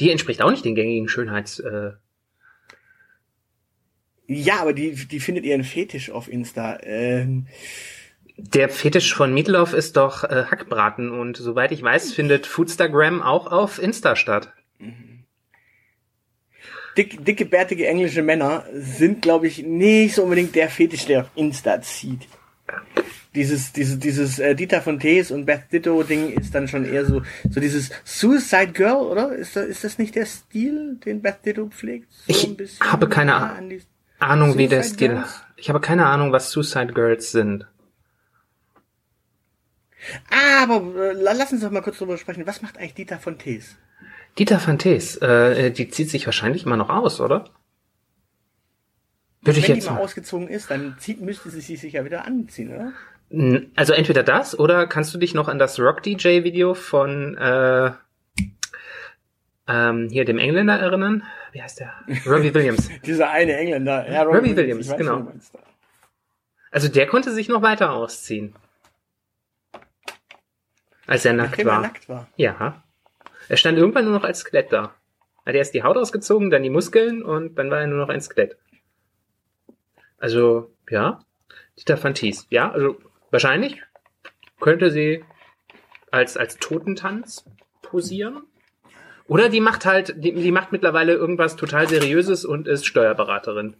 die 0.00 0.10
entspricht 0.10 0.42
auch 0.42 0.50
nicht 0.50 0.64
den 0.64 0.74
gängigen 0.74 1.08
Schönheits, 1.08 1.58
äh, 1.58 1.92
Ja, 4.26 4.60
aber 4.60 4.72
die, 4.72 4.94
die 4.94 5.20
findet 5.20 5.44
ihren 5.44 5.64
Fetisch 5.64 6.10
auf 6.10 6.28
Insta. 6.28 6.78
Ähm, 6.82 7.46
der 8.36 8.68
Fetisch 8.68 9.14
von 9.14 9.34
Meatloaf 9.34 9.74
ist 9.74 9.96
doch 9.96 10.24
äh, 10.24 10.44
Hackbraten 10.50 11.10
und 11.10 11.36
soweit 11.36 11.72
ich 11.72 11.82
weiß, 11.82 12.12
findet 12.12 12.46
Foodstagram 12.46 13.20
auch 13.20 13.46
auf 13.46 13.80
Insta 13.80 14.16
statt. 14.16 14.52
dick, 16.96 17.24
dicke, 17.24 17.44
bärtige 17.44 17.86
englische 17.86 18.22
Männer 18.22 18.64
sind, 18.72 19.22
glaube 19.22 19.46
ich, 19.46 19.62
nicht 19.62 20.14
so 20.14 20.22
unbedingt 20.22 20.54
der 20.54 20.70
Fetisch, 20.70 21.06
der 21.06 21.22
auf 21.22 21.30
Insta 21.34 21.80
zieht. 21.82 22.26
Dieses, 23.34 23.72
dieses, 23.72 23.98
dieses 23.98 24.38
äh, 24.38 24.54
Dieter 24.54 24.82
von 24.82 25.00
Tees 25.00 25.30
und 25.30 25.46
Beth 25.46 25.72
Ditto 25.72 26.02
Ding 26.02 26.32
ist 26.32 26.54
dann 26.54 26.68
schon 26.68 26.84
eher 26.84 27.06
so, 27.06 27.22
so 27.50 27.60
dieses 27.60 27.90
Suicide 28.04 28.72
Girl, 28.72 29.06
oder? 29.06 29.34
Ist 29.34 29.56
das, 29.56 29.66
ist 29.66 29.84
das 29.84 29.98
nicht 29.98 30.14
der 30.14 30.26
Stil, 30.26 30.96
den 31.04 31.22
Beth 31.22 31.44
Ditto 31.46 31.68
pflegt? 31.68 32.12
So 32.12 32.24
Ich 32.26 32.44
ein 32.46 32.56
bisschen 32.56 32.86
habe 32.86 33.08
keine 33.08 33.34
Ahnung. 34.18 34.58
wie 34.58 34.68
der 34.68 34.82
Stil. 34.82 35.08
Girls? 35.14 35.42
Ich 35.56 35.70
habe 35.70 35.80
keine 35.80 36.06
Ahnung, 36.06 36.30
was 36.32 36.50
Suicide 36.50 36.92
Girls 36.92 37.32
sind. 37.32 37.66
Ah, 40.30 40.64
aber 40.64 40.94
äh, 40.96 41.12
la- 41.12 41.32
lass 41.32 41.52
uns 41.52 41.62
doch 41.62 41.70
mal 41.70 41.80
kurz 41.82 41.98
drüber 41.98 42.18
sprechen. 42.18 42.46
Was 42.46 42.60
macht 42.60 42.76
eigentlich 42.76 42.94
Dieter 42.94 43.18
von 43.18 43.38
Tees? 43.38 43.76
Dieter 44.38 44.58
Fantes, 44.58 45.16
äh, 45.18 45.70
die 45.70 45.88
zieht 45.90 46.10
sich 46.10 46.26
wahrscheinlich 46.26 46.64
immer 46.66 46.76
noch 46.76 46.88
aus, 46.88 47.20
oder? 47.20 47.50
Würde 49.42 49.58
ich 49.58 49.68
Wenn 49.68 49.76
jetzt 49.76 49.84
die 49.84 49.90
mal 49.90 49.96
mal. 49.96 50.04
ausgezogen 50.04 50.48
ist, 50.48 50.70
dann 50.70 50.96
zieht, 50.98 51.20
müsste 51.20 51.50
sie 51.50 51.60
sich 51.60 51.80
sicher 51.80 52.04
wieder 52.04 52.24
anziehen, 52.24 52.72
oder? 52.74 52.92
Also 53.76 53.94
entweder 53.94 54.22
das 54.22 54.58
oder 54.58 54.86
kannst 54.86 55.14
du 55.14 55.18
dich 55.18 55.32
noch 55.32 55.48
an 55.48 55.58
das 55.58 55.80
Rock 55.80 56.02
DJ 56.02 56.44
Video 56.44 56.74
von 56.74 57.36
äh, 57.38 57.92
ähm, 59.66 60.08
hier 60.10 60.24
dem 60.26 60.38
Engländer 60.38 60.78
erinnern? 60.78 61.22
Wie 61.52 61.62
heißt 61.62 61.80
der? 61.80 61.94
Robbie 62.26 62.52
Williams. 62.54 62.90
Dieser 63.06 63.30
eine 63.30 63.56
Engländer. 63.56 64.10
Ja, 64.10 64.22
Robbie 64.24 64.54
Williams, 64.54 64.86
ich 64.86 64.92
weiß, 64.92 64.98
genau. 64.98 65.32
Also 66.70 66.88
der 66.88 67.06
konnte 67.06 67.30
sich 67.30 67.48
noch 67.48 67.62
weiter 67.62 67.92
ausziehen. 67.92 68.54
Als 71.06 71.24
er 71.24 71.32
nackt 71.32 71.52
Nachdem 71.52 71.68
er 71.68 71.72
war. 71.72 71.80
nackt 71.80 72.08
war. 72.08 72.28
Ja. 72.36 72.82
Er 73.48 73.56
stand 73.56 73.78
irgendwann 73.78 74.04
nur 74.04 74.14
noch 74.14 74.24
als 74.24 74.40
Skelett 74.40 74.72
da. 74.72 74.94
Hat 75.44 75.54
erst 75.54 75.74
die 75.74 75.82
Haut 75.82 75.96
ausgezogen, 75.96 76.50
dann 76.50 76.62
die 76.62 76.70
Muskeln 76.70 77.22
und 77.22 77.56
dann 77.56 77.70
war 77.70 77.80
er 77.80 77.86
nur 77.86 77.98
noch 77.98 78.08
ein 78.08 78.20
Skelett. 78.20 78.56
Also, 80.18 80.70
ja. 80.88 81.20
Dieter 81.78 81.96
Fantis. 81.96 82.46
Ja, 82.50 82.70
also 82.70 82.98
wahrscheinlich 83.32 83.82
könnte 84.60 84.92
sie 84.92 85.24
als, 86.12 86.36
als 86.36 86.58
Totentanz 86.58 87.44
posieren. 87.82 88.42
Oder 89.26 89.48
die 89.48 89.60
macht 89.60 89.84
halt, 89.86 90.14
die, 90.22 90.32
die 90.32 90.52
macht 90.52 90.72
mittlerweile 90.72 91.14
irgendwas 91.14 91.56
total 91.56 91.88
Seriöses 91.88 92.44
und 92.44 92.68
ist 92.68 92.86
Steuerberaterin. 92.86 93.74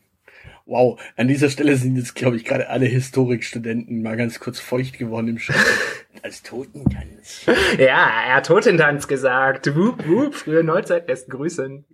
Wow, 0.65 1.01
an 1.17 1.29
dieser 1.29 1.51
Stelle 1.51 1.77
sind 1.77 1.97
jetzt, 1.97 2.15
glaube 2.15 2.37
ich, 2.37 2.45
gerade 2.45 2.69
alle 2.69 2.87
Historikstudenten 2.87 4.03
mal 4.03 4.17
ganz 4.17 4.39
kurz 4.39 4.61
feucht 4.61 4.99
geworden 4.99 5.29
im 5.29 5.39
Schritt. 5.39 5.57
Als 6.23 6.43
Totentanz. 6.43 7.47
Ja, 7.79 8.09
er 8.27 8.37
hat 8.37 8.47
Totentanz 8.47 9.09
gesagt. 9.09 9.75
Wup, 9.75 10.07
wup, 10.07 10.35
frühe 10.35 10.63
Neuzeit, 10.63 11.07
besten 11.07 11.33
Grüßen. 11.33 11.85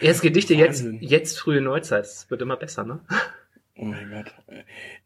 Erst 0.00 0.22
Gedichte, 0.22 0.54
jetzt, 0.54 0.84
jetzt 1.00 1.40
frühe 1.40 1.60
Neuzeit. 1.60 2.04
Es 2.04 2.30
wird 2.30 2.42
immer 2.42 2.56
besser, 2.56 2.84
ne? 2.84 3.00
Oh 3.76 3.84
mein 3.86 4.08
Gott. 4.10 4.32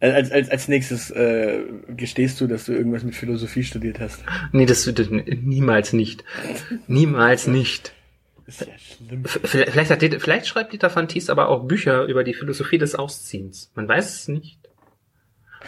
Äh, 0.01 0.11
Als, 0.12 0.31
als, 0.31 0.51
als 0.51 0.69
nächstes 0.69 1.11
äh, 1.11 1.62
gestehst 1.89 2.41
du, 2.41 2.47
dass 2.47 2.66
du 2.66 2.73
irgendwas 2.73 3.03
mit 3.03 3.14
Philosophie 3.14 3.62
studiert 3.64 3.99
hast. 3.99 4.23
Nee, 4.53 4.66
das 4.66 4.87
wird 4.87 5.11
niemals 5.11 5.93
nicht. 5.95 6.23
Niemals 6.87 7.47
nicht. 7.47 7.95
Ist 8.47 8.61
ja 8.61 8.66
schlimm. 8.79 9.25
V- 9.25 9.41
Vielleicht, 9.45 9.91
hat 9.91 10.03
vielleicht 10.03 10.47
schreibt 10.47 10.73
Dieter 10.73 10.95
Van 10.95 11.09
Thies 11.09 11.31
aber 11.31 11.49
auch 11.49 11.64
Bücher 11.66 12.05
über 12.05 12.25
die 12.25 12.35
Philosophie 12.35 12.79
des 12.79 12.95
Ausziehens. 12.95 13.71
Man 13.75 13.89
weiß 13.89 14.14
es 14.14 14.29
nicht. 14.29 14.59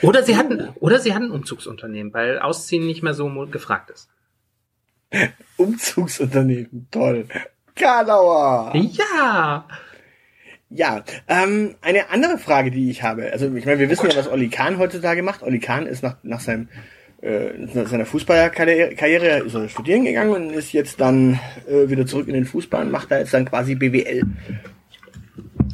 Oder 0.02 0.22
sie 0.22 0.36
hatten, 0.36 0.68
oder 0.80 0.98
sie 0.98 1.14
hatten 1.14 1.26
ein 1.26 1.30
Umzugsunternehmen, 1.32 2.12
weil 2.14 2.38
Ausziehen 2.38 2.86
nicht 2.86 3.02
mehr 3.02 3.12
so 3.14 3.28
gefragt 3.50 3.90
ist. 3.90 4.08
Umzugsunternehmen, 5.56 6.86
toll. 6.90 7.26
Karlauer! 7.74 8.72
Ja! 8.74 9.66
Ja, 10.70 11.02
ähm, 11.26 11.74
eine 11.80 12.10
andere 12.10 12.38
Frage, 12.38 12.70
die 12.70 12.90
ich 12.90 13.02
habe. 13.02 13.32
Also 13.32 13.52
ich 13.54 13.66
meine, 13.66 13.80
wir 13.80 13.90
wissen 13.90 14.08
ja, 14.08 14.16
was 14.16 14.28
Olli 14.28 14.48
Kahn 14.48 14.78
heutzutage 14.78 15.22
macht. 15.22 15.42
Olli 15.42 15.58
Kahn 15.58 15.86
ist 15.86 16.02
nach, 16.02 16.16
nach 16.22 16.40
seinem 16.40 16.68
äh, 17.22 17.50
nach 17.74 17.88
seiner 17.88 18.06
Fußballerkarriere 18.06 19.40
ist 19.40 19.54
er 19.54 19.68
studieren 19.68 20.04
gegangen 20.04 20.30
und 20.30 20.50
ist 20.50 20.72
jetzt 20.72 21.00
dann 21.00 21.38
äh, 21.68 21.90
wieder 21.90 22.06
zurück 22.06 22.28
in 22.28 22.34
den 22.34 22.46
Fußball 22.46 22.82
und 22.82 22.92
macht 22.92 23.10
da 23.10 23.18
jetzt 23.18 23.34
dann 23.34 23.44
quasi 23.44 23.74
BWL. 23.74 24.22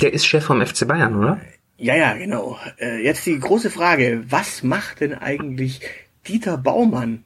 Der 0.00 0.12
ist 0.12 0.26
Chef 0.26 0.44
vom 0.44 0.64
FC 0.64 0.88
Bayern, 0.88 1.14
oder? 1.14 1.40
Ja, 1.76 1.94
ja, 1.94 2.14
genau. 2.14 2.58
Äh, 2.80 3.04
jetzt 3.04 3.26
die 3.26 3.38
große 3.38 3.70
Frage, 3.70 4.24
was 4.28 4.62
macht 4.62 5.00
denn 5.00 5.14
eigentlich 5.14 5.82
Dieter 6.26 6.56
Baumann? 6.56 7.22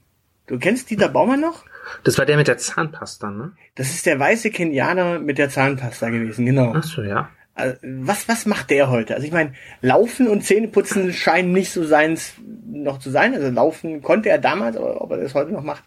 Du 0.49 0.59
kennst 0.59 0.91
Dieter 0.91 1.09
Baumann 1.09 1.41
noch? 1.41 1.65
Das 2.05 2.19
war 2.19 2.27
der 2.27 2.37
mit 2.37 2.49
der 2.49 2.59
Zahnpasta, 2.59 3.31
ne? 3.31 3.53
Das 3.77 3.91
ist 3.91 4.07
der 4.07 4.19
weiße 4.19 4.51
Kenianer 4.51 5.19
mit 5.21 5.39
der 5.39 5.49
Zahnpasta 5.49 6.11
gewesen, 6.11 6.47
genau. 6.47 6.75
Ach 6.77 6.83
so, 6.83 7.03
ja. 7.03 7.31
Also, 7.61 7.77
was, 7.83 8.29
was 8.29 8.47
macht 8.47 8.71
der 8.71 8.91
heute? 8.91 9.15
Also 9.15 9.27
ich 9.27 9.33
meine, 9.33 9.55
Laufen 9.81 10.29
und 10.29 10.43
Zähneputzen 10.43 11.13
scheinen 11.13 11.53
nicht 11.53 11.71
so 11.71 11.85
seins 11.85 12.35
noch 12.67 12.99
zu 12.99 13.11
sein. 13.11 13.35
Also 13.35 13.51
Laufen 13.51 14.03
konnte 14.03 14.29
er 14.29 14.39
damals, 14.39 14.77
aber 14.77 15.01
ob 15.01 15.11
er 15.11 15.19
das 15.19 15.35
heute 15.35 15.53
noch 15.53 15.63
macht, 15.63 15.85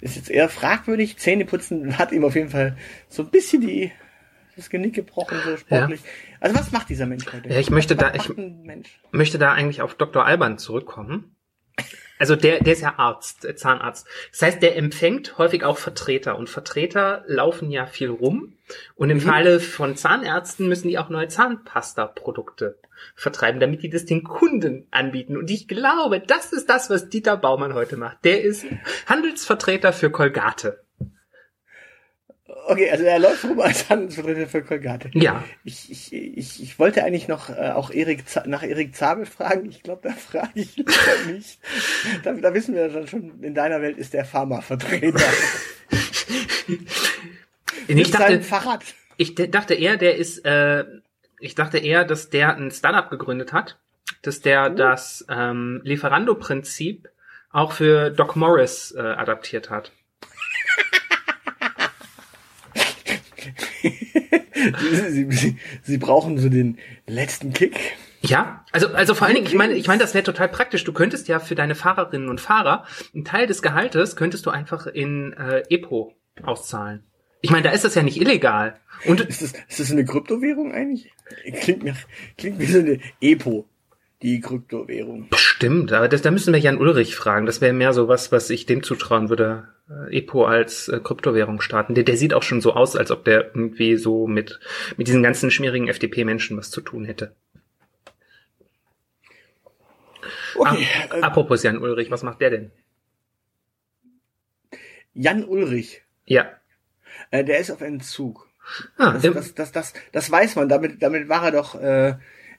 ist 0.00 0.16
jetzt 0.16 0.30
eher 0.30 0.48
fragwürdig. 0.48 1.16
Zähneputzen 1.16 1.98
hat 1.98 2.12
ihm 2.12 2.24
auf 2.24 2.34
jeden 2.34 2.50
Fall 2.50 2.76
so 3.08 3.22
ein 3.22 3.30
bisschen 3.30 3.62
die 3.62 3.92
das 4.56 4.70
Genick 4.70 4.94
gebrochen, 4.94 5.38
so 5.44 5.56
sportlich. 5.56 6.00
Ja. 6.00 6.06
Also 6.40 6.56
was 6.56 6.70
macht 6.70 6.88
dieser 6.88 7.06
Mensch 7.06 7.26
heute? 7.32 7.48
Ja, 7.48 7.58
ich 7.58 7.70
möchte 7.70 7.98
was 7.98 8.12
da, 8.12 8.14
ich 8.14 8.30
möchte 9.10 9.38
da 9.38 9.52
eigentlich 9.52 9.82
auf 9.82 9.94
Dr. 9.94 10.24
Alban 10.24 10.58
zurückkommen. 10.58 11.36
Also 12.24 12.36
der, 12.36 12.60
der 12.60 12.72
ist 12.72 12.80
ja 12.80 12.94
Arzt, 12.96 13.44
äh, 13.44 13.54
Zahnarzt. 13.54 14.06
Das 14.32 14.40
heißt, 14.40 14.62
der 14.62 14.78
empfängt 14.78 15.36
häufig 15.36 15.62
auch 15.62 15.76
Vertreter 15.76 16.38
und 16.38 16.48
Vertreter 16.48 17.22
laufen 17.26 17.70
ja 17.70 17.84
viel 17.84 18.08
rum 18.08 18.54
und 18.94 19.10
im 19.10 19.18
mhm. 19.18 19.20
Falle 19.20 19.60
von 19.60 19.94
Zahnärzten 19.94 20.66
müssen 20.66 20.88
die 20.88 20.96
auch 20.96 21.10
neue 21.10 21.28
Zahnpasta-Produkte 21.28 22.78
vertreiben, 23.14 23.60
damit 23.60 23.82
die 23.82 23.90
das 23.90 24.06
den 24.06 24.24
Kunden 24.24 24.86
anbieten. 24.90 25.36
Und 25.36 25.50
ich 25.50 25.68
glaube, 25.68 26.18
das 26.18 26.54
ist 26.54 26.70
das, 26.70 26.88
was 26.88 27.10
Dieter 27.10 27.36
Baumann 27.36 27.74
heute 27.74 27.98
macht. 27.98 28.24
Der 28.24 28.42
ist 28.42 28.64
Handelsvertreter 29.06 29.92
für 29.92 30.08
Colgate. 30.08 30.82
Okay, 32.66 32.90
also 32.90 33.04
er 33.04 33.18
läuft 33.18 33.44
rum 33.44 33.60
als 33.60 33.88
Handelsvertreter 33.88 34.46
für 34.46 34.62
Colgate. 34.62 35.10
Ja. 35.12 35.44
Ich, 35.64 35.90
ich, 35.90 36.12
ich, 36.12 36.62
ich 36.62 36.78
wollte 36.78 37.04
eigentlich 37.04 37.28
noch 37.28 37.50
äh, 37.50 37.70
auch 37.70 37.90
Erik 37.90 38.24
nach 38.46 38.62
Erik 38.62 38.96
Zabel 38.96 39.26
fragen. 39.26 39.68
Ich 39.68 39.82
glaube, 39.82 40.08
da 40.08 40.14
frage 40.14 40.50
ich 40.54 40.76
lieber 40.76 40.92
nicht. 41.26 41.58
Da, 42.22 42.32
da 42.32 42.54
wissen 42.54 42.74
wir 42.74 42.88
dann 42.88 43.06
schon, 43.06 43.42
in 43.42 43.54
deiner 43.54 43.82
Welt 43.82 43.98
ist 43.98 44.14
der 44.14 44.24
Pharmavertreter. 44.24 45.20
ich 47.88 48.10
dachte, 48.10 48.40
Fahrrad. 48.42 48.82
Ich 49.16 49.34
dachte 49.34 49.74
eher, 49.74 49.96
der 49.96 50.16
ist, 50.16 50.44
äh, 50.44 50.84
ich 51.38 51.54
dachte 51.54 51.78
eher, 51.78 52.04
dass 52.04 52.30
der 52.30 52.56
ein 52.56 52.70
Startup 52.70 53.10
gegründet 53.10 53.52
hat, 53.52 53.78
dass 54.22 54.40
der 54.40 54.70
oh. 54.72 54.74
das 54.74 55.24
ähm, 55.28 55.80
Lieferando-Prinzip 55.84 57.08
auch 57.50 57.72
für 57.72 58.10
Doc 58.10 58.36
Morris 58.36 58.92
äh, 58.96 59.00
adaptiert 59.00 59.70
hat. 59.70 59.92
sie, 65.10 65.30
sie, 65.30 65.56
sie 65.82 65.98
brauchen 65.98 66.38
so 66.38 66.48
den 66.48 66.78
letzten 67.06 67.52
Kick. 67.52 67.78
Ja, 68.22 68.64
also 68.72 68.88
also 68.88 69.14
vor 69.14 69.26
allen 69.26 69.36
Dingen, 69.36 69.46
ich 69.46 69.54
meine, 69.54 69.74
ich 69.74 69.86
meine, 69.86 70.00
das 70.00 70.14
wäre 70.14 70.24
total 70.24 70.48
praktisch. 70.48 70.84
Du 70.84 70.92
könntest 70.92 71.28
ja 71.28 71.40
für 71.40 71.54
deine 71.54 71.74
Fahrerinnen 71.74 72.28
und 72.28 72.40
Fahrer 72.40 72.86
einen 73.14 73.24
Teil 73.24 73.46
des 73.46 73.60
Gehaltes 73.60 74.16
könntest 74.16 74.46
du 74.46 74.50
einfach 74.50 74.86
in 74.86 75.34
äh, 75.34 75.62
Epo 75.68 76.14
auszahlen. 76.42 77.04
Ich 77.42 77.50
meine, 77.50 77.64
da 77.64 77.70
ist 77.70 77.84
das 77.84 77.94
ja 77.94 78.02
nicht 78.02 78.18
illegal. 78.18 78.80
Und 79.04 79.20
ist 79.20 79.42
das, 79.42 79.52
ist 79.68 79.80
das 79.80 79.92
eine 79.92 80.06
Kryptowährung 80.06 80.72
eigentlich? 80.72 81.12
Klingt 81.60 81.82
mir 81.82 81.94
klingt 82.38 82.58
wie 82.58 82.64
so 82.64 82.78
eine 82.78 83.00
Epo 83.20 83.68
die 84.24 84.40
Kryptowährung. 84.40 85.28
Stimmt, 85.34 85.92
aber 85.92 86.08
das, 86.08 86.22
da 86.22 86.30
müssen 86.30 86.54
wir 86.54 86.58
Jan 86.58 86.78
Ulrich 86.78 87.14
fragen. 87.14 87.44
Das 87.44 87.60
wäre 87.60 87.74
mehr 87.74 87.92
so 87.92 88.08
was, 88.08 88.32
was 88.32 88.48
ich 88.48 88.64
dem 88.64 88.82
zutrauen 88.82 89.28
würde, 89.28 89.68
äh, 89.90 90.16
Epo 90.16 90.46
als 90.46 90.88
äh, 90.88 90.98
Kryptowährung 90.98 91.60
starten. 91.60 91.94
Der, 91.94 92.04
der 92.04 92.16
sieht 92.16 92.32
auch 92.32 92.42
schon 92.42 92.62
so 92.62 92.72
aus, 92.72 92.96
als 92.96 93.10
ob 93.10 93.26
der 93.26 93.54
irgendwie 93.54 93.96
so 93.96 94.26
mit, 94.26 94.60
mit 94.96 95.08
diesen 95.08 95.22
ganzen 95.22 95.50
schmierigen 95.50 95.88
FDP-Menschen 95.88 96.56
was 96.56 96.70
zu 96.70 96.80
tun 96.80 97.04
hätte. 97.04 97.36
Okay, 100.56 100.86
Ap 101.02 101.14
äh, 101.14 101.20
apropos 101.20 101.62
Jan 101.62 101.76
Ulrich, 101.76 102.10
was 102.10 102.22
macht 102.22 102.40
der 102.40 102.48
denn? 102.48 102.70
Jan 105.12 105.44
Ulrich? 105.44 106.02
Ja. 106.24 106.46
Äh, 107.30 107.44
der 107.44 107.58
ist 107.58 107.70
auf 107.70 107.82
Entzug. 107.82 108.48
Ah, 108.96 109.12
das, 109.12 109.22
das, 109.22 109.54
das, 109.54 109.72
das, 109.72 109.92
das 110.12 110.30
weiß 110.30 110.56
man. 110.56 110.70
Damit, 110.70 111.02
damit 111.02 111.28
war 111.28 111.44
er 111.44 111.52
doch 111.52 111.74
äh, 111.78 112.14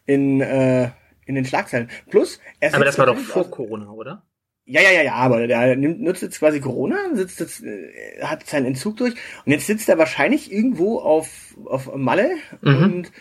in, 0.05 0.41
äh, 0.41 0.91
in 1.25 1.35
den 1.35 1.45
Schlagzeilen. 1.45 1.89
Plus, 2.09 2.39
er 2.59 2.73
Aber 2.73 2.85
das 2.85 2.97
war 2.97 3.05
doch 3.05 3.17
vor 3.17 3.49
Corona, 3.49 3.89
oder? 3.89 4.23
Ja, 4.67 4.81
ja, 4.81 4.91
ja, 4.91 5.03
ja, 5.03 5.13
aber 5.13 5.45
der 5.45 5.75
nimmt, 5.75 6.01
nutzt 6.01 6.23
jetzt 6.23 6.39
quasi 6.39 6.59
Corona, 6.59 6.97
sitzt 7.13 7.39
jetzt, 7.39 7.63
äh, 7.63 8.23
hat 8.23 8.47
seinen 8.47 8.65
Entzug 8.65 8.97
durch 8.97 9.13
und 9.45 9.51
jetzt 9.51 9.67
sitzt 9.67 9.87
er 9.89 9.99
wahrscheinlich 9.99 10.51
irgendwo 10.51 10.99
auf, 10.99 11.55
auf 11.65 11.95
Malle 11.95 12.31
mhm. 12.61 12.83
und 12.83 13.11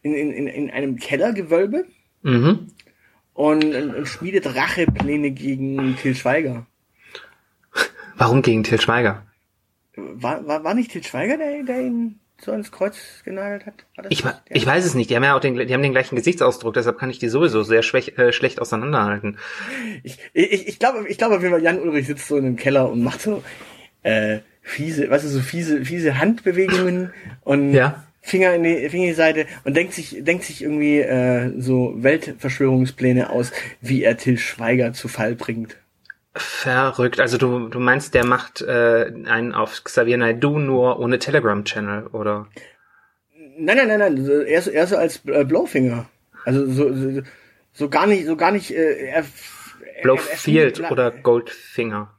in, 0.00 0.14
in, 0.14 0.46
in 0.46 0.70
einem 0.70 0.96
Kellergewölbe 0.96 1.84
mhm. 2.22 2.68
und, 3.34 3.74
und, 3.74 4.06
schmiedet 4.06 4.54
Rachepläne 4.54 5.30
gegen 5.32 5.96
Til 5.96 6.14
Schweiger. 6.14 6.66
Warum 8.16 8.40
gegen 8.40 8.64
Til 8.64 8.80
Schweiger? 8.80 9.26
War, 9.96 10.46
war, 10.46 10.64
war 10.64 10.72
nicht 10.72 10.90
Til 10.90 11.04
Schweiger, 11.04 11.36
der, 11.36 11.64
der 11.64 11.82
ihn 11.82 12.20
so 12.44 12.52
ans 12.52 12.70
Kreuz 12.70 12.96
genagelt 13.24 13.66
hat? 13.66 13.74
Ich, 14.10 14.24
ich 14.48 14.66
weiß 14.66 14.84
es 14.84 14.94
nicht. 14.94 15.10
Die 15.10 15.16
haben 15.16 15.24
ja 15.24 15.36
auch 15.36 15.40
den, 15.40 15.56
die 15.56 15.74
haben 15.74 15.82
den 15.82 15.92
gleichen 15.92 16.16
Gesichtsausdruck, 16.16 16.74
deshalb 16.74 16.98
kann 16.98 17.10
ich 17.10 17.18
die 17.18 17.28
sowieso 17.28 17.62
sehr 17.62 17.82
schwäch, 17.82 18.18
äh, 18.18 18.32
schlecht 18.32 18.60
auseinanderhalten. 18.60 19.38
Ich, 20.02 20.18
ich, 20.32 20.68
ich 20.68 20.78
glaube, 20.78 21.08
ich 21.08 21.18
glaube, 21.18 21.42
wenn 21.42 21.62
Jan 21.62 21.80
Ulrich 21.80 22.06
sitzt 22.06 22.28
so 22.28 22.36
in 22.36 22.44
einem 22.44 22.56
Keller 22.56 22.90
und 22.90 23.02
macht 23.02 23.20
so 23.20 23.42
äh, 24.02 24.38
fiese, 24.62 25.10
weißt 25.10 25.24
du, 25.24 25.28
so 25.28 25.40
fiese, 25.40 25.84
fiese 25.84 26.18
Handbewegungen 26.18 27.12
und 27.44 27.72
ja. 27.72 28.04
Finger 28.20 28.54
in 28.54 28.62
die 28.62 28.88
Finger 28.88 29.04
in 29.04 29.10
die 29.10 29.14
Seite 29.14 29.46
und 29.64 29.76
denkt 29.76 29.92
sich, 29.92 30.16
denkt 30.20 30.44
sich 30.44 30.62
irgendwie 30.62 31.00
äh, 31.00 31.52
so 31.58 31.94
Weltverschwörungspläne 31.96 33.30
aus, 33.30 33.52
wie 33.80 34.02
er 34.02 34.16
Till 34.16 34.38
Schweiger 34.38 34.94
zu 34.94 35.08
Fall 35.08 35.34
bringt. 35.34 35.76
Verrückt. 36.36 37.20
Also 37.20 37.38
du, 37.38 37.68
du 37.68 37.78
meinst, 37.78 38.14
der 38.14 38.26
macht 38.26 38.60
äh, 38.60 39.12
einen 39.26 39.54
auf 39.54 39.84
Xavier 39.84 40.18
Naidoo 40.18 40.58
nur 40.58 40.98
ohne 40.98 41.18
Telegram-Channel, 41.18 42.08
oder? 42.08 42.48
Nein, 43.56 43.76
nein, 43.76 43.88
nein, 43.88 43.98
nein. 43.98 44.46
Er 44.46 44.62
so, 44.62 44.70
er 44.70 44.86
so 44.86 44.96
als 44.96 45.24
äh, 45.26 45.44
Blowfinger. 45.44 46.06
Also 46.44 46.66
so, 46.66 46.92
so, 46.92 47.22
so 47.72 47.88
gar 47.88 48.06
nicht, 48.06 48.26
so 48.26 48.36
gar 48.36 48.50
nicht. 48.50 48.72
Äh, 48.72 49.06
er, 49.06 49.24
Blowfield 50.02 50.80
er, 50.80 50.86
er 50.86 50.92
oder 50.92 51.10
Goldfinger, 51.12 52.12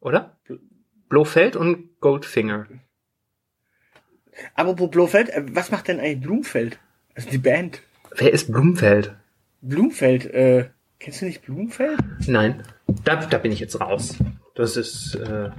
oder? 0.00 0.36
Blowfeld 1.08 1.56
und 1.56 2.00
Goldfinger. 2.00 2.66
Apropos 4.54 4.90
Blowfeld, 4.90 5.30
äh, 5.30 5.44
was 5.54 5.70
macht 5.70 5.88
denn 5.88 6.00
eigentlich 6.00 6.20
Blumfeld? 6.20 6.78
Also 7.14 7.30
die 7.30 7.38
Band. 7.38 7.80
Wer 8.16 8.32
ist 8.32 8.50
Blumfeld? 8.50 9.14
Blumfeld, 9.60 10.26
äh, 10.26 10.70
kennst 10.98 11.20
du 11.20 11.26
nicht 11.26 11.42
Blumfeld? 11.42 11.98
Nein. 12.26 12.62
Da, 13.04 13.16
da 13.16 13.38
bin 13.38 13.52
ich 13.52 13.60
jetzt 13.60 13.80
raus. 13.80 14.16
Das 14.54 14.76
ist. 14.76 15.14
Äh 15.14 15.50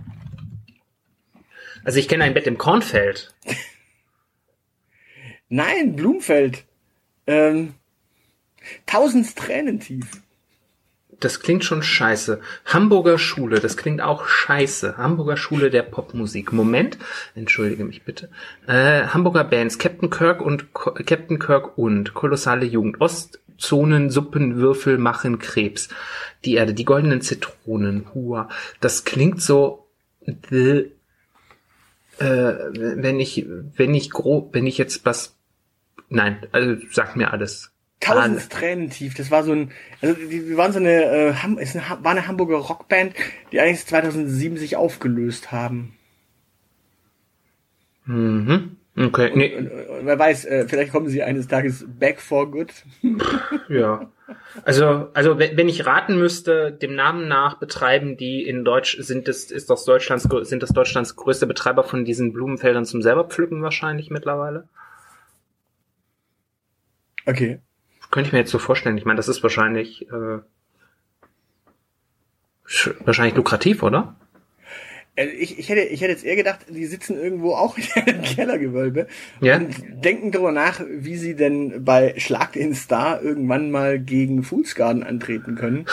also 1.83 1.99
ich 1.99 2.07
kenne 2.07 2.23
ein 2.23 2.33
Bett 2.33 2.47
im 2.47 2.57
Kornfeld. 2.57 3.33
Nein, 5.49 5.95
Blumfeld. 5.95 6.63
Ähm, 7.27 7.75
tausend 8.85 9.35
Tränen 9.35 9.79
tief. 9.79 10.23
Das 11.19 11.39
klingt 11.39 11.63
schon 11.63 11.83
scheiße. 11.83 12.41
Hamburger 12.65 13.17
Schule, 13.17 13.59
das 13.59 13.77
klingt 13.77 14.01
auch 14.01 14.27
scheiße. 14.27 14.97
Hamburger 14.97 15.37
Schule 15.37 15.69
der 15.69 15.83
Popmusik. 15.83 16.51
Moment, 16.51 16.97
entschuldige 17.33 17.85
mich 17.85 18.03
bitte. 18.03 18.29
Äh, 18.67 19.07
Hamburger 19.07 19.45
Bands, 19.45 19.77
Captain 19.77 20.09
Kirk 20.09 20.41
und 20.41 20.73
Co 20.73 20.91
Captain 20.91 21.39
Kirk 21.39 21.77
und 21.77 22.13
kolossale 22.13 22.65
Jugend. 22.65 22.99
Ostzonen, 23.53 24.09
Suppenwürfel 24.09 24.97
machen 24.97 25.39
Krebs 25.39 25.89
die 26.45 26.55
Erde, 26.55 26.73
die 26.73 26.85
goldenen 26.85 27.21
Zitronen, 27.21 28.13
hua. 28.13 28.49
Das 28.81 29.05
klingt 29.05 29.41
so, 29.41 29.87
äh, 30.25 30.85
wenn 32.19 33.19
ich, 33.19 33.45
wenn 33.47 33.93
ich 33.93 34.09
grob, 34.09 34.53
wenn 34.53 34.67
ich 34.67 34.77
jetzt 34.77 35.05
was, 35.05 35.35
nein, 36.09 36.45
also 36.51 36.75
sag 36.91 37.15
mir 37.15 37.31
alles. 37.31 37.71
Tausend 37.99 38.49
Tränen 38.49 38.89
tief. 38.89 39.13
Das 39.13 39.31
war 39.31 39.45
so 39.45 39.53
ein, 39.53 39.71
also 40.01 40.15
die, 40.15 40.27
die 40.27 40.57
waren 40.57 40.73
so 40.73 40.79
eine, 40.79 41.03
äh, 41.05 41.61
ist 41.61 41.77
eine, 41.77 42.03
war 42.03 42.11
eine 42.11 42.27
Hamburger 42.27 42.57
Rockband, 42.57 43.13
die 43.51 43.61
eigentlich 43.61 43.85
2007 43.85 44.57
sich 44.57 44.75
aufgelöst 44.75 45.53
haben. 45.53 45.93
Mhm. 48.05 48.75
Okay. 48.95 49.31
Nee. 49.33 49.55
Und, 49.55 49.71
und, 49.71 49.87
und 49.89 50.05
wer 50.05 50.19
weiß, 50.19 50.45
äh, 50.45 50.67
vielleicht 50.67 50.91
kommen 50.91 51.07
sie 51.07 51.23
eines 51.23 51.47
Tages 51.47 51.83
back 51.87 52.21
for 52.21 52.51
good. 52.51 52.71
ja. 53.69 54.11
Also, 54.65 55.09
also 55.13 55.39
wenn 55.39 55.67
ich 55.67 55.85
raten 55.85 56.17
müsste, 56.17 56.71
dem 56.71 56.93
Namen 56.95 57.27
nach 57.27 57.57
betreiben 57.57 58.17
die 58.17 58.45
in 58.47 58.63
Deutsch 58.63 58.95
sind 58.99 59.27
es 59.27 59.49
ist 59.51 59.69
das 59.69 59.85
Deutschlands 59.85 60.27
sind 60.47 60.61
das 60.63 60.69
Deutschlands 60.69 61.15
größte 61.15 61.47
Betreiber 61.47 61.83
von 61.83 62.05
diesen 62.05 62.33
Blumenfeldern 62.33 62.85
zum 62.85 63.01
selber 63.01 63.25
pflücken 63.25 63.63
wahrscheinlich 63.63 64.11
mittlerweile. 64.11 64.67
Okay. 67.25 67.59
Könnte 68.11 68.27
ich 68.27 68.33
mir 68.33 68.39
jetzt 68.39 68.51
so 68.51 68.59
vorstellen. 68.59 68.97
Ich 68.97 69.05
meine, 69.05 69.17
das 69.17 69.27
ist 69.27 69.41
wahrscheinlich 69.41 70.07
äh, 70.09 70.39
sch- 72.67 72.95
wahrscheinlich 73.05 73.35
lukrativ, 73.35 73.81
oder? 73.81 74.15
Äh, 75.15 75.25
Ich, 75.27 75.59
ich, 75.59 75.69
hätte, 75.69 75.81
ich 75.81 76.01
hätte 76.01 76.11
jetzt 76.11 76.25
eher 76.25 76.35
gedacht, 76.35 76.59
die 76.69 76.85
sitzen 76.85 77.17
irgendwo 77.21 77.53
auch 77.53 77.77
in 77.77 77.83
einem 77.95 78.21
Kellergewölbe 78.23 79.07
Ja. 79.41 79.57
und 79.57 79.75
denken 80.03 80.31
darüber 80.31 80.51
nach, 80.51 80.81
wie 80.89 81.17
sie 81.17 81.35
denn 81.35 81.83
bei 81.83 82.13
Schlag 82.17 82.53
den 82.53 82.73
Star 82.75 83.21
irgendwann 83.21 83.71
mal 83.71 83.99
gegen 83.99 84.43
Fools 84.43 84.75
Garden 84.75 85.03
antreten 85.03 85.55
können. 85.55 85.85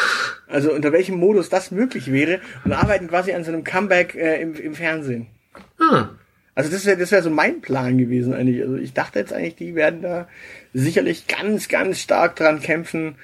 Also 0.49 0.73
unter 0.73 0.93
welchem 0.93 1.17
Modus 1.17 1.49
das 1.49 1.71
möglich 1.71 2.11
wäre 2.13 2.41
und 2.65 2.73
arbeiten 2.73 3.09
quasi 3.09 3.33
an 3.33 3.45
so 3.45 3.53
einem 3.53 3.65
Comeback 3.65 4.15
äh, 4.15 4.41
im, 4.41 4.55
im 4.55 4.75
Fernsehen. 4.75 5.27
Ah, 5.79 6.09
Also 6.55 6.71
das 6.71 6.85
wäre 6.87 6.97
das 6.97 7.13
wär 7.13 7.23
so 7.23 7.31
mein 7.31 7.61
Plan 7.61 7.99
gewesen 7.99 8.35
eigentlich. 8.35 8.63
Also 8.63 8.77
ich 8.77 8.93
dachte 8.93 9.19
jetzt 9.19 9.33
eigentlich, 9.33 9.57
die 9.57 9.75
werden 9.75 10.03
da 10.03 10.29
sicherlich 10.75 11.27
ganz, 11.27 11.69
ganz 11.69 12.01
stark 12.01 12.37
dran 12.37 12.61
kämpfen, 12.61 13.17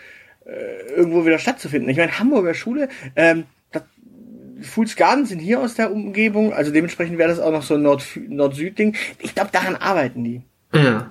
äh, 0.44 0.92
irgendwo 0.94 1.26
wieder 1.26 1.38
stattzufinden. 1.38 1.88
Ich 1.90 1.96
meine, 1.96 2.18
Hamburger 2.18 2.54
Schule, 2.54 2.88
ähm, 3.16 3.44
Fools 4.62 4.96
Garden 4.96 5.26
sind 5.26 5.38
hier 5.40 5.60
aus 5.60 5.74
der 5.74 5.92
Umgebung, 5.92 6.52
also 6.52 6.72
dementsprechend 6.72 7.18
wäre 7.18 7.28
das 7.28 7.38
auch 7.40 7.52
noch 7.52 7.62
so 7.62 7.74
ein 7.74 7.82
Nord- 7.82 8.16
Nord-Süd-Ding. 8.16 8.96
Ich 9.18 9.34
glaube, 9.34 9.50
daran 9.52 9.76
arbeiten 9.76 10.24
die. 10.24 10.42
ja. 10.72 11.10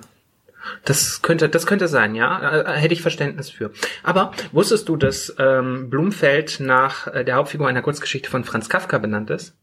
Das 0.84 1.22
könnte, 1.22 1.48
das 1.48 1.64
könnte 1.64 1.86
sein, 1.86 2.16
ja. 2.16 2.62
Äh, 2.62 2.72
Hätte 2.80 2.92
ich 2.92 3.00
Verständnis 3.00 3.50
für. 3.50 3.70
Aber 4.02 4.32
wusstest 4.50 4.88
du, 4.88 4.96
dass 4.96 5.32
ähm, 5.38 5.88
Blumfeld 5.90 6.58
nach 6.58 7.06
äh, 7.06 7.24
der 7.24 7.36
Hauptfigur 7.36 7.68
einer 7.68 7.82
Kurzgeschichte 7.82 8.28
von 8.28 8.42
Franz 8.42 8.68
Kafka 8.68 8.98
benannt 8.98 9.30
ist? 9.30 9.54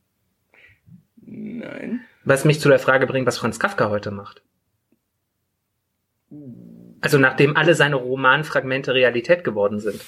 Nein. 1.25 2.01
Was 2.23 2.45
mich 2.45 2.61
zu 2.61 2.69
der 2.69 2.79
Frage 2.79 3.05
bringt, 3.05 3.27
was 3.27 3.37
Franz 3.37 3.59
Kafka 3.59 3.89
heute 3.89 4.11
macht. 4.11 4.43
Also 7.01 7.17
nachdem 7.17 7.57
alle 7.57 7.75
seine 7.75 7.97
Romanfragmente 7.97 8.93
Realität 8.93 9.43
geworden 9.43 9.81
sind. 9.81 10.01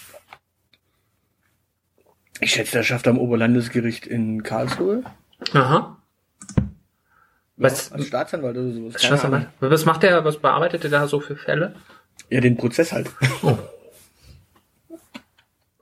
Ich 2.40 2.52
schätze, 2.52 2.78
das 2.78 2.86
schafft 2.86 3.08
er 3.08 3.14
am 3.14 3.20
Oberlandesgericht 3.20 4.06
in 4.08 4.44
Karlsruhe. 4.44 5.04
Aha. 5.54 5.98
Was, 7.58 7.92
Als 7.92 8.08
Staatsanwalt 8.08 8.58
oder 8.58 8.72
sowas. 8.72 9.02
Staatsanwalt? 9.02 9.48
Was 9.62 9.86
macht 9.86 10.04
er, 10.04 10.26
was 10.26 10.38
bearbeitet 10.38 10.84
er 10.84 10.90
da 10.90 11.08
so 11.08 11.22
für 11.22 11.38
Fälle? 11.38 11.76
Ja, 12.30 12.42
den 12.42 12.58
Prozess 12.58 12.92
halt. 12.92 13.10
Oh. 13.44 13.58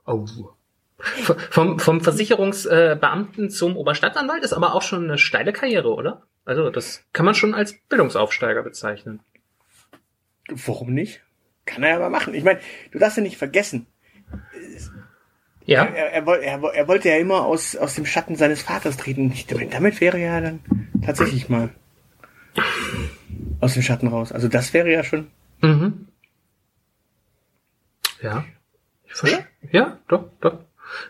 Oh. 0.06 0.26
Vom, 1.50 1.78
vom 1.78 2.00
Versicherungsbeamten 2.00 3.50
zum 3.50 3.76
Oberstadtanwalt 3.76 4.44
ist 4.44 4.52
aber 4.52 4.74
auch 4.74 4.82
schon 4.82 5.04
eine 5.04 5.18
steile 5.18 5.52
Karriere, 5.52 5.94
oder? 5.94 6.22
Also 6.44 6.70
das 6.70 7.04
kann 7.12 7.26
man 7.26 7.34
schon 7.34 7.54
als 7.54 7.74
Bildungsaufsteiger 7.88 8.62
bezeichnen. 8.62 9.20
Warum 10.48 10.92
nicht? 10.92 11.22
Kann 11.66 11.82
er 11.82 11.96
aber 11.96 12.10
machen. 12.10 12.34
Ich 12.34 12.44
meine, 12.44 12.60
du 12.92 12.98
darfst 12.98 13.16
ja 13.16 13.22
nicht 13.22 13.38
vergessen, 13.38 13.86
Ja, 15.66 15.84
Er, 15.86 16.12
er, 16.12 16.26
er, 16.42 16.62
er 16.74 16.88
wollte 16.88 17.08
ja 17.08 17.16
immer 17.16 17.44
aus, 17.46 17.74
aus 17.76 17.94
dem 17.94 18.04
Schatten 18.04 18.36
seines 18.36 18.62
Vaters 18.62 18.96
treten. 18.98 19.32
Ich 19.32 19.50
meine, 19.50 19.70
damit 19.70 20.00
wäre 20.00 20.18
er 20.18 20.34
ja 20.34 20.40
dann 20.40 20.60
tatsächlich 21.04 21.48
mal 21.48 21.70
aus 23.60 23.72
dem 23.74 23.82
Schatten 23.82 24.08
raus. 24.08 24.30
Also 24.30 24.48
das 24.48 24.74
wäre 24.74 24.90
ja 24.92 25.02
schon. 25.04 25.28
Mhm. 25.62 26.06
Ja. 28.20 28.44
Ich 29.06 29.12
versch- 29.12 29.44
ja, 29.72 29.98
doch, 30.08 30.28
doch. 30.40 30.58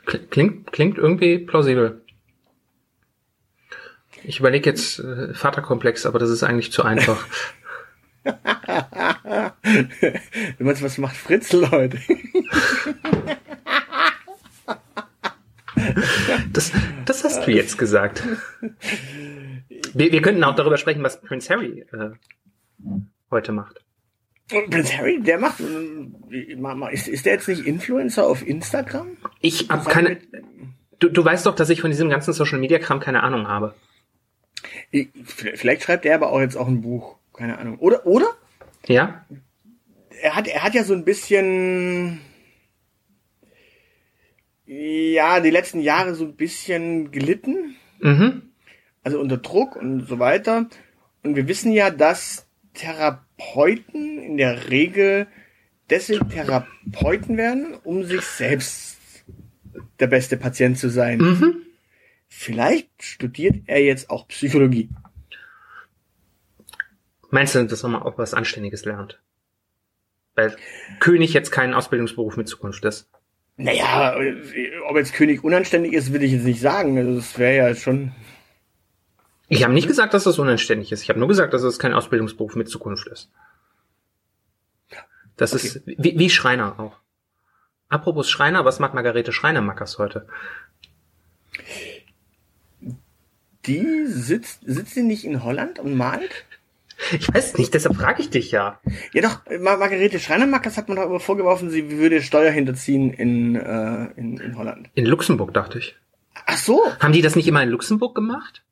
Kl- 0.07 0.26
Klingt, 0.28 0.70
klingt 0.72 0.98
irgendwie 0.98 1.38
plausibel. 1.38 2.00
Ich 4.22 4.38
überlege 4.40 4.70
jetzt 4.70 5.00
äh, 5.00 5.34
Vaterkomplex, 5.34 6.07
aber 6.07 6.18
das 6.18 6.30
ist 6.30 6.42
eigentlich 6.44 6.70
zu 6.72 6.82
einfach. 6.84 7.26
Du 8.24 8.32
meinst, 10.64 10.82
was 10.82 10.96
macht 10.98 11.16
Fritzl 11.16 11.70
heute? 11.70 11.98
Das, 16.53 16.72
das 17.05 17.24
hast 17.24 17.47
du 17.47 17.51
jetzt 17.53 17.78
gesagt. 17.78 18.22
Wir, 19.95 20.12
wir 20.12 20.22
könnten 20.22 20.45
auch 20.45 20.55
darüber 20.57 20.76
sprechen, 20.78 21.03
was 21.03 21.20
Prince 21.20 21.53
Harry 21.53 21.85
äh, 21.93 22.11
heute 23.30 23.53
macht. 23.53 23.80
Und 24.53 24.70
Prince 24.70 24.97
Harry, 24.99 25.20
der 25.22 25.39
macht. 25.39 25.61
äh, 25.61 26.93
Ist, 26.93 27.09
ist 27.09 27.26
der 27.26 27.35
jetzt 27.35 27.49
nicht 27.49 27.66
Influencer 27.66 28.26
auf 28.26 28.47
Instagram? 28.47 29.16
Ich 29.41 29.68
habe 29.70 29.82
Zusammen 29.85 30.07
keine. 30.07 30.18
Du, 30.99 31.09
du 31.09 31.24
weißt 31.24 31.47
doch, 31.47 31.55
dass 31.57 31.70
ich 31.70 31.80
von 31.80 31.91
diesem 31.91 32.09
ganzen 32.11 32.32
Social 32.32 32.59
Media 32.59 32.78
Kram 32.78 33.01
keine 33.01 33.22
Ahnung 33.22 33.49
habe. 33.49 33.74
Ich- 34.91 35.09
Vielleicht 35.24 35.82
schreibt 35.82 36.05
er 36.07 36.14
aber 36.16 36.30
auch 36.30 36.41
jetzt 36.41 36.57
auch 36.57 36.68
ein 36.68 36.82
Buch. 36.82 37.16
Keine 37.32 37.59
Ahnung. 37.59 37.78
Oder, 37.78 38.07
oder? 38.07 38.26
Ja? 38.87 39.24
er 40.22 40.37
hat, 40.37 40.47
er 40.47 40.62
hat 40.62 40.74
ja 40.74 40.85
so 40.85 40.95
ein 40.95 41.05
bisschen, 41.05 42.20
ja, 44.67 45.41
die 45.41 45.51
letzten 45.51 45.81
Jahre 45.81 46.15
so 46.15 46.25
ein 46.25 46.37
bisschen 46.37 47.11
gelitten, 47.11 47.77
Mhm. 48.01 48.43
also 49.03 49.21
unter 49.21 49.37
Druck 49.39 49.77
und 49.77 50.07
so 50.07 50.19
weiter. 50.19 50.67
Und 51.23 51.37
wir 51.37 51.49
wissen 51.49 51.73
ja, 51.73 51.91
dass 51.91 52.47
Therapeuten 52.75 54.19
in 54.19 54.37
der 54.37 54.71
Regel 54.71 55.27
deswegen 55.91 56.29
Therapeuten 56.29 57.37
werden, 57.37 57.75
um 57.85 58.05
sich 58.05 58.23
selbst 58.23 58.99
der 60.01 60.07
beste 60.07 60.37
Patient 60.37 60.79
zu 60.79 60.89
sein. 60.89 61.19
Mhm. 61.19 61.57
Vielleicht 62.29 63.03
studiert 63.03 63.62
er 63.67 63.83
jetzt 63.83 64.11
auch 64.11 64.27
Psychologie. 64.29 64.89
Meinst 67.31 67.55
du, 67.55 67.65
dass 67.65 67.83
man 67.83 68.03
auch 68.03 68.19
was 68.19 68.35
Anständiges 68.35 68.85
lernt? 68.85 69.21
Weil 70.35 70.57
König 71.01 71.33
jetzt 71.33 71.51
kein 71.51 71.75
Ausbildungsberuf 71.75 72.37
mit 72.37 72.49
Zukunft 72.49 72.85
ist. 72.85 73.09
Naja, 73.57 74.16
ob 74.88 74.96
jetzt 74.96 75.14
König 75.14 75.44
unanständig 75.44 75.92
ist, 75.92 76.12
will 76.12 76.22
ich 76.22 76.32
jetzt 76.32 76.44
nicht 76.44 76.61
sagen. 76.61 76.98
Also 76.98 77.14
das 77.14 77.38
wäre 77.38 77.68
ja 77.68 77.74
schon. 77.74 78.12
Ich 79.48 79.62
habe 79.62 79.74
nicht 79.74 79.86
gesagt, 79.86 80.14
dass 80.14 80.24
das 80.24 80.38
unanständig 80.38 80.90
ist. 80.90 81.02
Ich 81.02 81.09
habe 81.09 81.20
nur 81.20 81.28
gesagt, 81.28 81.55
dass 81.55 81.62
es 81.62 81.78
kein 81.78 81.94
Ausbildungsberuf 81.94 82.57
mit 82.57 82.68
Zukunft 82.68 83.07
ist. 83.07 83.30
Das 85.36 85.52
ist 85.52 85.82
wie, 85.86 86.18
wie 86.18 86.30
Schreiner 86.30 86.78
auch. 86.78 86.98
Apropos 87.88 88.28
Schreiner, 88.28 88.64
was 88.64 88.80
macht 88.80 88.94
Margarete 88.94 89.32
Schreinermackers 89.32 89.98
heute? 89.98 90.26
Die 93.66 94.07
sitzt, 94.07 94.61
sitzt 94.64 94.94
sie 94.94 95.02
nicht 95.02 95.24
in 95.24 95.44
Holland 95.44 95.78
und 95.78 95.96
malt? 95.96 96.44
Ich 97.12 97.32
weiß 97.32 97.59
nicht, 97.59 97.74
deshalb 97.74 97.97
frage 97.97 98.22
ich 98.22 98.30
dich 98.30 98.51
ja. 98.51 98.80
Ja 99.12 99.22
doch, 99.22 99.40
Mar 99.61 99.76
Margarete 99.76 100.18
Schreinermackers 100.18 100.76
hat 100.76 100.88
man 100.88 100.97
doch 100.97 101.07
immer 101.07 101.20
vorgeworfen, 101.20 101.70
sie 101.70 101.90
würde 101.90 102.22
Steuer 102.22 102.51
hinterziehen 102.51 103.12
in, 103.12 103.57
äh, 103.57 104.07
in, 104.16 104.38
in 104.38 104.57
Holland. 104.57 104.90
In 104.95 105.07
Luxemburg, 105.07 105.53
dachte 105.55 105.78
ich. 105.78 105.97
Ach 106.47 106.57
so? 106.59 106.82
Haben 107.01 107.12
die 107.12 107.22
das 107.22 107.36
nicht 107.36 107.49
immer 107.49 107.62
in 107.62 107.68
Luxemburg 107.70 108.14
gemacht? 108.14 108.62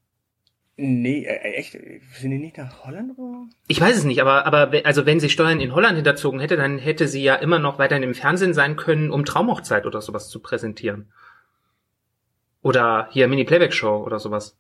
Nee, 0.77 1.25
äh, 1.25 1.55
echt? 1.55 1.73
Sind 1.73 2.31
die 2.31 2.39
nicht 2.39 2.57
nach 2.57 2.85
Holland? 2.85 3.19
Oder? 3.19 3.47
Ich 3.69 3.81
weiß 3.81 3.97
es 3.97 4.05
nicht, 4.05 4.21
aber, 4.21 4.47
aber 4.47 4.73
also 4.85 5.07
wenn 5.07 5.21
sie 5.21 5.29
Steuern 5.29 5.61
in 5.61 5.75
Holland 5.75 5.97
hinterzogen 5.97 6.41
hätte, 6.41 6.57
dann 6.57 6.79
hätte 6.79 7.09
sie 7.09 7.23
ja 7.23 7.35
immer 7.37 7.59
noch 7.59 7.79
weiterhin 7.79 8.03
im 8.03 8.15
Fernsehen 8.15 8.55
sein 8.55 8.77
können, 8.77 9.11
um 9.11 9.25
Traumhochzeit 9.25 9.87
oder 9.87 10.01
sowas 10.01 10.29
zu 10.29 10.41
präsentieren. 10.41 11.13
Oder 12.63 13.09
hier 13.11 13.29
Mini-Playback-Show 13.29 14.03
oder 14.05 14.19
sowas. 14.19 14.57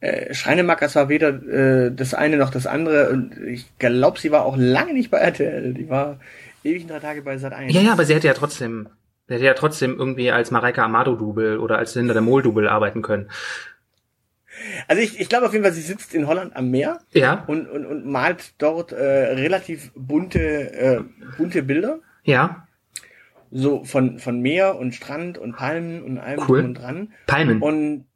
Äh, 0.00 0.34
Schreinermackers 0.34 0.94
war 0.94 1.08
weder 1.08 1.28
äh, 1.28 1.90
das 1.94 2.12
eine 2.14 2.36
noch 2.36 2.50
das 2.50 2.66
andere 2.66 3.10
und 3.10 3.36
ich 3.38 3.66
glaube, 3.78 4.18
sie 4.20 4.30
war 4.30 4.44
auch 4.44 4.56
lange 4.58 4.92
nicht 4.92 5.10
bei 5.10 5.18
RTL. 5.18 5.72
Die 5.74 5.88
war 5.88 6.20
ewig 6.64 6.86
drei 6.86 6.98
Tage 6.98 7.22
bei 7.22 7.38
Sat 7.38 7.52
1. 7.52 7.72
Ja, 7.74 7.80
ja, 7.80 7.92
aber 7.92 8.04
sie 8.04 8.14
hätte 8.14 8.26
ja 8.26 8.34
trotzdem, 8.34 8.88
sie 9.26 9.34
hätte 9.34 9.44
ja 9.46 9.54
trotzdem 9.54 9.96
irgendwie 9.98 10.30
als 10.30 10.50
Mareike 10.50 10.82
Amado-Double 10.82 11.58
oder 11.58 11.78
als 11.78 11.94
Linda 11.94 12.12
der 12.12 12.22
Mol-Double 12.22 12.68
arbeiten 12.68 13.02
können. 13.02 13.28
Also 14.88 15.02
ich, 15.02 15.20
ich 15.20 15.28
glaube 15.28 15.46
auf 15.46 15.52
jeden 15.52 15.64
Fall, 15.64 15.72
sie 15.74 15.82
sitzt 15.82 16.14
in 16.14 16.26
Holland 16.26 16.56
am 16.56 16.70
Meer 16.70 16.98
Ja, 17.12 17.44
und, 17.46 17.68
und, 17.68 17.84
und 17.84 18.06
malt 18.06 18.54
dort 18.58 18.90
äh, 18.92 19.02
relativ 19.34 19.92
bunte, 19.94 20.38
äh, 20.72 21.00
bunte 21.36 21.62
Bilder. 21.62 22.00
ja, 22.24 22.66
So 23.50 23.84
von, 23.84 24.18
von 24.18 24.40
Meer 24.40 24.76
und 24.76 24.94
Strand 24.94 25.36
und 25.38 25.56
Palmen 25.56 26.02
und 26.02 26.18
allem 26.18 26.40
Cool. 26.48 26.58
drum 26.60 26.64
und 26.70 26.74
dran. 26.74 27.12
Palmen. 27.26 27.60
Und 27.62 28.06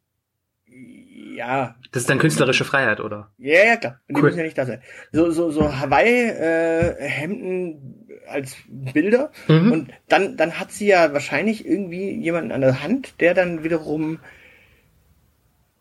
ja, 1.34 1.74
Das 1.92 2.02
ist 2.02 2.10
dann 2.10 2.18
künstlerische 2.18 2.64
Freiheit, 2.64 3.00
oder? 3.00 3.30
ja, 3.38 3.64
ja, 3.64 3.76
klar. 3.76 4.00
Und 4.08 4.16
die 4.16 4.20
Cool. 4.22 4.28
müssen 4.28 4.38
ja 4.38 4.44
nicht 4.44 4.58
da 4.58 4.66
sein. 4.66 4.80
So, 5.12 5.30
so, 5.30 5.50
so 5.50 5.76
Hawaii-Hemden 5.78 8.06
als 8.28 8.54
Bilder. 8.68 9.30
Mhm. 9.48 9.72
Und 9.72 9.90
dann, 10.08 10.36
dann 10.36 10.58
hat 10.60 10.70
sie 10.72 10.86
ja 10.86 11.12
wahrscheinlich 11.12 11.66
irgendwie 11.66 12.10
jemanden 12.12 12.52
an 12.52 12.60
der 12.60 12.82
Hand, 12.82 13.20
der 13.20 13.34
dann 13.34 13.64
wiederum 13.64 14.18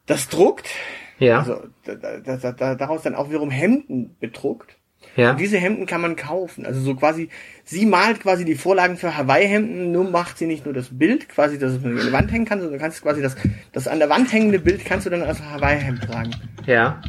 das 0.05 0.29
druckt. 0.29 0.69
Ja, 1.19 1.39
Also 1.39 1.63
da, 1.85 1.95
da, 1.95 2.37
da, 2.53 2.75
daraus 2.75 3.03
dann 3.03 3.15
auch 3.15 3.29
wiederum 3.29 3.51
Hemden 3.51 4.15
bedruckt. 4.19 4.75
Ja. 5.15 5.31
Und 5.31 5.39
diese 5.39 5.57
Hemden 5.57 5.85
kann 5.85 6.01
man 6.01 6.15
kaufen. 6.15 6.65
Also 6.65 6.81
so 6.81 6.95
quasi, 6.95 7.29
sie 7.63 7.85
malt 7.85 8.19
quasi 8.21 8.45
die 8.45 8.55
Vorlagen 8.55 8.97
für 8.97 9.17
Hawaii-Hemden, 9.17 9.91
nur 9.91 10.09
macht 10.09 10.37
sie 10.37 10.45
nicht 10.45 10.65
nur 10.65 10.73
das 10.73 10.97
Bild, 10.97 11.29
quasi, 11.29 11.57
dass 11.57 11.73
es 11.73 11.83
an 11.83 11.95
die 11.97 12.11
Wand 12.11 12.31
hängen 12.31 12.45
kann, 12.45 12.59
sondern 12.59 12.77
du 12.77 12.83
kannst 12.83 13.01
quasi 13.01 13.21
das, 13.21 13.35
das 13.71 13.87
an 13.87 13.99
der 13.99 14.09
Wand 14.09 14.31
hängende 14.31 14.59
Bild 14.59 14.85
kannst 14.85 15.05
du 15.05 15.09
dann 15.09 15.23
als 15.23 15.41
Hawaii-Hemd 15.41 16.03
tragen. 16.03 16.35
Ja. 16.65 17.01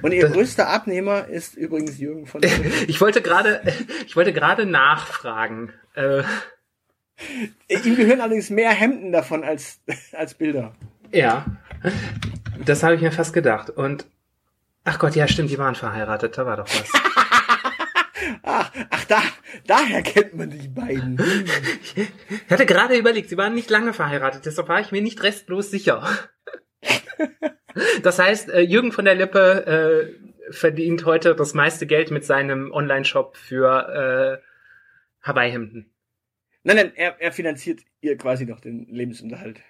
Und 0.00 0.12
ihr 0.12 0.28
größter 0.28 0.68
Abnehmer 0.68 1.26
ist 1.28 1.54
übrigens 1.54 1.98
Jürgen 1.98 2.26
von. 2.26 2.40
Ich 2.88 3.00
wollte 3.00 3.22
gerade, 3.22 3.60
ich 4.06 4.16
wollte 4.16 4.32
gerade 4.32 4.66
nachfragen. 4.66 5.72
Äh, 5.94 6.22
Ihm 7.84 7.94
gehören 7.96 8.20
allerdings 8.20 8.50
mehr 8.50 8.70
Hemden 8.70 9.12
davon 9.12 9.44
als, 9.44 9.80
als 10.12 10.34
Bilder. 10.34 10.72
ja, 11.12 11.44
das 12.64 12.82
habe 12.82 12.94
ich 12.96 13.00
mir 13.00 13.12
fast 13.12 13.32
gedacht. 13.32 13.70
Und 13.70 14.06
ach 14.84 14.98
Gott, 14.98 15.14
ja, 15.14 15.28
stimmt, 15.28 15.50
die 15.50 15.58
waren 15.58 15.74
verheiratet. 15.74 16.36
Da 16.36 16.46
war 16.46 16.56
doch 16.56 16.66
was. 16.66 16.92
Ach, 18.42 18.72
ach 18.90 19.04
da, 19.06 19.22
daher 19.66 20.02
kennt 20.02 20.34
man 20.34 20.50
die 20.50 20.68
beiden. 20.68 21.18
Ich 21.94 22.50
hatte 22.50 22.66
gerade 22.66 22.96
überlegt, 22.96 23.28
sie 23.28 23.36
waren 23.36 23.54
nicht 23.54 23.70
lange 23.70 23.92
verheiratet, 23.92 24.46
deshalb 24.46 24.68
war 24.68 24.80
ich 24.80 24.92
mir 24.92 25.02
nicht 25.02 25.22
restlos 25.22 25.70
sicher. 25.70 26.08
Das 28.02 28.18
heißt, 28.18 28.50
äh, 28.50 28.60
Jürgen 28.60 28.92
von 28.92 29.04
der 29.04 29.14
Lippe 29.14 30.14
äh, 30.50 30.52
verdient 30.52 31.06
heute 31.06 31.34
das 31.34 31.54
meiste 31.54 31.86
Geld 31.86 32.10
mit 32.10 32.24
seinem 32.24 32.70
Online-Shop 32.70 33.36
für 33.36 34.40
äh, 34.42 35.26
Hawaii-Hemden. 35.26 35.90
Nein, 36.64 36.76
nein, 36.76 36.92
er, 36.94 37.20
er 37.20 37.32
finanziert 37.32 37.80
ihr 38.00 38.16
quasi 38.16 38.44
noch 38.44 38.60
den 38.60 38.86
Lebensunterhalt. 38.88 39.60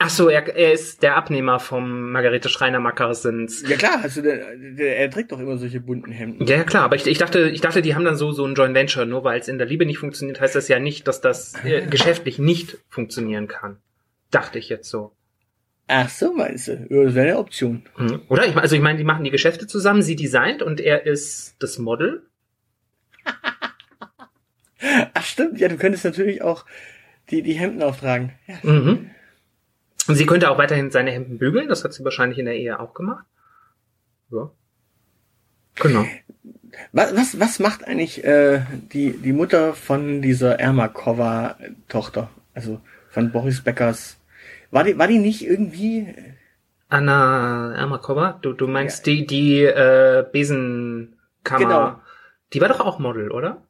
Ach 0.00 0.10
so, 0.10 0.28
er, 0.28 0.46
er 0.54 0.72
ist 0.72 1.02
der 1.02 1.16
Abnehmer 1.16 1.58
vom 1.58 2.12
Margarete 2.12 2.48
Schreiner 2.48 2.78
Mackersens. 2.78 3.68
Ja 3.68 3.76
klar, 3.76 4.04
du, 4.14 4.22
der, 4.22 4.56
der, 4.56 4.96
er 4.96 5.10
trägt 5.10 5.32
doch 5.32 5.40
immer 5.40 5.58
solche 5.58 5.80
bunten 5.80 6.12
Hemden. 6.12 6.46
Ja, 6.46 6.58
ja, 6.58 6.62
klar, 6.62 6.84
aber 6.84 6.94
ich, 6.94 7.04
ich 7.04 7.18
dachte, 7.18 7.48
ich 7.48 7.60
dachte, 7.60 7.82
die 7.82 7.96
haben 7.96 8.04
dann 8.04 8.16
so 8.16 8.30
so 8.30 8.44
ein 8.44 8.54
Joint 8.54 8.76
Venture, 8.76 9.06
nur 9.06 9.24
weil 9.24 9.40
es 9.40 9.48
in 9.48 9.58
der 9.58 9.66
Liebe 9.66 9.86
nicht 9.86 9.98
funktioniert, 9.98 10.40
heißt 10.40 10.54
das 10.54 10.68
ja 10.68 10.78
nicht, 10.78 11.08
dass 11.08 11.20
das 11.20 11.54
äh, 11.64 11.84
geschäftlich 11.84 12.38
nicht 12.38 12.78
funktionieren 12.88 13.48
kann. 13.48 13.78
Dachte 14.30 14.60
ich 14.60 14.68
jetzt 14.68 14.88
so. 14.88 15.16
Ach 15.88 16.08
so, 16.08 16.32
meinst 16.32 16.68
du? 16.68 16.86
Ja, 16.90 17.04
das 17.04 17.14
wäre 17.14 17.30
eine 17.30 17.38
Option. 17.38 17.82
Mhm. 17.96 18.20
Oder? 18.28 18.46
Ich, 18.46 18.54
also 18.56 18.76
ich 18.76 18.82
meine, 18.82 18.98
die 18.98 19.04
machen 19.04 19.24
die 19.24 19.30
Geschäfte 19.30 19.66
zusammen, 19.66 20.02
sie 20.02 20.14
designt 20.14 20.62
und 20.62 20.80
er 20.80 21.06
ist 21.06 21.56
das 21.58 21.78
Model. 21.78 22.22
Ach 25.14 25.24
stimmt, 25.24 25.58
ja, 25.58 25.66
du 25.66 25.76
könntest 25.76 26.04
natürlich 26.04 26.40
auch 26.40 26.66
die, 27.30 27.42
die 27.42 27.54
Hemden 27.54 27.82
auftragen. 27.82 28.34
Ja. 28.46 28.58
Mhm. 28.62 29.10
Und 30.08 30.14
sie 30.14 30.26
könnte 30.26 30.50
auch 30.50 30.58
weiterhin 30.58 30.90
seine 30.90 31.10
Hemden 31.10 31.38
bügeln, 31.38 31.68
das 31.68 31.84
hat 31.84 31.92
sie 31.92 32.04
wahrscheinlich 32.04 32.38
in 32.38 32.46
der 32.46 32.56
Ehe 32.56 32.80
auch 32.80 32.94
gemacht. 32.94 33.24
Ja. 34.30 34.50
Genau. 35.76 36.04
Was, 36.92 37.14
was, 37.16 37.40
was 37.40 37.58
macht 37.58 37.84
eigentlich 37.86 38.24
äh, 38.24 38.62
die, 38.92 39.12
die 39.12 39.32
Mutter 39.32 39.74
von 39.74 40.22
dieser 40.22 40.58
Ermakova-Tochter? 40.58 42.30
Also 42.54 42.80
von 43.10 43.32
Boris 43.32 43.62
Beckers. 43.62 44.18
War 44.70 44.84
die, 44.84 44.98
war 44.98 45.08
die 45.08 45.18
nicht 45.18 45.46
irgendwie. 45.46 46.14
Anna 46.88 47.74
Ermakova, 47.74 48.38
du, 48.40 48.54
du 48.54 48.66
meinst 48.66 49.04
die, 49.06 49.26
die 49.26 49.62
äh, 49.62 50.24
Besenkammer. 50.32 51.12
Genau. 51.58 52.00
Die 52.54 52.60
war 52.62 52.68
doch 52.68 52.80
auch 52.80 52.98
Model, 52.98 53.30
oder? 53.30 53.62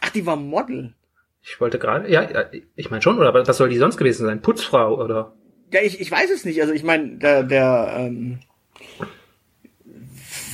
Ach, 0.00 0.10
die 0.10 0.26
war 0.26 0.34
Model. 0.34 0.94
Ich 1.40 1.60
wollte 1.60 1.78
gerade, 1.78 2.10
ja, 2.10 2.22
ja, 2.22 2.44
ich 2.74 2.90
meine 2.90 3.00
schon, 3.00 3.18
oder 3.18 3.32
was 3.32 3.56
soll 3.56 3.68
die 3.68 3.78
sonst 3.78 3.96
gewesen 3.96 4.26
sein? 4.26 4.42
Putzfrau, 4.42 5.00
oder? 5.00 5.32
Ja, 5.72 5.80
ich, 5.82 6.00
ich 6.00 6.10
weiß 6.10 6.30
es 6.30 6.44
nicht. 6.44 6.60
Also 6.60 6.72
ich 6.72 6.82
meine, 6.82 7.18
der, 7.18 7.42
der 7.42 7.94
ähm, 7.98 8.38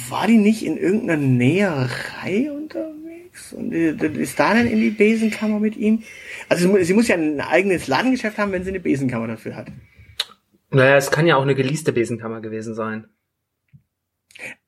war 0.09 0.27
die 0.27 0.39
nicht 0.39 0.65
in 0.65 0.77
irgendeiner 0.77 1.21
Näherei 1.21 2.51
unterwegs? 2.51 3.53
Und 3.53 3.73
äh, 3.73 3.93
ist 3.93 4.39
da 4.39 4.55
dann 4.55 4.67
in 4.67 4.81
die 4.81 4.91
Besenkammer 4.91 5.61
mit 5.61 5.77
ihm? 5.77 6.03
Also 6.49 6.77
sie 6.83 6.95
muss 6.95 7.09
ja 7.09 7.17
ein 7.17 7.41
eigenes 7.41 7.87
Ladengeschäft 7.87 8.39
haben, 8.39 8.53
wenn 8.53 8.65
sie 8.65 8.71
eine 8.71 8.81
Besenkammer 8.81 9.27
dafür 9.27 9.57
hat. 9.57 9.69
Naja, 10.71 10.97
es 10.97 11.11
kann 11.11 11.27
ja 11.27 11.37
auch 11.37 11.43
eine 11.43 11.55
geleaste 11.55 11.93
Besenkammer 11.93 12.41
gewesen 12.41 12.75
sein. 12.75 13.07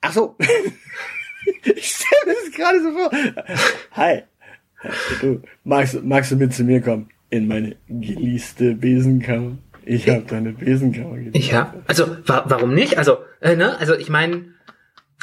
Ach 0.00 0.12
so. 0.12 0.36
ich 1.64 1.86
stelle 1.86 2.26
mir 2.26 2.34
das 2.34 2.52
gerade 2.52 2.82
so 2.82 2.92
vor. 2.92 3.10
Hi. 3.92 4.22
Du, 5.20 5.42
magst, 5.64 6.02
magst 6.04 6.30
du 6.30 6.36
mit 6.36 6.54
zu 6.54 6.62
mir 6.62 6.80
kommen? 6.80 7.08
In 7.30 7.48
meine 7.48 7.76
geleaste 7.88 8.74
Besenkammer? 8.74 9.58
Ich 9.86 10.08
habe 10.08 10.22
deine 10.22 10.52
Besenkammer 10.52 11.16
geleast. 11.16 11.50
Ja, 11.50 11.74
also 11.86 12.16
wa 12.26 12.44
warum 12.46 12.74
nicht? 12.74 12.98
Also, 12.98 13.18
äh, 13.40 13.54
ne, 13.54 13.78
also 13.78 13.94
ich 13.94 14.10
meine, 14.10 14.46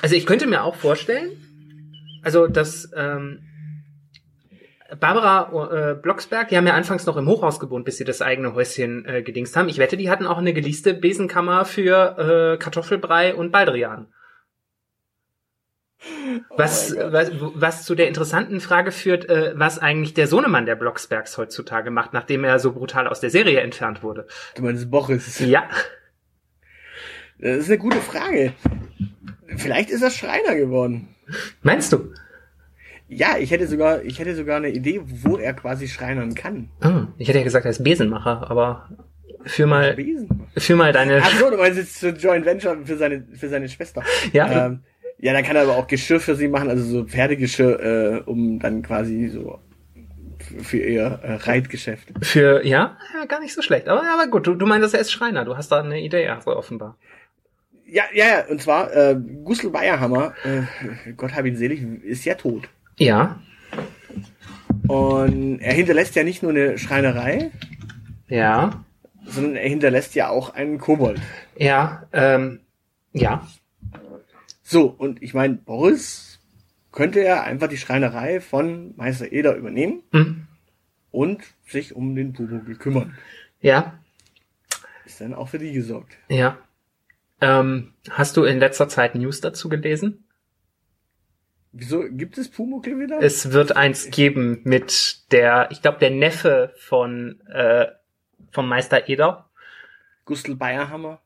also 0.01 0.16
ich 0.16 0.26
könnte 0.26 0.47
mir 0.47 0.64
auch 0.64 0.76
vorstellen, 0.76 1.32
also 2.24 2.47
dass 2.47 2.89
ähm, 2.95 3.39
Barbara 4.99 5.91
äh, 5.91 5.95
Blocksberg, 5.95 6.47
die 6.47 6.57
haben 6.57 6.68
ja 6.68 6.74
anfangs 6.74 7.05
noch 7.05 7.18
im 7.18 7.28
Hochhaus 7.28 7.59
gewohnt, 7.59 7.84
bis 7.84 7.97
sie 7.97 8.05
das 8.05 8.22
eigene 8.22 8.53
Häuschen 8.53 9.05
äh, 9.05 9.22
gedingst 9.22 9.55
haben. 9.57 9.68
Ich 9.68 9.80
wette, 9.80 9.97
die 9.97 10.09
hatten 10.09 10.26
auch 10.26 10.38
eine 10.38 10.53
geleaste 10.53 10.93
Besenkammer 10.93 11.66
für 11.66 12.53
äh, 12.53 12.57
Kartoffelbrei 12.57 13.36
und 13.36 13.51
Baldrian. 13.51 14.07
Was, 16.58 16.93
Oh 16.95 17.12
was, 17.12 17.32
was 17.56 17.84
zu 17.86 17.95
der 17.95 18.08
interessanten 18.08 18.60
Frage 18.60 18.91
führt, 18.91 19.30
äh, 19.30 19.54
was 19.56 19.80
eigentlich 19.80 20.14
der 20.14 20.28
Sohnemann 20.28 20.66
der 20.66 20.76
Blocksbergs 20.76 21.38
heutzutage 21.38 21.91
macht, 21.91 22.14
nachdem 22.14 22.43
er 22.43 22.60
so 22.60 22.72
brutal 22.74 23.08
aus 23.08 23.20
der 23.22 23.30
Serie 23.30 23.62
entfernt 23.62 24.04
wurde. 24.04 24.28
Du 24.56 24.64
meinst 24.64 24.89
Boris. 24.91 25.39
Ja, 25.39 25.64
Das 27.39 27.58
ist 27.58 27.70
eine 27.70 27.78
gute 27.78 27.97
Frage. 27.97 28.54
Vielleicht 29.58 29.89
ist 29.89 30.01
er 30.01 30.10
Schreiner 30.12 30.56
geworden. 30.56 31.10
meinst 31.62 31.93
du? 31.93 32.14
Ja, 33.08 33.38
ich 33.38 33.51
hätte 33.51 33.68
sogar, 33.68 34.01
ich 34.04 34.20
hätte 34.20 34.36
sogar 34.36 34.58
eine 34.58 34.70
Idee, 34.70 35.01
wo 35.06 35.38
er 35.38 35.54
quasi 35.54 35.88
schreinern 35.88 36.34
kann. 36.36 36.70
Ah, 36.82 37.08
ich 37.18 37.28
hätte 37.28 37.38
ja 37.39 37.43
gesagt, 37.43 37.66
er 37.66 37.72
ist 37.72 37.84
Besenmacher, 37.84 38.49
aber 38.49 38.89
für 39.45 39.68
mal, 39.68 39.95
für 40.58 40.76
mal 40.76 40.93
deine. 40.93 41.22
Ach 41.22 41.38
so, 41.38 41.49
du 41.49 41.58
meinst 41.58 41.78
jetzt 41.78 41.99
für 41.99 42.10
Joint 42.10 42.45
Venture 42.45 42.78
für 42.86 42.97
seine, 42.97 43.26
für 43.34 43.49
seine 43.49 43.70
Schwester. 43.70 44.04
Ja. 44.32 44.68
Ähm, 44.68 44.80
ja, 45.24 45.32
dann 45.32 45.44
kann 45.44 45.56
er 45.56 45.62
aber 45.62 45.78
auch 45.78 45.88
Geschirr 45.88 46.20
für 46.20 46.36
sie 46.36 46.50
machen, 46.50 46.70
also 46.70 46.84
so 46.84 47.06
Pferdegeschirr, 47.06 47.80
äh, 47.80 48.22
um 48.26 48.60
dann 48.60 48.82
quasi 48.82 49.30
so 49.30 49.58
für 50.62 50.80
ihr 50.80 51.22
äh, 51.24 51.36
Reitgeschäft. 51.36 52.12
Für, 52.22 52.66
ja, 52.66 52.98
ja, 53.14 53.26
gar 53.26 53.40
nicht 53.40 53.54
so 53.54 53.62
schlecht. 53.62 53.88
Aber, 53.88 54.02
aber 54.02 54.28
gut, 54.28 54.46
du, 54.46 54.54
du 54.56 54.66
meinst, 54.66 54.94
er 54.94 55.00
ist 55.00 55.14
Schreiner. 55.14 55.46
Du 55.46 55.56
hast 55.56 55.70
da 55.70 55.80
eine 55.80 56.02
Idee, 56.02 56.28
also 56.28 56.54
offenbar. 56.54 56.98
Ja, 57.86 58.04
ja, 58.14 58.26
ja, 58.26 58.46
und 58.50 58.62
zwar, 58.62 58.94
äh, 58.94 59.16
Gustl 59.46 59.70
Bayerhammer, 59.70 60.34
äh, 60.44 61.14
Gott 61.14 61.34
hab 61.34 61.46
ihn 61.46 61.56
selig, 61.56 61.82
ist 62.04 62.26
ja 62.26 62.36
tot. 62.36 62.68
Ja, 62.98 63.40
Und 64.88 65.60
er 65.62 65.74
hinterlässt 65.74 66.16
ja 66.16 66.24
nicht 66.24 66.44
nur 66.44 66.52
eine 66.52 66.78
Schreinerei, 66.78 67.52
ja, 68.28 68.84
sondern 69.26 69.56
er 69.56 69.70
hinterlässt 69.70 70.16
ja 70.16 70.28
auch 70.28 70.54
einen 70.54 70.80
Kobold. 70.80 71.22
ja, 71.56 72.04
ähm, 72.12 72.60
ja. 73.14 73.48
So, 74.64 74.86
und 74.88 75.22
ich 75.22 75.34
meine, 75.34 75.55
Boris 75.55 76.39
könnte 76.91 77.20
er 77.20 77.43
einfach 77.43 77.68
die 77.68 77.78
Schreinerei 77.78 78.39
von 78.39 78.95
Meister 78.95 79.32
Eder 79.32 79.55
übernehmen 79.55 80.03
Hm, 80.11 80.47
und 81.11 81.43
sich 81.68 81.95
um 81.95 82.16
den 82.16 82.34
Pumuckl 82.34 82.76
kümmern. 82.76 83.18
ja, 83.61 83.99
Ist 85.05 85.20
dann 85.22 85.34
auch 85.34 85.49
für 85.49 85.59
die 85.59 85.72
gesorgt. 85.74 86.18
ja. 86.30 86.57
Ähm, 87.41 87.93
hast 88.09 88.38
du 88.38 88.45
in 88.45 88.59
letzter 88.59 88.88
Zeit 88.88 89.16
News 89.16 89.41
dazu 89.41 89.68
gelesen? 89.68 90.24
Wieso 91.74 92.03
gibt 92.09 92.38
es 92.38 92.49
Pumuckl 92.49 92.97
wieder? 92.99 93.20
Es 93.22 93.51
wird 93.51 93.76
eins 93.76 94.11
geben 94.11 94.61
mit 94.64 95.30
der, 95.34 95.68
ich 95.72 95.82
glaube, 95.82 95.97
der 95.99 96.11
Neffe 96.11 96.74
von, 96.78 97.41
äh, 97.49 97.88
vom 98.51 98.70
Meister 98.70 99.09
Eder. 99.09 99.49
Gustl 100.24 100.55
Bayerhammer. 100.55 101.20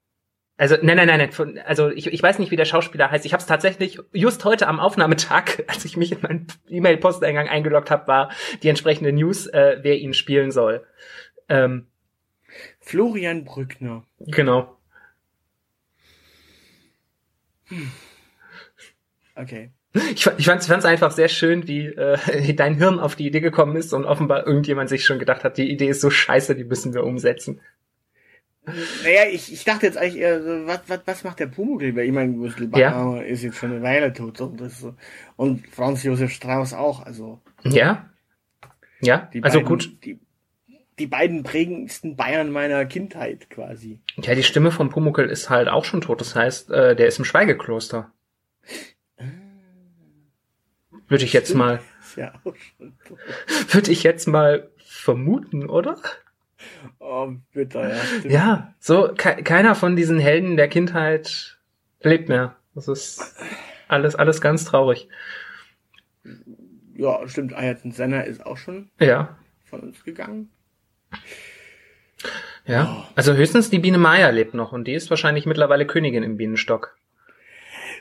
Also, 0.57 0.75
nein, 0.81 0.97
nein, 0.97 1.07
nein, 1.07 1.29
nein. 1.29 1.59
Also 1.65 1.91
ich, 1.91 2.07
ich 2.07 2.23
weiß 2.23 2.39
nicht, 2.39 2.49
wie 2.49 2.55
der 2.55 2.65
Schauspieler 2.65 3.11
heißt. 3.11 3.25
Ich 3.25 3.33
habe 3.33 3.41
es 3.41 3.47
tatsächlich 3.47 3.99
just 4.11 4.43
heute 4.43 4.67
am 4.67 4.79
Aufnahmetag, 4.79 5.63
als 5.67 5.85
ich 5.85 5.97
mich 5.97 6.11
in 6.11 6.21
meinen 6.21 6.47
E-Mail-Posteingang 6.67 7.47
eingeloggt 7.47 7.91
habe, 7.91 8.07
war 8.07 8.31
die 8.63 8.69
entsprechende 8.69 9.13
News, 9.13 9.45
äh, 9.47 9.77
wer 9.81 9.97
ihn 9.97 10.15
spielen 10.15 10.51
soll. 10.51 10.85
Ähm, 11.47 11.87
Florian 12.79 13.45
Brückner. 13.45 14.03
genau. 14.19 14.77
Okay. 19.35 19.71
Ich, 19.93 20.27
ich 20.37 20.45
fand 20.45 20.61
es 20.61 20.85
einfach 20.85 21.11
sehr 21.11 21.27
schön, 21.27 21.67
wie 21.67 21.87
äh, 21.87 22.53
dein 22.53 22.75
Hirn 22.75 22.99
auf 22.99 23.15
die 23.15 23.27
Idee 23.27 23.41
gekommen 23.41 23.75
ist 23.75 23.93
und 23.93 24.05
offenbar 24.05 24.45
irgendjemand 24.47 24.89
sich 24.89 25.05
schon 25.05 25.19
gedacht 25.19 25.43
hat, 25.43 25.57
die 25.57 25.69
Idee 25.69 25.89
ist 25.89 26.01
so 26.01 26.09
scheiße, 26.09 26.55
die 26.55 26.63
müssen 26.63 26.93
wir 26.93 27.03
umsetzen. 27.03 27.61
Naja, 29.03 29.21
ich, 29.31 29.53
ich 29.53 29.63
dachte 29.63 29.85
jetzt 29.85 29.97
eigentlich 29.97 30.17
eher, 30.17 30.43
so, 30.43 30.67
was, 30.67 30.81
was, 30.87 30.99
was 31.05 31.23
macht 31.23 31.39
der 31.39 31.47
Pumuckl? 31.47 31.97
Ich 31.97 32.11
meine, 32.11 32.33
Gustl 32.33 32.67
Bayerhammer 32.67 33.23
ist 33.23 33.41
jetzt 33.41 33.57
schon 33.57 33.71
eine 33.71 33.81
Weile 33.81 34.11
tot. 34.11 34.41
Und, 34.41 34.59
das 34.59 34.79
so. 34.79 34.95
und 35.37 35.65
Franz 35.67 36.03
Josef 36.03 36.31
Strauß 36.31 36.73
auch. 36.73 37.05
Also 37.05 37.41
Ja? 37.63 38.09
Ja? 38.99 39.29
die 39.33 39.41
also 39.41 39.59
beiden, 39.59 39.69
gut. 39.69 40.03
Die, 40.03 40.19
die 40.99 41.07
beiden 41.07 41.43
prägendsten 41.43 42.17
Bayern 42.17 42.51
meiner 42.51 42.85
Kindheit 42.85 43.49
quasi. 43.49 44.01
Ja, 44.17 44.35
die 44.35 44.43
Stimme 44.43 44.71
von 44.71 44.89
Pumuckl 44.89 45.29
ist 45.29 45.49
halt 45.49 45.69
auch 45.69 45.85
schon 45.85 46.01
tot. 46.01 46.19
Das 46.19 46.35
heißt, 46.35 46.69
äh, 46.69 46.95
der 46.95 47.07
ist 47.07 47.19
im 47.19 47.25
Schweigekloster. 47.25 48.11
Würde 51.07 51.23
ich 51.23 51.31
jetzt 51.31 51.55
mal, 51.55 51.79
ja 52.17 52.33
würde 53.71 53.91
ich 53.91 54.03
jetzt 54.03 54.27
mal 54.27 54.69
vermuten, 54.77 55.69
oder? 55.69 56.01
Oh, 56.99 57.33
bitter, 57.53 57.89
ja. 57.89 57.95
stimmt. 58.03 58.33
Ja, 58.33 58.73
so 58.79 59.13
ke 59.15 59.43
keiner 59.43 59.75
von 59.75 59.95
diesen 59.95 60.19
Helden 60.19 60.57
der 60.57 60.67
Kindheit 60.67 61.57
lebt 62.01 62.29
mehr. 62.29 62.55
Das 62.75 62.87
ist 62.87 63.35
Alles, 63.87 64.15
alles 64.15 64.41
ganz 64.41 64.65
traurig. 64.65 65.07
Ja, 66.95 67.25
stimmt. 67.27 67.53
Ayrton 67.53 67.91
Senna 67.91 68.21
ist 68.21 68.45
auch 68.45 68.57
schon 68.57 68.89
Ja. 68.99 69.37
von 69.65 69.81
uns 69.81 70.03
gegangen. 70.03 70.49
Ja. 72.65 73.07
Also 73.15 73.33
höchstens 73.33 73.69
die 73.69 73.79
Biene 73.79 73.97
Maya 73.97 74.29
lebt 74.29 74.53
noch 74.53 74.71
und 74.73 74.85
die 74.87 74.93
ist 74.93 75.09
wahrscheinlich 75.09 75.45
mittlerweile 75.45 75.85
Königin 75.87 76.23
im 76.23 76.37
Bienenstock. 76.37 76.97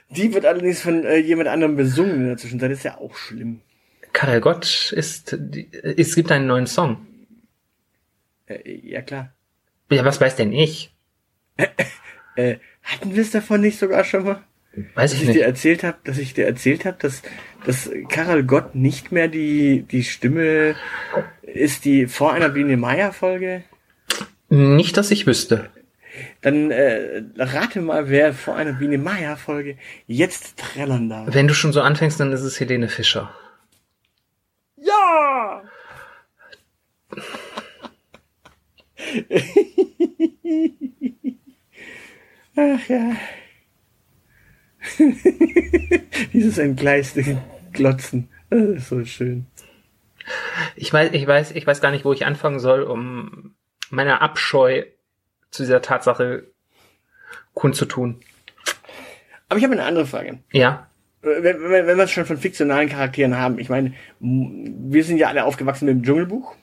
Die 0.09 0.33
wird 0.35 0.45
allerdings 0.47 0.81
von 0.83 1.05
äh, 1.05 1.17
jemand 1.19 1.49
anderem 1.49 1.77
besungen 1.77 2.17
in 2.17 2.27
der 2.29 2.37
Zwischenzeit. 2.37 2.71
Das 2.71 2.79
ist 2.79 2.85
ja 2.85 2.99
auch 2.99 3.15
schlimm. 3.17 3.61
Karel 4.13 4.41
Gott 4.41 4.93
ist, 4.93 5.37
die- 5.39 5.69
es 5.73 6.15
gibt 6.15 6.33
einen 6.33 6.47
neuen 6.47 6.67
Song. 6.67 7.07
Äh, 8.47 8.71
ja, 8.83 9.03
klar. 9.03 9.33
Ja, 9.91 10.05
was 10.05 10.21
weiß 10.21 10.37
denn 10.37 10.53
ich? 10.53 10.95
Äh, 12.37 12.57
hatten 12.83 13.15
wir 13.15 13.23
es 13.23 13.31
davon 13.31 13.61
nicht 13.61 13.79
sogar 13.79 14.05
schon 14.05 14.25
mal? 14.25 14.43
Weiß 14.95 15.13
Dass 15.13 15.15
ich 15.15 15.21
ich 15.21 15.27
dir 15.29 15.35
nicht. 15.35 15.47
erzählt 15.47 15.85
habe, 15.85 15.97
dass 16.05 16.19
ich 16.19 16.35
dir 16.35 16.47
erzählt 16.47 16.85
habe, 16.85 16.99
dass, 17.01 17.23
dass 17.65 17.91
Karel 18.11 18.45
Gott 18.45 18.75
nicht 18.75 19.11
mehr 19.11 19.29
die, 19.29 19.83
die 19.91 20.05
Stimme 20.05 20.77
ist, 21.43 21.87
die 21.87 22.07
vor 22.07 22.35
einer 22.35 22.51
Biene 22.51 22.77
Meier 22.77 23.13
Folge. 23.13 23.65
Nicht, 24.51 24.97
dass 24.99 25.11
ich 25.11 25.27
wüsste. 25.27 25.71
Dann 26.43 26.71
äh, 26.71 27.23
rate 27.39 27.81
mal, 27.81 28.11
wer 28.11 28.35
vor 28.35 28.57
einer 28.57 28.75
Biene 28.75 28.99
Meier 28.99 29.37
Folge 29.39 29.79
jetzt 30.07 30.59
trällern 30.59 31.09
darf. 31.09 31.35
Wenn 31.35 31.49
du 31.49 31.55
schon 31.55 31.73
so 31.73 31.81
anfängst, 31.81 32.21
dann 32.21 32.33
ist 32.33 32.43
es 32.43 32.61
Helene 32.61 32.89
Fischer. 32.89 33.35
Ja! 34.77 35.63
Ach 42.57 42.89
ja. 42.89 43.17
Dieses 46.33 46.59
entgleiste 46.59 47.43
Glotzen. 47.73 48.29
Das 48.51 48.61
ist 48.61 48.89
so 48.89 49.05
schön. 49.05 49.47
Ich 50.75 50.93
weiß, 50.93 51.11
ich 51.13 51.27
weiß, 51.27 51.53
ich 51.53 51.67
weiß 51.67 51.81
gar 51.81 51.91
nicht, 51.91 52.05
wo 52.05 52.13
ich 52.13 52.27
anfangen 52.27 52.61
soll, 52.61 52.83
um 52.83 53.55
meine 53.91 54.21
Abscheu 54.21 54.85
zu 55.51 55.63
dieser 55.63 55.83
Tatsache 55.83 56.51
kundzutun. 57.55 58.21
Aber 59.49 59.59
ich 59.59 59.65
habe 59.65 59.75
eine 59.75 59.85
andere 59.85 60.07
Frage. 60.07 60.39
Ja. 60.53 60.91
Wenn, 61.23 61.43
wenn, 61.43 61.87
wenn 61.87 61.97
wir 61.97 62.05
es 62.05 62.11
schon 62.11 62.27
von 62.27 62.39
fiktionalen 62.39 62.89
Charakteren 62.89 63.37
haben, 63.37 63.59
ich 63.59 63.69
meine, 63.69 63.95
wir 64.21 65.05
sind 65.05 65.19
ja 65.19 65.29
alle 65.29 65.45
aufgewachsen 65.45 65.87
mit 65.87 65.97
dem 65.97 66.03
Dschungelbuch. 66.03 66.55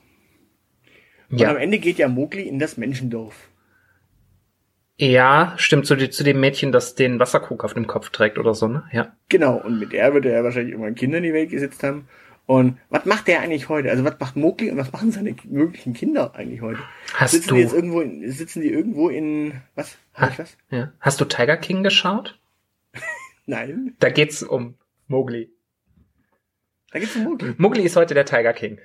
Und 1.30 1.42
am 1.44 1.56
Ja. 1.56 1.62
Ende 1.62 1.80
geht 1.80 1.98
ja 1.98 2.08
Mowgli 2.08 2.44
in 2.44 2.60
das 2.60 2.78
Menschendorf. 2.78 3.50
Ja, 4.98 5.54
stimmt, 5.58 5.88
zu, 5.88 5.98
zu 6.10 6.24
dem 6.24 6.40
Mädchen, 6.40 6.72
das 6.72 6.94
den 6.96 7.20
Wasserkrug 7.20 7.64
auf 7.64 7.74
dem 7.74 7.88
Kopf 7.88 8.10
trägt 8.12 8.38
oder 8.38 8.54
so, 8.54 8.68
ne? 8.68 8.84
Ja. 8.92 9.16
Genau, 9.28 9.58
und 9.58 9.80
mit 9.80 9.92
der 9.92 10.14
wird 10.14 10.26
er 10.26 10.44
wahrscheinlich 10.44 10.72
irgendwann 10.74 10.96
Kinder 10.96 11.18
in 11.18 11.24
die 11.24 11.34
Welt 11.34 11.50
gesetzt 11.50 11.82
haben. 11.84 12.08
Und 12.46 12.78
was 12.90 13.06
macht 13.06 13.28
der 13.28 13.40
eigentlich 13.42 13.70
heute? 13.70 13.90
Also 13.90 14.04
was 14.04 14.20
macht 14.20 14.36
Mowgli 14.36 14.70
und 14.70 14.78
was 14.78 14.92
machen 14.92 15.12
seine 15.12 15.36
möglichen 15.46 15.94
Kinder 15.94 16.36
eigentlich 16.36 16.62
heute? 16.62 16.80
Hast 17.14 17.32
sitzen 17.32 17.50
du- 17.50 17.56
die 17.56 17.62
jetzt 17.62 17.74
irgendwo 17.74 18.02
in, 18.02 18.30
sitzen 18.32 18.62
die 18.62 18.70
irgendwo 18.72 19.10
in 19.10 19.54
was? 19.76 19.98
Hab 20.14 20.32
ich 20.34 20.40
was? 20.40 20.58
ja. 20.70 20.92
Hast 21.00 21.20
du 21.22 21.26
Tiger 21.26 21.58
King 21.58 21.84
geschaut? 21.84 22.38
Nein. 23.46 23.96
Da 24.00 24.10
geht's 24.10 24.44
um 24.44 24.76
Mowgli. 25.08 25.50
Da 26.92 27.00
geht's 27.00 27.16
um 27.16 27.24
Mowgli. 27.24 27.54
Mowgli 27.58 27.82
ist 27.84 27.96
heute 27.96 28.14
der 28.14 28.26
Tiger 28.26 28.54
King. 28.54 28.78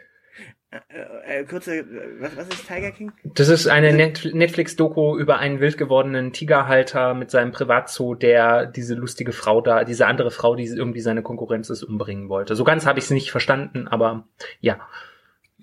Äh, 0.71 1.41
äh, 1.41 1.45
kurze, 1.45 1.79
äh, 1.79 1.85
was, 2.21 2.37
was 2.37 2.49
ist 2.49 2.69
Tiger 2.69 2.91
King? 2.91 3.13
Das 3.25 3.49
ist 3.49 3.69
eine 3.69 3.95
Net 3.95 4.29
Netflix-Doku 4.35 5.17
über 5.17 5.39
einen 5.39 5.61
wild 5.61 5.79
gewordenen 5.79 6.35
Tigerhalter 6.35 7.15
mit 7.15 7.31
seinem 7.31 7.53
Privatzoo, 7.53 8.15
der 8.15 8.67
diese 8.67 8.95
lustige 8.95 9.33
Frau 9.33 9.63
da, 9.63 9.85
diese 9.85 10.07
andere 10.07 10.31
Frau, 10.31 10.57
die 10.57 10.67
irgendwie 10.67 11.01
seine 11.01 11.23
Konkurrenz 11.23 11.71
ist, 11.71 11.85
umbringen 11.85 12.29
wollte. 12.29 12.55
So 12.55 12.65
ganz 12.65 12.85
habe 12.85 12.99
ich 12.99 13.07
es 13.07 13.11
nicht 13.11 13.31
verstanden, 13.31 13.89
aber 13.89 14.29
ja, 14.61 14.79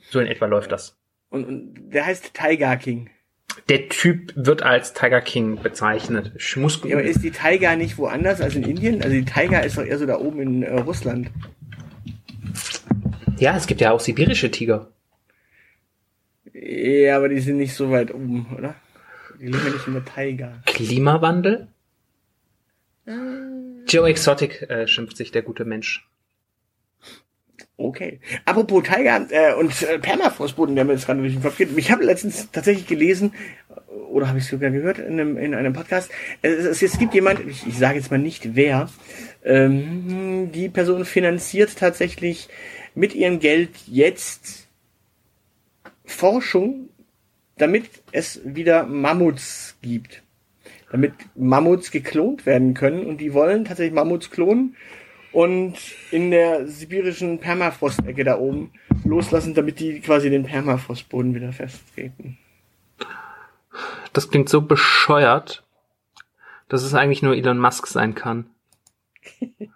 so 0.10 0.20
in 0.20 0.26
etwa 0.26 0.48
läuft 0.48 0.72
das. 0.72 0.98
Und, 1.30 1.46
und 1.46 1.92
der 1.92 2.08
heißt 2.08 2.34
Tiger 2.34 2.76
King. 2.78 3.12
Der 3.70 3.88
Typ 3.90 4.34
wird 4.36 4.64
als 4.64 4.94
Tiger 4.94 5.22
King 5.22 5.62
bezeichnet. 5.62 6.32
Ich 6.36 6.58
muss 6.58 6.82
Ja, 6.84 6.96
aber 6.96 7.04
ist 7.04 7.24
die 7.24 7.32
Tiger 7.32 7.76
nicht 7.76 8.00
woanders 8.00 8.42
als 8.42 8.56
in 8.56 8.64
Indien? 8.64 9.04
Also 9.04 9.14
die 9.14 9.26
Tiger 9.26 9.64
ist 9.64 9.78
doch 9.78 9.86
eher 9.86 10.00
so 10.00 10.08
da 10.08 10.18
oben 10.18 10.42
in 10.42 10.64
äh, 10.64 10.80
Russland. 10.80 11.30
ja, 13.38 13.56
es 13.56 13.68
gibt 13.68 13.82
ja 13.82 13.92
auch 13.92 14.00
sibirische 14.00 14.50
Tiger. 14.50 14.92
Ja, 16.68 17.18
aber 17.18 17.30
die 17.30 17.40
sind 17.40 17.58
nicht 17.58 17.76
so 17.76 17.92
weit 17.92 18.12
oben, 18.12 18.48
oder? 18.58 18.74
Die 19.40 19.46
leben 19.46 19.62
ja 19.66 19.74
nicht 19.74 19.86
in 19.86 19.94
der 19.94 20.06
Tiger. 20.06 20.64
Klimawandel? 20.66 21.68
Joe 23.88 24.10
Exotic 24.10 24.64
äh, 24.64 24.88
schimpft 24.88 25.16
sich 25.16 25.32
der 25.32 25.44
gute 25.44 25.64
Mensch. 25.64 26.10
Okay. 27.78 28.20
Apropos 28.46 28.84
Tiger 28.84 29.28
äh, 29.30 29.54
und 29.54 29.80
äh, 29.84 30.00
Permafrostboden, 30.00 30.76
der 30.76 30.86
mir 30.86 30.94
jetzt 30.94 31.06
gerade 31.06 31.20
durch 31.20 31.34
den 31.34 31.44
Kopf 31.44 31.58
geht. 31.58 31.78
Ich 31.78 31.92
habe 31.92 32.04
letztens 32.04 32.50
tatsächlich 32.52 32.88
gelesen, 32.88 33.34
oder 34.10 34.28
habe 34.28 34.40
ich 34.40 34.48
sogar 34.48 34.72
gehört 34.72 34.98
in 34.98 35.20
einem, 35.20 35.38
in 35.38 35.54
einem 35.54 35.74
Podcast, 35.74 36.10
es, 36.42 36.66
es, 36.66 36.82
es 36.82 36.98
gibt 36.98 37.14
jemand, 37.14 37.42
ich, 37.48 37.68
ich 37.68 37.78
sage 37.78 37.98
jetzt 37.98 38.10
mal 38.10 38.18
nicht 38.18 38.56
wer, 38.56 38.90
ähm, 39.44 40.52
die 40.52 40.70
Person 40.70 41.06
finanziert 41.06 41.78
tatsächlich 41.78 42.50
mit 42.96 43.14
ihrem 43.14 43.40
Geld 43.40 43.72
jetzt 43.86 44.65
Forschung, 46.06 46.90
damit 47.58 47.90
es 48.12 48.42
wieder 48.44 48.86
Mammuts 48.86 49.78
gibt. 49.82 50.24
Damit 50.92 51.14
Mammuts 51.36 51.92
geklont 51.92 52.46
werden 52.46 52.74
können 52.74 53.06
und 53.06 53.18
die 53.18 53.34
wollen 53.34 53.66
tatsächlich 53.66 53.94
Mammuts 53.94 54.30
klonen 54.30 54.76
und 55.32 55.76
in 56.12 56.32
der 56.32 56.68
sibirischen 56.68 57.40
Permafrostecke 57.40 58.24
da 58.24 58.38
oben 58.38 58.72
loslassen, 59.04 59.54
damit 59.54 59.80
die 59.80 60.00
quasi 60.00 60.30
den 60.30 60.44
Permafrostboden 60.44 61.36
wieder 61.36 61.52
festtreten. 61.52 62.38
Das 64.14 64.30
klingt 64.30 64.48
so 64.48 64.62
bescheuert, 64.62 65.64
dass 66.70 66.84
es 66.84 66.94
eigentlich 66.94 67.22
nur 67.22 67.36
Elon 67.36 67.60
Musk 67.60 67.88
sein 67.88 68.16
kann. 68.16 68.50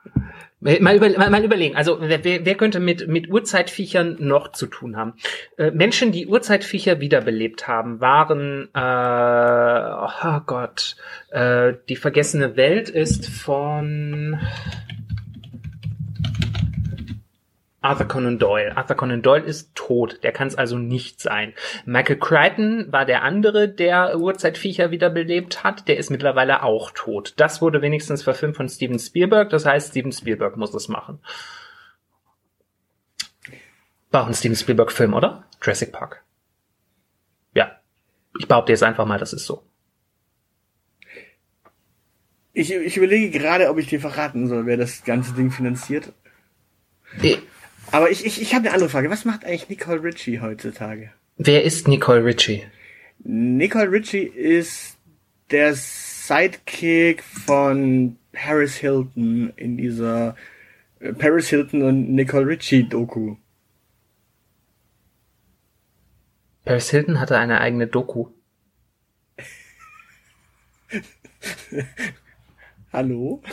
Mal, 0.62 0.98
über, 0.98 1.10
mal, 1.18 1.30
mal 1.30 1.46
überlegen, 1.46 1.78
also 1.78 2.00
wer, 2.02 2.26
wer 2.26 2.46
wer 2.46 2.56
könnte 2.56 2.82
mit, 2.82 3.08
mit 3.08 3.30
Urzeitviechern 3.30 4.18
noch 4.20 4.52
zu 4.52 4.66
tun 4.68 4.98
haben? 4.98 5.14
Äh, 5.58 5.72
Menschen, 5.72 6.12
die 6.12 6.28
Urzeitviecher 6.28 7.00
wiederbelebt 7.00 7.70
haben, 7.70 8.02
waren, 8.02 8.68
äh, 8.74 10.36
oh 10.36 10.42
Gott, 10.46 10.98
äh, 11.30 11.76
die 11.88 11.96
vergessene 11.96 12.58
Welt 12.58 12.90
ist 12.90 13.30
von 13.30 14.38
Arthur 17.82 18.08
Conan 18.08 18.40
Doyle. 18.40 18.76
Arthur 18.76 18.96
Conan 18.98 19.22
Doyle 19.22 19.44
ist 19.44 19.74
tot, 19.74 20.22
der 20.24 20.34
kann 20.34 20.48
es 20.48 20.56
also 20.56 20.78
nicht 20.78 21.22
sein. 21.22 21.54
Michael 21.86 22.18
Crichton 22.18 22.92
war 22.92 23.06
der 23.06 23.24
andere, 23.24 23.70
der 23.70 24.20
Urzeitviecher 24.20 24.92
wiederbelebt 24.92 25.64
hat, 25.64 25.88
der 25.88 25.98
ist 25.98 26.10
mittlerweile 26.10 26.64
auch 26.64 26.92
tot. 26.92 27.34
Das 27.38 27.62
wurde 27.62 27.82
wenigstens 27.82 28.24
verfilmt 28.24 28.58
von 28.58 28.68
Steven 28.68 29.00
Spielberg, 29.00 29.50
das 29.50 29.66
heißt, 29.66 29.92
Steven 29.92 30.12
Spielberg 30.12 30.58
muss 30.58 30.74
es 30.74 30.90
machen. 30.90 31.20
War 34.12 34.24
auch 34.24 34.28
ein 34.28 34.34
Steven 34.34 34.56
Spielberg-Film, 34.56 35.14
oder? 35.14 35.46
Jurassic 35.62 35.92
Park. 35.92 36.24
Ja. 37.54 37.80
Ich 38.40 38.48
behaupte 38.48 38.74
jetzt 38.74 38.84
einfach 38.84 39.06
mal, 39.06 39.20
das 39.20 39.34
ist 39.34 39.46
so. 39.46 39.64
Ich, 42.52 42.74
ich 42.74 42.98
überlege 42.98 43.30
gerade, 43.30 43.70
ob 43.70 43.78
ich 43.78 43.88
dir 43.88 44.02
verraten 44.02 44.48
soll, 44.48 44.66
wer 44.66 44.76
das 44.76 45.04
ganze 45.06 45.34
Ding 45.34 45.52
finanziert. 45.52 46.12
Aber 47.92 48.10
ich, 48.12 48.26
ich, 48.26 48.42
ich 48.42 48.54
habe 48.54 48.66
eine 48.66 48.74
andere 48.74 48.90
Frage. 48.90 49.10
Was 49.10 49.26
macht 49.26 49.46
eigentlich 49.46 49.70
Nicole 49.70 50.04
Richie 50.04 50.40
heutzutage? 50.40 51.12
Wer 51.38 51.64
ist 51.64 51.88
Nicole 51.88 52.24
Richie? 52.24 52.64
Nicole 53.20 53.92
Richie 53.92 54.24
ist 54.24 54.98
der 55.52 55.74
Sidekick 55.76 57.24
von 57.24 58.18
Paris 58.32 58.76
Hilton 58.76 59.52
in 59.56 59.78
dieser 59.78 60.36
äh, 61.00 61.14
Paris 61.14 61.50
Hilton 61.50 61.82
und 61.82 62.12
Nicole 62.12 62.48
Richie 62.48 62.88
Doku. 62.88 63.36
Paris 66.66 66.90
Hilton 66.92 67.20
hatte 67.20 67.38
eine 67.38 67.62
eigene 67.62 67.88
Doku. 67.88 68.28
Hallo? 72.92 73.44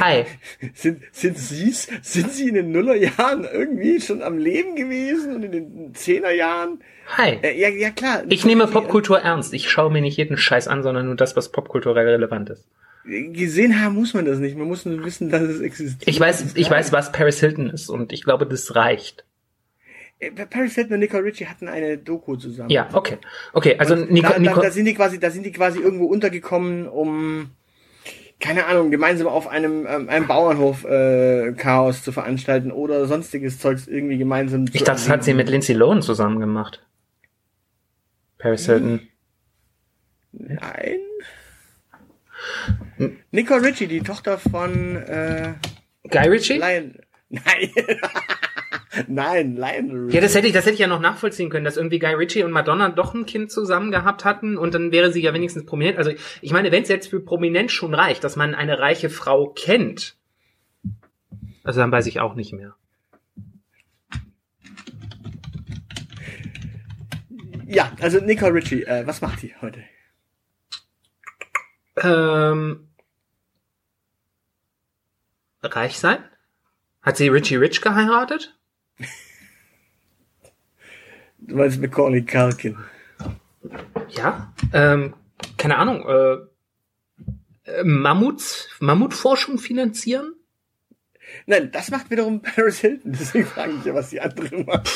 Hi. 0.00 0.24
Sind, 0.74 1.02
sind 1.12 1.38
Sie's, 1.38 1.88
sind 2.02 2.32
Sie 2.32 2.48
in 2.48 2.54
den 2.54 2.72
Nullerjahren 2.72 3.44
irgendwie 3.44 4.00
schon 4.00 4.20
am 4.20 4.36
Leben 4.36 4.74
gewesen 4.74 5.36
und 5.36 5.44
in 5.44 5.52
den 5.52 5.94
Zehnerjahren? 5.94 6.82
Hi. 7.16 7.38
Äh, 7.42 7.60
ja, 7.60 7.68
ja 7.68 7.90
klar. 7.90 8.24
Ich 8.28 8.44
nehme 8.44 8.66
Popkultur 8.66 9.20
ernst. 9.20 9.54
Ich 9.54 9.70
schaue 9.70 9.92
mir 9.92 10.00
nicht 10.00 10.16
jeden 10.16 10.36
Scheiß 10.36 10.66
an, 10.66 10.82
sondern 10.82 11.06
nur 11.06 11.14
das, 11.14 11.36
was 11.36 11.52
popkulturell 11.52 12.08
relevant 12.08 12.50
ist. 12.50 12.66
Gesehen 13.04 13.80
haben 13.80 13.94
muss 13.94 14.12
man 14.12 14.24
das 14.24 14.38
nicht. 14.38 14.56
Man 14.56 14.66
muss 14.66 14.84
nur 14.84 15.04
wissen, 15.04 15.30
dass 15.30 15.42
es 15.42 15.60
existiert. 15.60 16.08
Ich 16.08 16.18
weiß, 16.18 16.56
ich 16.56 16.70
weiß, 16.70 16.92
was 16.92 17.12
Paris 17.12 17.40
Hilton 17.40 17.70
ist 17.70 17.88
und 17.88 18.12
ich 18.12 18.24
glaube, 18.24 18.46
das 18.46 18.74
reicht. 18.74 19.24
Äh, 20.18 20.32
Paris 20.32 20.74
Hilton 20.74 20.94
und 20.94 21.00
Nicole 21.00 21.24
Richie 21.24 21.46
hatten 21.46 21.68
eine 21.68 21.96
Doku 21.96 22.36
zusammen. 22.36 22.70
Ja, 22.70 22.88
okay. 22.92 23.18
Okay, 23.52 23.76
also 23.78 23.94
Und 23.94 24.10
Nico, 24.10 24.32
da, 24.32 24.38
da, 24.38 24.60
da 24.60 24.70
sind 24.70 24.84
die 24.84 24.94
quasi, 24.94 25.18
da 25.18 25.30
sind 25.30 25.46
die 25.46 25.52
quasi 25.52 25.78
irgendwo 25.78 26.06
untergekommen, 26.06 26.88
um 26.88 27.50
keine 28.40 28.66
Ahnung, 28.66 28.90
gemeinsam 28.90 29.28
auf 29.28 29.46
einem, 29.46 29.86
ähm, 29.86 30.08
einem 30.08 30.26
Bauernhof 30.26 30.84
äh, 30.84 31.52
Chaos 31.52 32.02
zu 32.02 32.10
veranstalten 32.10 32.72
oder 32.72 33.06
sonstiges 33.06 33.58
Zeugs 33.58 33.86
irgendwie 33.86 34.18
gemeinsam 34.18 34.64
Ich 34.72 34.82
dachte, 34.82 34.92
das 34.92 35.08
hat 35.08 35.24
sie 35.24 35.34
mit 35.34 35.48
Lindsay 35.48 35.74
Lohan 35.74 36.02
zusammen 36.02 36.40
gemacht. 36.40 36.84
Paris 38.38 38.66
Hilton. 38.66 39.00
Nein. 40.32 41.00
Hm. 42.96 43.18
Nicole 43.30 43.62
Ritchie, 43.62 43.86
die 43.86 44.00
Tochter 44.00 44.38
von 44.38 44.96
äh, 44.96 45.54
Guy 46.08 46.28
Ritchie? 46.28 46.58
Lion. 46.58 46.94
Nein. 47.30 47.70
Nein, 49.06 49.56
Lionel 49.56 50.04
Richie. 50.06 50.16
Ja, 50.16 50.20
das 50.20 50.34
hätte 50.34 50.48
ich, 50.48 50.52
das 50.52 50.64
hätte 50.64 50.74
ich 50.74 50.80
ja 50.80 50.88
noch 50.88 51.00
nachvollziehen 51.00 51.48
können, 51.48 51.64
dass 51.64 51.76
irgendwie 51.76 52.00
Guy 52.00 52.14
Ritchie 52.14 52.42
und 52.42 52.50
Madonna 52.50 52.88
doch 52.88 53.14
ein 53.14 53.24
Kind 53.24 53.52
zusammen 53.52 53.92
gehabt 53.92 54.24
hatten 54.24 54.58
und 54.58 54.74
dann 54.74 54.90
wäre 54.90 55.12
sie 55.12 55.22
ja 55.22 55.32
wenigstens 55.32 55.64
prominent. 55.64 55.96
Also 55.96 56.10
ich 56.42 56.52
meine, 56.52 56.72
wenn 56.72 56.82
es 56.82 56.88
jetzt 56.88 57.08
für 57.08 57.20
prominent 57.20 57.70
schon 57.70 57.94
reicht, 57.94 58.24
dass 58.24 58.34
man 58.34 58.54
eine 58.54 58.80
reiche 58.80 59.08
Frau 59.08 59.48
kennt, 59.48 60.16
also 61.62 61.80
dann 61.80 61.92
weiß 61.92 62.06
ich 62.06 62.20
auch 62.20 62.34
nicht 62.34 62.52
mehr. 62.52 62.74
Ja, 67.66 67.92
also 68.00 68.18
Nicole 68.18 68.54
Ritchie, 68.54 68.82
äh, 68.82 69.06
was 69.06 69.20
macht 69.20 69.42
die 69.42 69.54
heute? 69.60 69.84
Ähm, 72.02 72.88
reich 75.62 75.96
sein? 75.98 76.24
Hat 77.02 77.16
sie 77.16 77.28
Richie 77.28 77.56
Rich 77.56 77.80
geheiratet? 77.80 78.56
Du 81.38 81.56
meinst 81.56 81.80
Macaulay 81.80 82.22
Culkin. 82.22 82.76
Ja, 84.10 84.52
ähm, 84.72 85.14
keine 85.56 85.78
Ahnung, 85.78 86.06
äh, 86.06 86.34
äh, 87.70 87.84
Mammuts, 87.84 88.68
Mammutforschung 88.80 89.58
finanzieren? 89.58 90.34
Nein, 91.46 91.70
das 91.72 91.90
macht 91.90 92.10
wiederum 92.10 92.42
Paris 92.42 92.80
Hilton, 92.80 93.12
deswegen 93.12 93.46
frage 93.46 93.72
ich 93.78 93.84
ja, 93.84 93.94
was 93.94 94.10
die 94.10 94.20
andere 94.20 94.64
macht. 94.64 94.90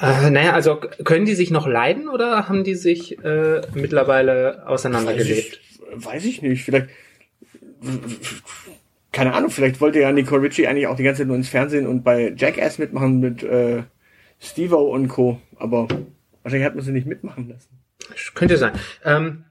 Äh, 0.00 0.30
naja, 0.30 0.52
also 0.52 0.76
können 0.76 1.26
die 1.26 1.34
sich 1.34 1.50
noch 1.50 1.66
leiden 1.66 2.08
oder 2.08 2.48
haben 2.48 2.64
die 2.64 2.74
sich 2.74 3.18
äh, 3.24 3.62
mittlerweile 3.74 4.66
auseinandergelebt? 4.66 5.60
Weiß 5.92 5.96
ich, 5.96 6.04
weiß 6.04 6.24
ich 6.24 6.42
nicht. 6.42 6.64
Vielleicht 6.64 6.88
keine 9.12 9.34
Ahnung, 9.34 9.50
vielleicht 9.50 9.80
wollte 9.80 10.00
ja 10.00 10.10
Nicole 10.10 10.42
Ritchie 10.42 10.66
eigentlich 10.66 10.86
auch 10.86 10.96
die 10.96 11.02
ganze 11.02 11.20
Zeit 11.20 11.28
nur 11.28 11.36
ins 11.36 11.50
Fernsehen 11.50 11.86
und 11.86 12.02
bei 12.02 12.32
Jackass 12.36 12.78
mitmachen 12.78 13.20
mit 13.20 13.42
äh, 13.42 13.82
Steve 14.40 14.76
und 14.76 15.08
Co. 15.08 15.38
Aber 15.56 15.86
wahrscheinlich 16.42 16.66
hat 16.66 16.74
man 16.74 16.84
sie 16.84 16.92
nicht 16.92 17.06
mitmachen 17.06 17.48
lassen. 17.48 17.68
Könnte 18.34 18.56
sein. 18.56 18.72
Ähm, 19.04 19.44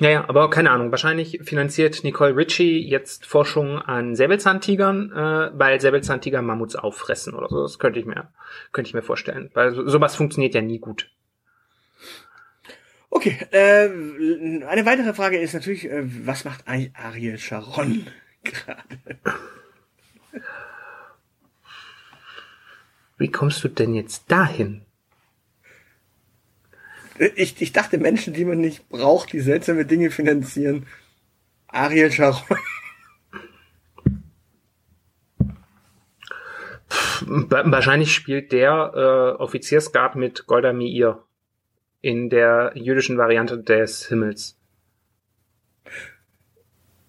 ja, 0.00 0.10
ja, 0.10 0.28
aber 0.28 0.50
keine 0.50 0.70
Ahnung. 0.70 0.90
Wahrscheinlich 0.90 1.40
finanziert 1.44 2.02
Nicole 2.02 2.36
Ritchie 2.36 2.86
jetzt 2.88 3.26
Forschung 3.26 3.78
an 3.78 4.16
Säbelzahntigern, 4.16 5.12
äh, 5.12 5.58
weil 5.58 5.80
Säbelzahntiger 5.80 6.42
Mammuts 6.42 6.74
auffressen 6.74 7.34
oder 7.34 7.48
so. 7.48 7.62
Das 7.62 7.78
könnte 7.78 8.00
ich 8.00 8.06
mir, 8.06 8.28
könnte 8.72 8.88
ich 8.88 8.94
mir 8.94 9.02
vorstellen. 9.02 9.50
Weil 9.54 9.72
sowas 9.72 10.16
funktioniert 10.16 10.54
ja 10.54 10.62
nie 10.62 10.80
gut. 10.80 11.10
Okay, 13.08 13.38
äh, 13.52 13.88
eine 14.66 14.84
weitere 14.84 15.14
Frage 15.14 15.38
ist 15.38 15.54
natürlich, 15.54 15.88
äh, 15.88 16.02
was 16.26 16.44
macht 16.44 16.66
eigentlich 16.66 16.90
Ariel 16.96 17.38
Sharon? 17.38 18.08
Gerade. 18.44 18.98
Wie 23.18 23.30
kommst 23.30 23.62
du 23.64 23.68
denn 23.68 23.94
jetzt 23.94 24.30
dahin? 24.30 24.82
Ich, 27.36 27.60
ich 27.62 27.72
dachte, 27.72 27.98
Menschen, 27.98 28.34
die 28.34 28.44
man 28.44 28.58
nicht 28.60 28.88
braucht, 28.88 29.32
die 29.32 29.40
seltsame 29.40 29.86
Dinge 29.86 30.10
finanzieren. 30.10 30.86
Ariel 31.68 32.10
Sharon. 32.10 32.42
Wahrscheinlich 37.26 38.12
spielt 38.14 38.52
der 38.52 38.92
äh, 38.94 39.42
Offiziersgard 39.42 40.16
mit 40.16 40.46
Golda 40.46 40.72
Meir 40.72 41.22
in 42.00 42.28
der 42.28 42.72
jüdischen 42.74 43.16
Variante 43.16 43.58
des 43.58 44.08
Himmels. 44.08 44.58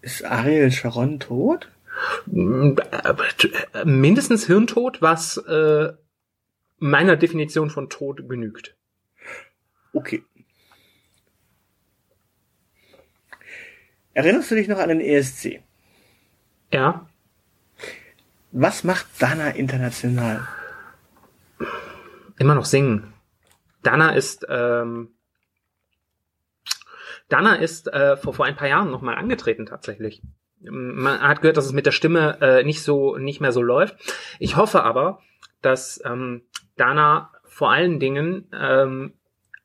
Ist 0.06 0.24
Ariel 0.24 0.72
Sharon 0.72 1.20
tot? 1.20 1.72
Mindestens 2.28 4.46
Hirntod, 4.46 5.02
was 5.02 5.38
äh, 5.38 5.94
meiner 6.78 7.16
Definition 7.16 7.72
von 7.72 7.90
Tod 7.90 8.30
genügt. 8.30 8.78
Okay. 9.94 10.24
Erinnerst 14.14 14.52
du 14.52 14.56
dich 14.56 14.68
noch 14.68 14.78
an 14.78 14.90
den 14.90 15.02
ESC? 15.02 15.64
Ja. 16.72 17.10
Was 18.52 18.84
macht 18.84 19.08
Dana 19.18 19.56
international? 19.56 20.48
Immer 22.38 22.54
noch 22.54 22.66
singen. 22.66 23.12
Dana 23.82 24.12
ist 24.12 24.46
ähm, 24.50 25.15
Dana 27.30 27.56
ist 27.56 27.88
äh, 27.88 28.18
vor, 28.18 28.34
vor 28.34 28.46
ein 28.46 28.56
paar 28.56 28.68
Jahren 28.68 28.92
nochmal 28.92 29.16
angetreten 29.16 29.66
tatsächlich. 29.66 30.22
Man 30.62 31.22
hat 31.22 31.42
gehört, 31.42 31.58
dass 31.58 31.66
es 31.66 31.74
mit 31.74 31.86
der 31.86 31.92
Stimme 31.92 32.38
äh, 32.42 32.64
nicht 32.64 32.82
so 32.82 33.18
nicht 33.18 33.42
mehr 33.42 33.52
so 33.52 33.62
läuft. 33.62 33.96
Ich 34.40 34.56
hoffe 34.56 34.84
aber, 34.84 35.20
dass 35.62 36.02
ähm, 36.06 36.44
Dana 36.78 37.32
vor 37.44 37.72
allen 37.72 38.00
Dingen 38.00 38.48
ähm, 38.54 39.14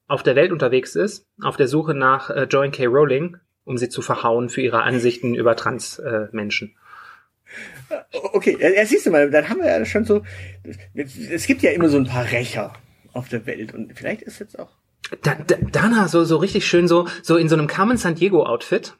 auf 0.06 0.22
der 0.22 0.36
Welt 0.36 0.52
unterwegs 0.52 0.96
ist, 0.96 1.26
auf 1.42 1.56
der 1.56 1.68
Suche 1.68 1.94
nach 1.94 2.30
äh, 2.30 2.44
Joan 2.50 2.72
K. 2.72 2.86
Rowling, 2.86 3.36
um 3.64 3.78
sie 3.78 3.88
zu 3.88 4.02
verhauen 4.02 4.48
für 4.48 4.60
ihre 4.60 4.82
Ansichten 4.82 5.34
über 5.34 5.56
Trans-Menschen. 5.56 6.76
Äh, 7.88 7.96
okay, 8.12 8.56
ja, 8.60 8.84
siehst 8.84 9.06
du 9.06 9.10
mal, 9.10 9.30
dann 9.30 9.48
haben 9.48 9.60
wir 9.60 9.66
ja 9.66 9.84
schon 9.84 10.04
so, 10.04 10.22
es 10.94 11.46
gibt 11.46 11.62
ja 11.62 11.70
immer 11.70 11.88
so 11.88 11.98
ein 11.98 12.06
paar 12.06 12.30
Rächer 12.30 12.72
auf 13.12 13.28
der 13.28 13.46
Welt 13.46 13.74
und 13.74 13.96
vielleicht 13.96 14.22
ist 14.22 14.38
jetzt 14.38 14.58
auch 14.58 14.79
da, 15.22 15.34
da, 15.34 15.56
Dana, 15.56 16.08
so, 16.08 16.24
so 16.24 16.36
richtig 16.36 16.66
schön, 16.66 16.88
so, 16.88 17.06
so 17.22 17.36
in 17.36 17.48
so 17.48 17.56
einem 17.56 17.66
Carmen 17.66 17.96
San 17.96 18.14
Diego 18.14 18.44
Outfit. 18.44 18.94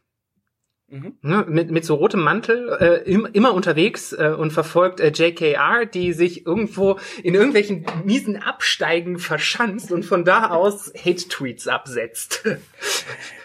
Mhm. 0.93 1.13
Ne, 1.23 1.47
mit, 1.49 1.71
mit 1.71 1.85
so 1.85 1.95
rotem 1.95 2.21
Mantel, 2.21 2.77
äh, 2.81 3.09
im, 3.09 3.25
immer 3.33 3.55
unterwegs 3.55 4.13
äh, 4.13 4.35
und 4.37 4.53
verfolgt 4.53 4.99
äh, 4.99 5.13
JKR, 5.15 5.87
die 5.87 6.13
sich 6.13 6.47
irgendwo 6.47 6.99
in 7.23 7.35
irgendwelchen 7.35 7.87
miesen 8.05 8.37
Absteigen 8.37 9.21
verschanzt 9.21 9.93
und 9.93 10.05
von 10.05 10.25
da 10.25 10.51
aus 10.51 10.93
Hate-Tweets 10.97 11.69
absetzt. 11.69 12.43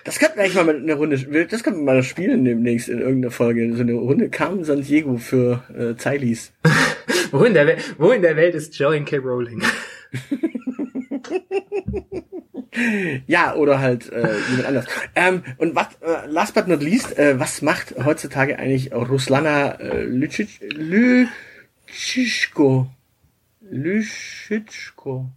Das 0.05 0.17
könnten 0.17 0.37
wir 0.37 0.43
eigentlich 0.43 0.55
mal 0.55 0.75
eine 0.75 0.93
Runde, 0.95 1.45
das 1.45 1.63
könnten 1.63 1.81
wir 1.81 1.93
mal 1.93 2.01
spielen 2.01 2.45
demnächst 2.45 2.89
in 2.89 2.99
irgendeiner 2.99 3.31
Folge. 3.31 3.75
So 3.75 3.81
eine 3.81 3.93
Runde 3.93 4.29
Carmen 4.29 4.63
San 4.63 4.81
Diego 4.81 5.17
für 5.17 5.63
äh, 5.77 5.95
Zeilis. 5.97 6.51
wo, 7.31 7.43
in 7.43 7.53
der 7.53 7.77
wo 7.99 8.09
in 8.09 8.23
der 8.23 8.37
Welt 8.37 8.55
ist 8.55 8.75
Joey 8.79 9.03
K. 9.03 9.17
Rowling? 9.17 9.61
Ja, 13.27 13.55
oder 13.55 13.79
halt 13.79 14.11
äh, 14.11 14.35
jemand 14.49 14.67
anders. 14.67 14.85
Ähm, 15.15 15.43
und 15.57 15.75
was, 15.75 15.87
äh, 16.01 16.27
last 16.27 16.55
but 16.55 16.67
not 16.67 16.81
least, 16.81 17.17
äh, 17.17 17.39
was 17.39 17.61
macht 17.61 17.95
heutzutage 18.03 18.59
eigentlich 18.59 18.93
Ruslana 18.93 19.79
äh, 19.79 20.03
Lütschitschko? 20.03 22.87
Lütschitschko. 23.61 25.29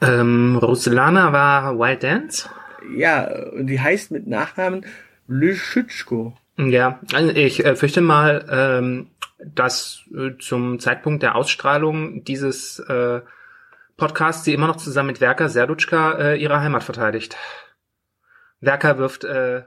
Ähm, 0.00 0.56
Ruslana 0.56 1.32
war 1.32 1.78
Wild 1.78 2.02
Dance? 2.02 2.48
Ja, 2.96 3.28
und 3.52 3.66
die 3.66 3.80
heißt 3.80 4.10
mit 4.10 4.26
Nachnamen 4.26 4.86
Lüschitschko. 5.26 6.36
Ja, 6.56 7.00
also 7.12 7.30
ich 7.30 7.64
äh, 7.64 7.76
fürchte 7.76 8.00
mal, 8.00 8.46
ähm, 8.50 9.08
dass 9.44 10.02
äh, 10.12 10.36
zum 10.38 10.80
Zeitpunkt 10.80 11.22
der 11.22 11.36
Ausstrahlung 11.36 12.24
dieses 12.24 12.80
äh, 12.80 13.20
Podcast 13.98 14.44
sie 14.44 14.54
immer 14.54 14.68
noch 14.68 14.76
zusammen 14.76 15.08
mit 15.08 15.20
Werker 15.20 15.48
Serdutschka 15.48 16.12
äh, 16.12 16.36
ihre 16.40 16.60
Heimat 16.60 16.84
verteidigt. 16.84 17.36
Werker 18.60 18.96
wirft 18.96 19.24
äh, 19.24 19.64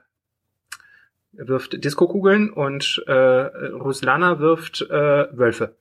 wirft 1.34 1.84
Diskokugeln 1.84 2.50
und 2.50 3.04
äh, 3.08 3.14
Ruslana 3.14 4.40
wirft 4.40 4.82
äh, 4.82 5.38
Wölfe. 5.38 5.76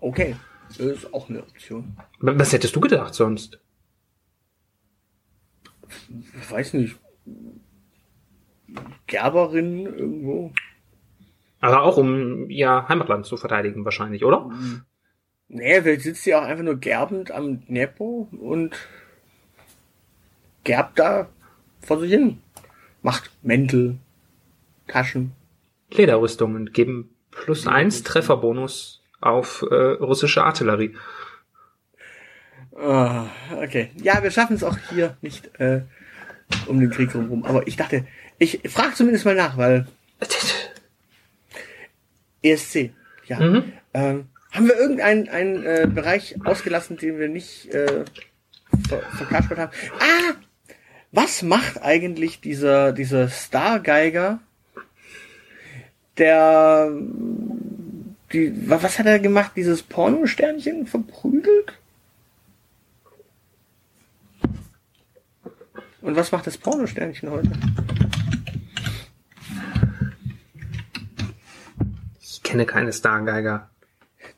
Okay, 0.00 0.36
das 0.68 0.78
ist 0.78 1.12
auch 1.12 1.28
eine 1.28 1.42
Option. 1.42 1.94
Was 2.20 2.54
hättest 2.54 2.74
du 2.74 2.80
gedacht 2.80 3.14
sonst? 3.14 3.60
Ich 6.08 6.50
weiß 6.50 6.72
nicht. 6.72 6.98
Gerberin 9.06 9.84
irgendwo. 9.84 10.52
Aber 11.66 11.82
auch 11.82 11.96
um 11.96 12.48
ihr 12.48 12.86
Heimatland 12.88 13.26
zu 13.26 13.36
verteidigen 13.36 13.84
wahrscheinlich, 13.84 14.24
oder? 14.24 14.48
Nee, 15.48 15.82
vielleicht 15.82 16.02
sitzt 16.02 16.22
sie 16.22 16.32
auch 16.32 16.44
einfach 16.44 16.62
nur 16.62 16.76
gerbend 16.76 17.32
am 17.32 17.66
Dnepro 17.66 18.28
und 18.30 18.76
gerbt 20.62 20.96
da 21.00 21.28
vor 21.80 21.98
sich 21.98 22.12
hin. 22.12 22.38
Macht 23.02 23.32
Mäntel, 23.42 23.96
Taschen. 24.86 25.32
Lederrüstungen 25.90 26.72
geben 26.72 27.10
plus 27.32 27.66
eins 27.66 28.04
Trefferbonus 28.04 29.02
auf 29.20 29.66
äh, 29.68 29.74
russische 29.74 30.44
Artillerie. 30.44 30.94
Oh, 32.70 33.22
okay. 33.60 33.90
Ja, 34.00 34.22
wir 34.22 34.30
schaffen 34.30 34.54
es 34.54 34.62
auch 34.62 34.78
hier 34.90 35.16
nicht 35.20 35.50
äh, 35.58 35.80
um 36.68 36.78
den 36.78 36.90
Krieg 36.90 37.12
rum. 37.12 37.44
Aber 37.44 37.66
ich 37.66 37.74
dachte, 37.74 38.06
ich 38.38 38.60
frage 38.68 38.94
zumindest 38.94 39.24
mal 39.24 39.34
nach, 39.34 39.56
weil 39.56 39.88
ESC, 42.42 42.90
ja. 43.26 43.40
Mhm. 43.40 43.72
Ähm, 43.94 44.26
haben 44.52 44.68
wir 44.68 44.76
irgendeinen 44.78 45.28
einen, 45.28 45.64
äh, 45.64 45.86
Bereich 45.92 46.36
ausgelassen, 46.44 46.96
den 46.96 47.18
wir 47.18 47.28
nicht 47.28 47.66
äh, 47.74 48.04
ver 48.88 49.00
verkaspert 49.16 49.58
haben? 49.58 49.72
Ah! 49.98 50.34
Was 51.12 51.42
macht 51.42 51.82
eigentlich 51.82 52.40
dieser, 52.40 52.92
dieser 52.92 53.28
Stargeiger, 53.28 54.40
der 56.18 56.90
die, 58.32 58.68
wa- 58.68 58.78
was 58.82 58.98
hat 58.98 59.06
er 59.06 59.18
gemacht? 59.18 59.52
Dieses 59.56 59.82
Pornosternchen 59.82 60.86
verprügelt? 60.86 61.72
Und 66.02 66.16
was 66.16 66.32
macht 66.32 66.46
das 66.46 66.58
Pornosternchen 66.58 67.30
heute? 67.30 67.50
Kenne 72.56 72.66
keine 72.66 72.92
Stargeiger. 72.92 73.70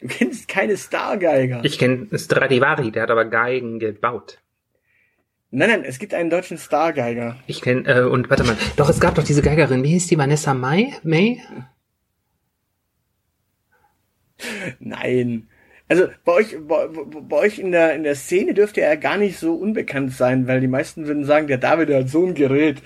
Du 0.00 0.08
kennst 0.08 0.48
keine 0.48 0.76
Stargeiger. 0.76 1.60
Ich 1.64 1.78
kenne 1.78 2.08
Stradivari, 2.18 2.90
der 2.90 3.04
hat 3.04 3.10
aber 3.10 3.24
Geigen 3.24 3.78
gebaut. 3.78 4.38
Nein, 5.50 5.70
nein, 5.70 5.84
es 5.84 5.98
gibt 5.98 6.12
einen 6.12 6.28
deutschen 6.28 6.58
Stargeiger. 6.58 7.36
Ich 7.46 7.62
kenne, 7.62 7.88
äh, 7.88 8.02
und 8.02 8.28
warte 8.28 8.44
mal, 8.44 8.56
doch, 8.76 8.88
es 8.90 9.00
gab 9.00 9.14
doch 9.14 9.24
diese 9.24 9.40
Geigerin, 9.40 9.82
wie 9.82 9.90
hieß 9.90 10.08
die, 10.08 10.18
Vanessa 10.18 10.52
May? 10.52 10.92
May? 11.04 11.40
Nein. 14.78 15.48
Also 15.88 16.08
bei 16.24 16.32
euch, 16.32 16.56
bei, 16.66 16.86
bei 16.88 17.36
euch 17.36 17.58
in 17.58 17.72
der 17.72 17.94
in 17.94 18.02
der 18.02 18.14
Szene 18.14 18.52
dürfte 18.52 18.82
er 18.82 18.98
gar 18.98 19.16
nicht 19.16 19.38
so 19.38 19.54
unbekannt 19.54 20.12
sein, 20.12 20.46
weil 20.46 20.60
die 20.60 20.68
meisten 20.68 21.06
würden 21.06 21.24
sagen, 21.24 21.46
der 21.46 21.58
David 21.58 21.90
hat 21.90 22.10
so 22.10 22.26
ein 22.26 22.34
Gerät. 22.34 22.82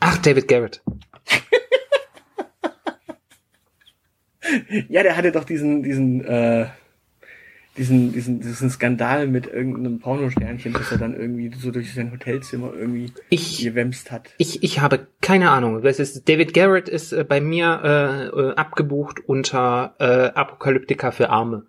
Ach, 0.00 0.16
David 0.18 0.48
Garrett. 0.48 0.82
Ja, 4.88 5.02
der 5.02 5.16
hatte 5.16 5.32
doch 5.32 5.44
diesen 5.44 5.82
diesen 5.82 6.24
äh, 6.24 6.66
diesen 7.76 8.12
diesen 8.12 8.40
diesen 8.40 8.70
Skandal 8.70 9.26
mit 9.26 9.46
irgendeinem 9.46 9.98
Pornosternchen, 9.98 10.72
das 10.72 10.90
er 10.92 10.98
dann 10.98 11.14
irgendwie 11.14 11.52
so 11.56 11.70
durch 11.70 11.92
sein 11.94 12.12
Hotelzimmer 12.12 12.72
irgendwie 12.74 13.12
Ich, 13.28 13.62
gewämst 13.62 14.10
hat. 14.10 14.34
ich, 14.38 14.62
ich 14.62 14.80
habe 14.80 15.06
keine 15.20 15.50
Ahnung. 15.50 15.82
Das 15.82 15.98
ist, 15.98 16.28
David 16.28 16.54
Garrett 16.54 16.88
ist 16.88 17.12
äh, 17.12 17.24
bei 17.24 17.40
mir 17.40 17.80
äh, 17.84 18.26
äh, 18.26 18.54
abgebucht 18.54 19.20
unter 19.26 19.94
äh, 19.98 20.38
Apokalyptika 20.38 21.10
für 21.10 21.30
Arme. 21.30 21.66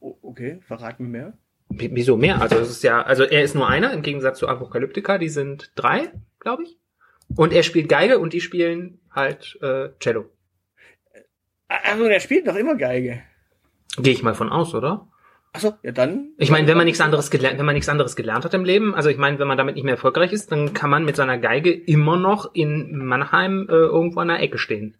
Okay, 0.00 0.60
verrat 0.66 1.00
mir 1.00 1.08
mehr. 1.08 1.32
Wieso 1.70 2.16
mehr? 2.16 2.40
Also 2.40 2.56
es 2.56 2.70
ist 2.70 2.82
ja, 2.82 3.02
also 3.02 3.24
er 3.24 3.42
ist 3.42 3.54
nur 3.54 3.68
einer 3.68 3.92
im 3.92 4.02
Gegensatz 4.02 4.38
zu 4.38 4.48
Apokalyptika, 4.48 5.18
die 5.18 5.28
sind 5.28 5.72
drei, 5.74 6.12
glaube 6.40 6.62
ich. 6.62 6.78
Und 7.36 7.52
er 7.52 7.62
spielt 7.62 7.88
Geige 7.88 8.18
und 8.18 8.32
die 8.32 8.40
spielen 8.40 9.00
halt 9.10 9.58
äh, 9.62 9.90
Cello. 10.00 10.26
Also 11.68 12.08
der 12.08 12.20
spielt 12.20 12.46
doch 12.46 12.56
immer 12.56 12.76
Geige. 12.76 13.22
Gehe 13.98 14.12
ich 14.12 14.22
mal 14.22 14.34
von 14.34 14.50
aus, 14.50 14.74
oder? 14.74 15.08
Achso, 15.52 15.74
ja 15.82 15.92
dann. 15.92 16.32
Ich 16.36 16.50
meine, 16.50 16.66
wenn 16.68 16.76
man 16.76 16.86
nichts 16.86 17.00
anderes 17.00 17.30
gelernt, 17.30 17.58
wenn 17.58 17.66
man 17.66 17.74
nichts 17.74 17.88
anderes 17.88 18.16
gelernt 18.16 18.44
hat 18.44 18.54
im 18.54 18.64
Leben, 18.64 18.94
also 18.94 19.08
ich 19.08 19.16
meine, 19.16 19.38
wenn 19.38 19.48
man 19.48 19.58
damit 19.58 19.74
nicht 19.74 19.84
mehr 19.84 19.94
erfolgreich 19.94 20.32
ist, 20.32 20.52
dann 20.52 20.72
kann 20.72 20.90
man 20.90 21.04
mit 21.04 21.16
seiner 21.16 21.38
Geige 21.38 21.72
immer 21.72 22.16
noch 22.16 22.54
in 22.54 23.04
Mannheim 23.04 23.66
äh, 23.68 23.72
irgendwo 23.72 24.20
an 24.20 24.28
der 24.28 24.40
Ecke 24.40 24.58
stehen. 24.58 24.96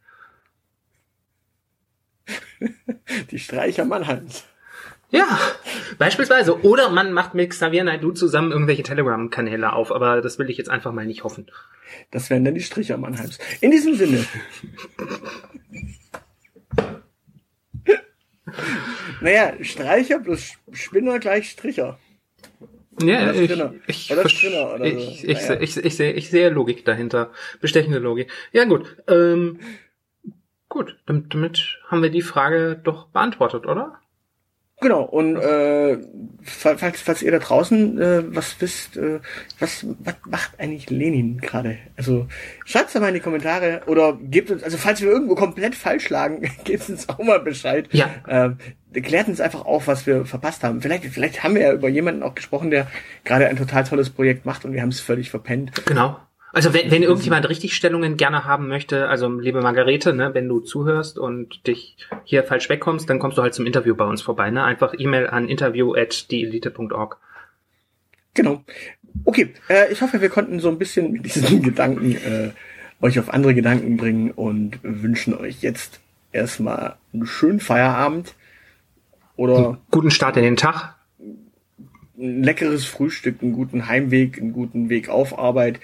Die 3.31 3.39
Streicher 3.39 3.85
Mannheims. 3.85 4.47
Ja, 5.11 5.39
beispielsweise. 5.99 6.63
Oder 6.63 6.91
man 6.91 7.13
macht 7.13 7.35
mit 7.35 7.51
Xavier 7.51 7.85
Naidoo 7.85 8.13
zusammen 8.13 8.53
irgendwelche 8.53 8.83
Telegram-Kanäle 8.83 9.73
auf, 9.73 9.93
aber 9.93 10.21
das 10.21 10.39
will 10.39 10.51
ich 10.51 10.59
jetzt 10.59 10.71
einfach 10.71 10.93
mal 10.93 11.07
nicht 11.07 11.25
hoffen. 11.25 11.47
Das 12.11 12.31
wären 12.31 12.45
dann 12.45 12.55
die 12.55 12.63
Stricher 12.63 12.97
Mannheims. 12.97 13.39
In 13.61 13.71
diesem 13.71 13.95
Sinne. 13.95 14.25
naja, 19.21 19.53
Streicher 19.63 20.19
plus 20.21 20.53
Spinner 20.73 21.19
gleich 21.19 21.51
Stricher. 21.51 21.99
Ja, 23.03 23.31
Oder 23.31 23.75
ich, 23.87 24.11
ich, 24.11 24.33
Strinner 24.33 24.75
oder 24.75 24.79
so. 24.79 24.85
ich, 24.85 25.25
ich, 25.29 25.49
Naja. 25.49 25.61
ich, 25.61 25.77
ich, 25.77 25.97
sehe, 25.97 26.13
ich 26.13 26.31
sehe 26.31 26.51
Logik 26.51 26.85
dahinter. 26.85 27.31
Bestechende 27.61 27.99
Logik. 27.99 28.31
Ja, 28.53 28.65
gut. 28.65 28.97
Ähm, 29.07 29.61
gut, 30.69 30.99
damit, 31.07 31.33
damit 31.33 31.79
haben 31.87 32.03
wir 32.03 32.11
die 32.11 32.23
Frage 32.23 32.81
doch 32.83 33.07
beantwortet, 33.09 33.67
oder? 33.67 34.01
Genau, 34.81 35.03
und 35.03 35.37
äh, 35.37 35.99
fa- 36.43 36.77
falls, 36.77 37.01
falls 37.01 37.23
ihr 37.23 37.33
da 37.33 37.41
draußen 37.41 38.01
äh, 38.01 38.23
was 38.29 38.61
wisst, 38.61 38.97
äh, 38.97 39.19
was, 39.59 39.85
was 39.99 40.15
macht 40.25 40.53
eigentlich 40.61 40.89
Lenin 40.89 41.39
gerade? 41.39 41.79
Also 41.97 42.29
schreibt's 42.65 42.93
doch 42.93 43.01
mal 43.01 43.09
in 43.09 43.15
die 43.15 43.21
Kommentare 43.21 43.81
oder 43.87 44.17
gebt 44.23 44.53
uns, 44.53 44.63
also 44.63 44.77
falls 44.77 45.01
wir 45.01 45.09
irgendwo 45.11 45.35
komplett 45.35 45.75
falsch 45.75 46.09
lagen, 46.11 46.49
gebt 46.65 46.89
uns 46.89 47.09
auch 47.09 47.19
mal 47.19 47.41
Bescheid. 47.41 47.89
Ja. 47.91 48.09
Äh, 48.29 49.01
klärt 49.01 49.27
uns 49.27 49.41
einfach 49.41 49.65
auf, 49.65 49.89
was 49.89 50.07
wir 50.07 50.25
verpasst 50.25 50.63
haben. 50.63 50.81
Vielleicht, 50.81 51.05
vielleicht 51.07 51.43
haben 51.43 51.57
wir 51.57 51.63
ja 51.63 51.73
über 51.73 51.89
jemanden 51.89 52.23
auch 52.23 52.37
gesprochen, 52.37 52.71
der 52.71 52.87
gerade 53.25 53.49
ein 53.49 53.57
total 53.57 53.83
tolles 53.83 54.11
Projekt 54.11 54.47
macht 54.47 54.65
und 54.65 54.73
wir 54.75 54.81
haben 54.83 54.91
es 54.91 55.01
völlig 55.01 55.29
verpennt. 55.31 55.73
Genau. 55.87 56.19
Also 56.53 56.73
wenn, 56.73 56.91
wenn 56.91 57.03
irgendjemand 57.03 57.49
Richtigstellungen 57.49 58.17
gerne 58.17 58.45
haben 58.45 58.69
möchte, 58.69 59.09
also 59.09 59.29
liebe 59.29 59.61
Margarete, 59.61 60.15
ne, 60.15 60.33
wenn 60.33 60.49
du 60.49 60.61
zuhörst 60.61 61.19
und 61.19 61.67
dich 61.67 61.97
hier 62.25 62.43
falsch 62.43 62.69
wegkommst, 62.69 63.09
dann 63.09 63.19
kommst 63.19 63.37
du 63.37 63.43
halt 63.43 63.55
zum 63.55 63.67
Interview 63.67 63.95
bei 63.95 64.05
uns 64.05 64.23
vorbei. 64.23 64.51
Ne? 64.51 64.65
Einfach 64.65 64.95
E-Mail 64.97 65.29
an 65.29 65.49
interview 65.49 65.95
at 65.95 66.31
dieelite.org. 66.31 67.19
Genau. 68.35 68.65
Okay, 69.25 69.53
äh, 69.69 69.93
ich 69.93 70.01
hoffe, 70.01 70.21
wir 70.21 70.29
konnten 70.29 70.61
so 70.61 70.69
ein 70.69 70.79
bisschen 70.79 71.13
mit 71.13 71.27
diesen 71.27 71.63
Gedanken 71.63 72.13
äh, 72.13 72.51
euch 73.01 73.19
auf 73.19 73.33
andere 73.33 73.55
Gedanken 73.55 73.97
bringen 73.97 74.31
und 74.31 74.79
wünschen 74.83 75.35
euch 75.35 75.63
jetzt 75.63 76.01
erstmal 76.33 76.97
einen 77.13 77.27
schönen 77.27 77.61
Feierabend 77.61 78.35
oder 79.37 79.79
Guten 79.91 80.11
Start 80.11 80.37
in 80.37 80.43
den 80.43 80.57
Tag. 80.57 80.97
ein 82.19 82.43
leckeres 82.43 82.85
Frühstück, 82.85 83.43
einen 83.43 83.53
guten 83.53 83.87
Heimweg, 83.87 84.39
einen 84.39 84.53
guten 84.53 84.89
Weg 84.89 85.09
auf 85.09 85.39
Arbeit. 85.39 85.79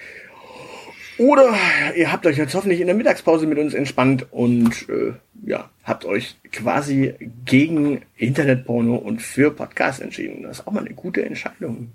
Oder 1.17 1.55
ihr 1.95 2.11
habt 2.11 2.25
euch 2.25 2.37
jetzt 2.37 2.53
hoffentlich 2.55 2.81
in 2.81 2.87
der 2.87 2.95
Mittagspause 2.95 3.47
mit 3.47 3.57
uns 3.57 3.73
entspannt 3.73 4.27
und 4.31 4.89
äh, 4.89 5.13
ja, 5.45 5.69
habt 5.83 6.03
euch 6.03 6.35
quasi 6.51 7.15
gegen 7.45 8.01
Internetporno 8.17 8.95
und 8.95 9.21
für 9.21 9.51
Podcast 9.51 10.01
entschieden. 10.01 10.43
Das 10.43 10.59
ist 10.59 10.67
auch 10.67 10.73
mal 10.73 10.85
eine 10.85 10.93
gute 10.93 11.23
Entscheidung. 11.23 11.91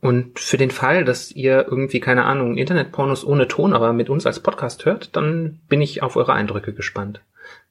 Und 0.00 0.38
für 0.38 0.56
den 0.56 0.70
Fall, 0.70 1.04
dass 1.04 1.32
ihr 1.32 1.66
irgendwie, 1.68 1.98
keine 1.98 2.24
Ahnung, 2.24 2.56
Internetpornos 2.56 3.24
ohne 3.24 3.48
Ton, 3.48 3.72
aber 3.72 3.92
mit 3.92 4.08
uns 4.08 4.26
als 4.26 4.40
Podcast 4.40 4.84
hört, 4.84 5.16
dann 5.16 5.58
bin 5.68 5.80
ich 5.80 6.02
auf 6.02 6.14
eure 6.14 6.34
Eindrücke 6.34 6.72
gespannt. 6.72 7.20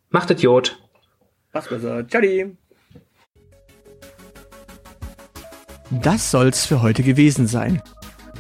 Macht 0.10 0.30
Idiot. 0.32 0.78
Was 1.54 1.70
besser. 1.70 2.06
Ciao. 2.10 2.22
Das 5.90 6.32
soll's 6.32 6.66
für 6.66 6.82
heute 6.82 7.02
gewesen 7.02 7.48
sein. 7.48 7.82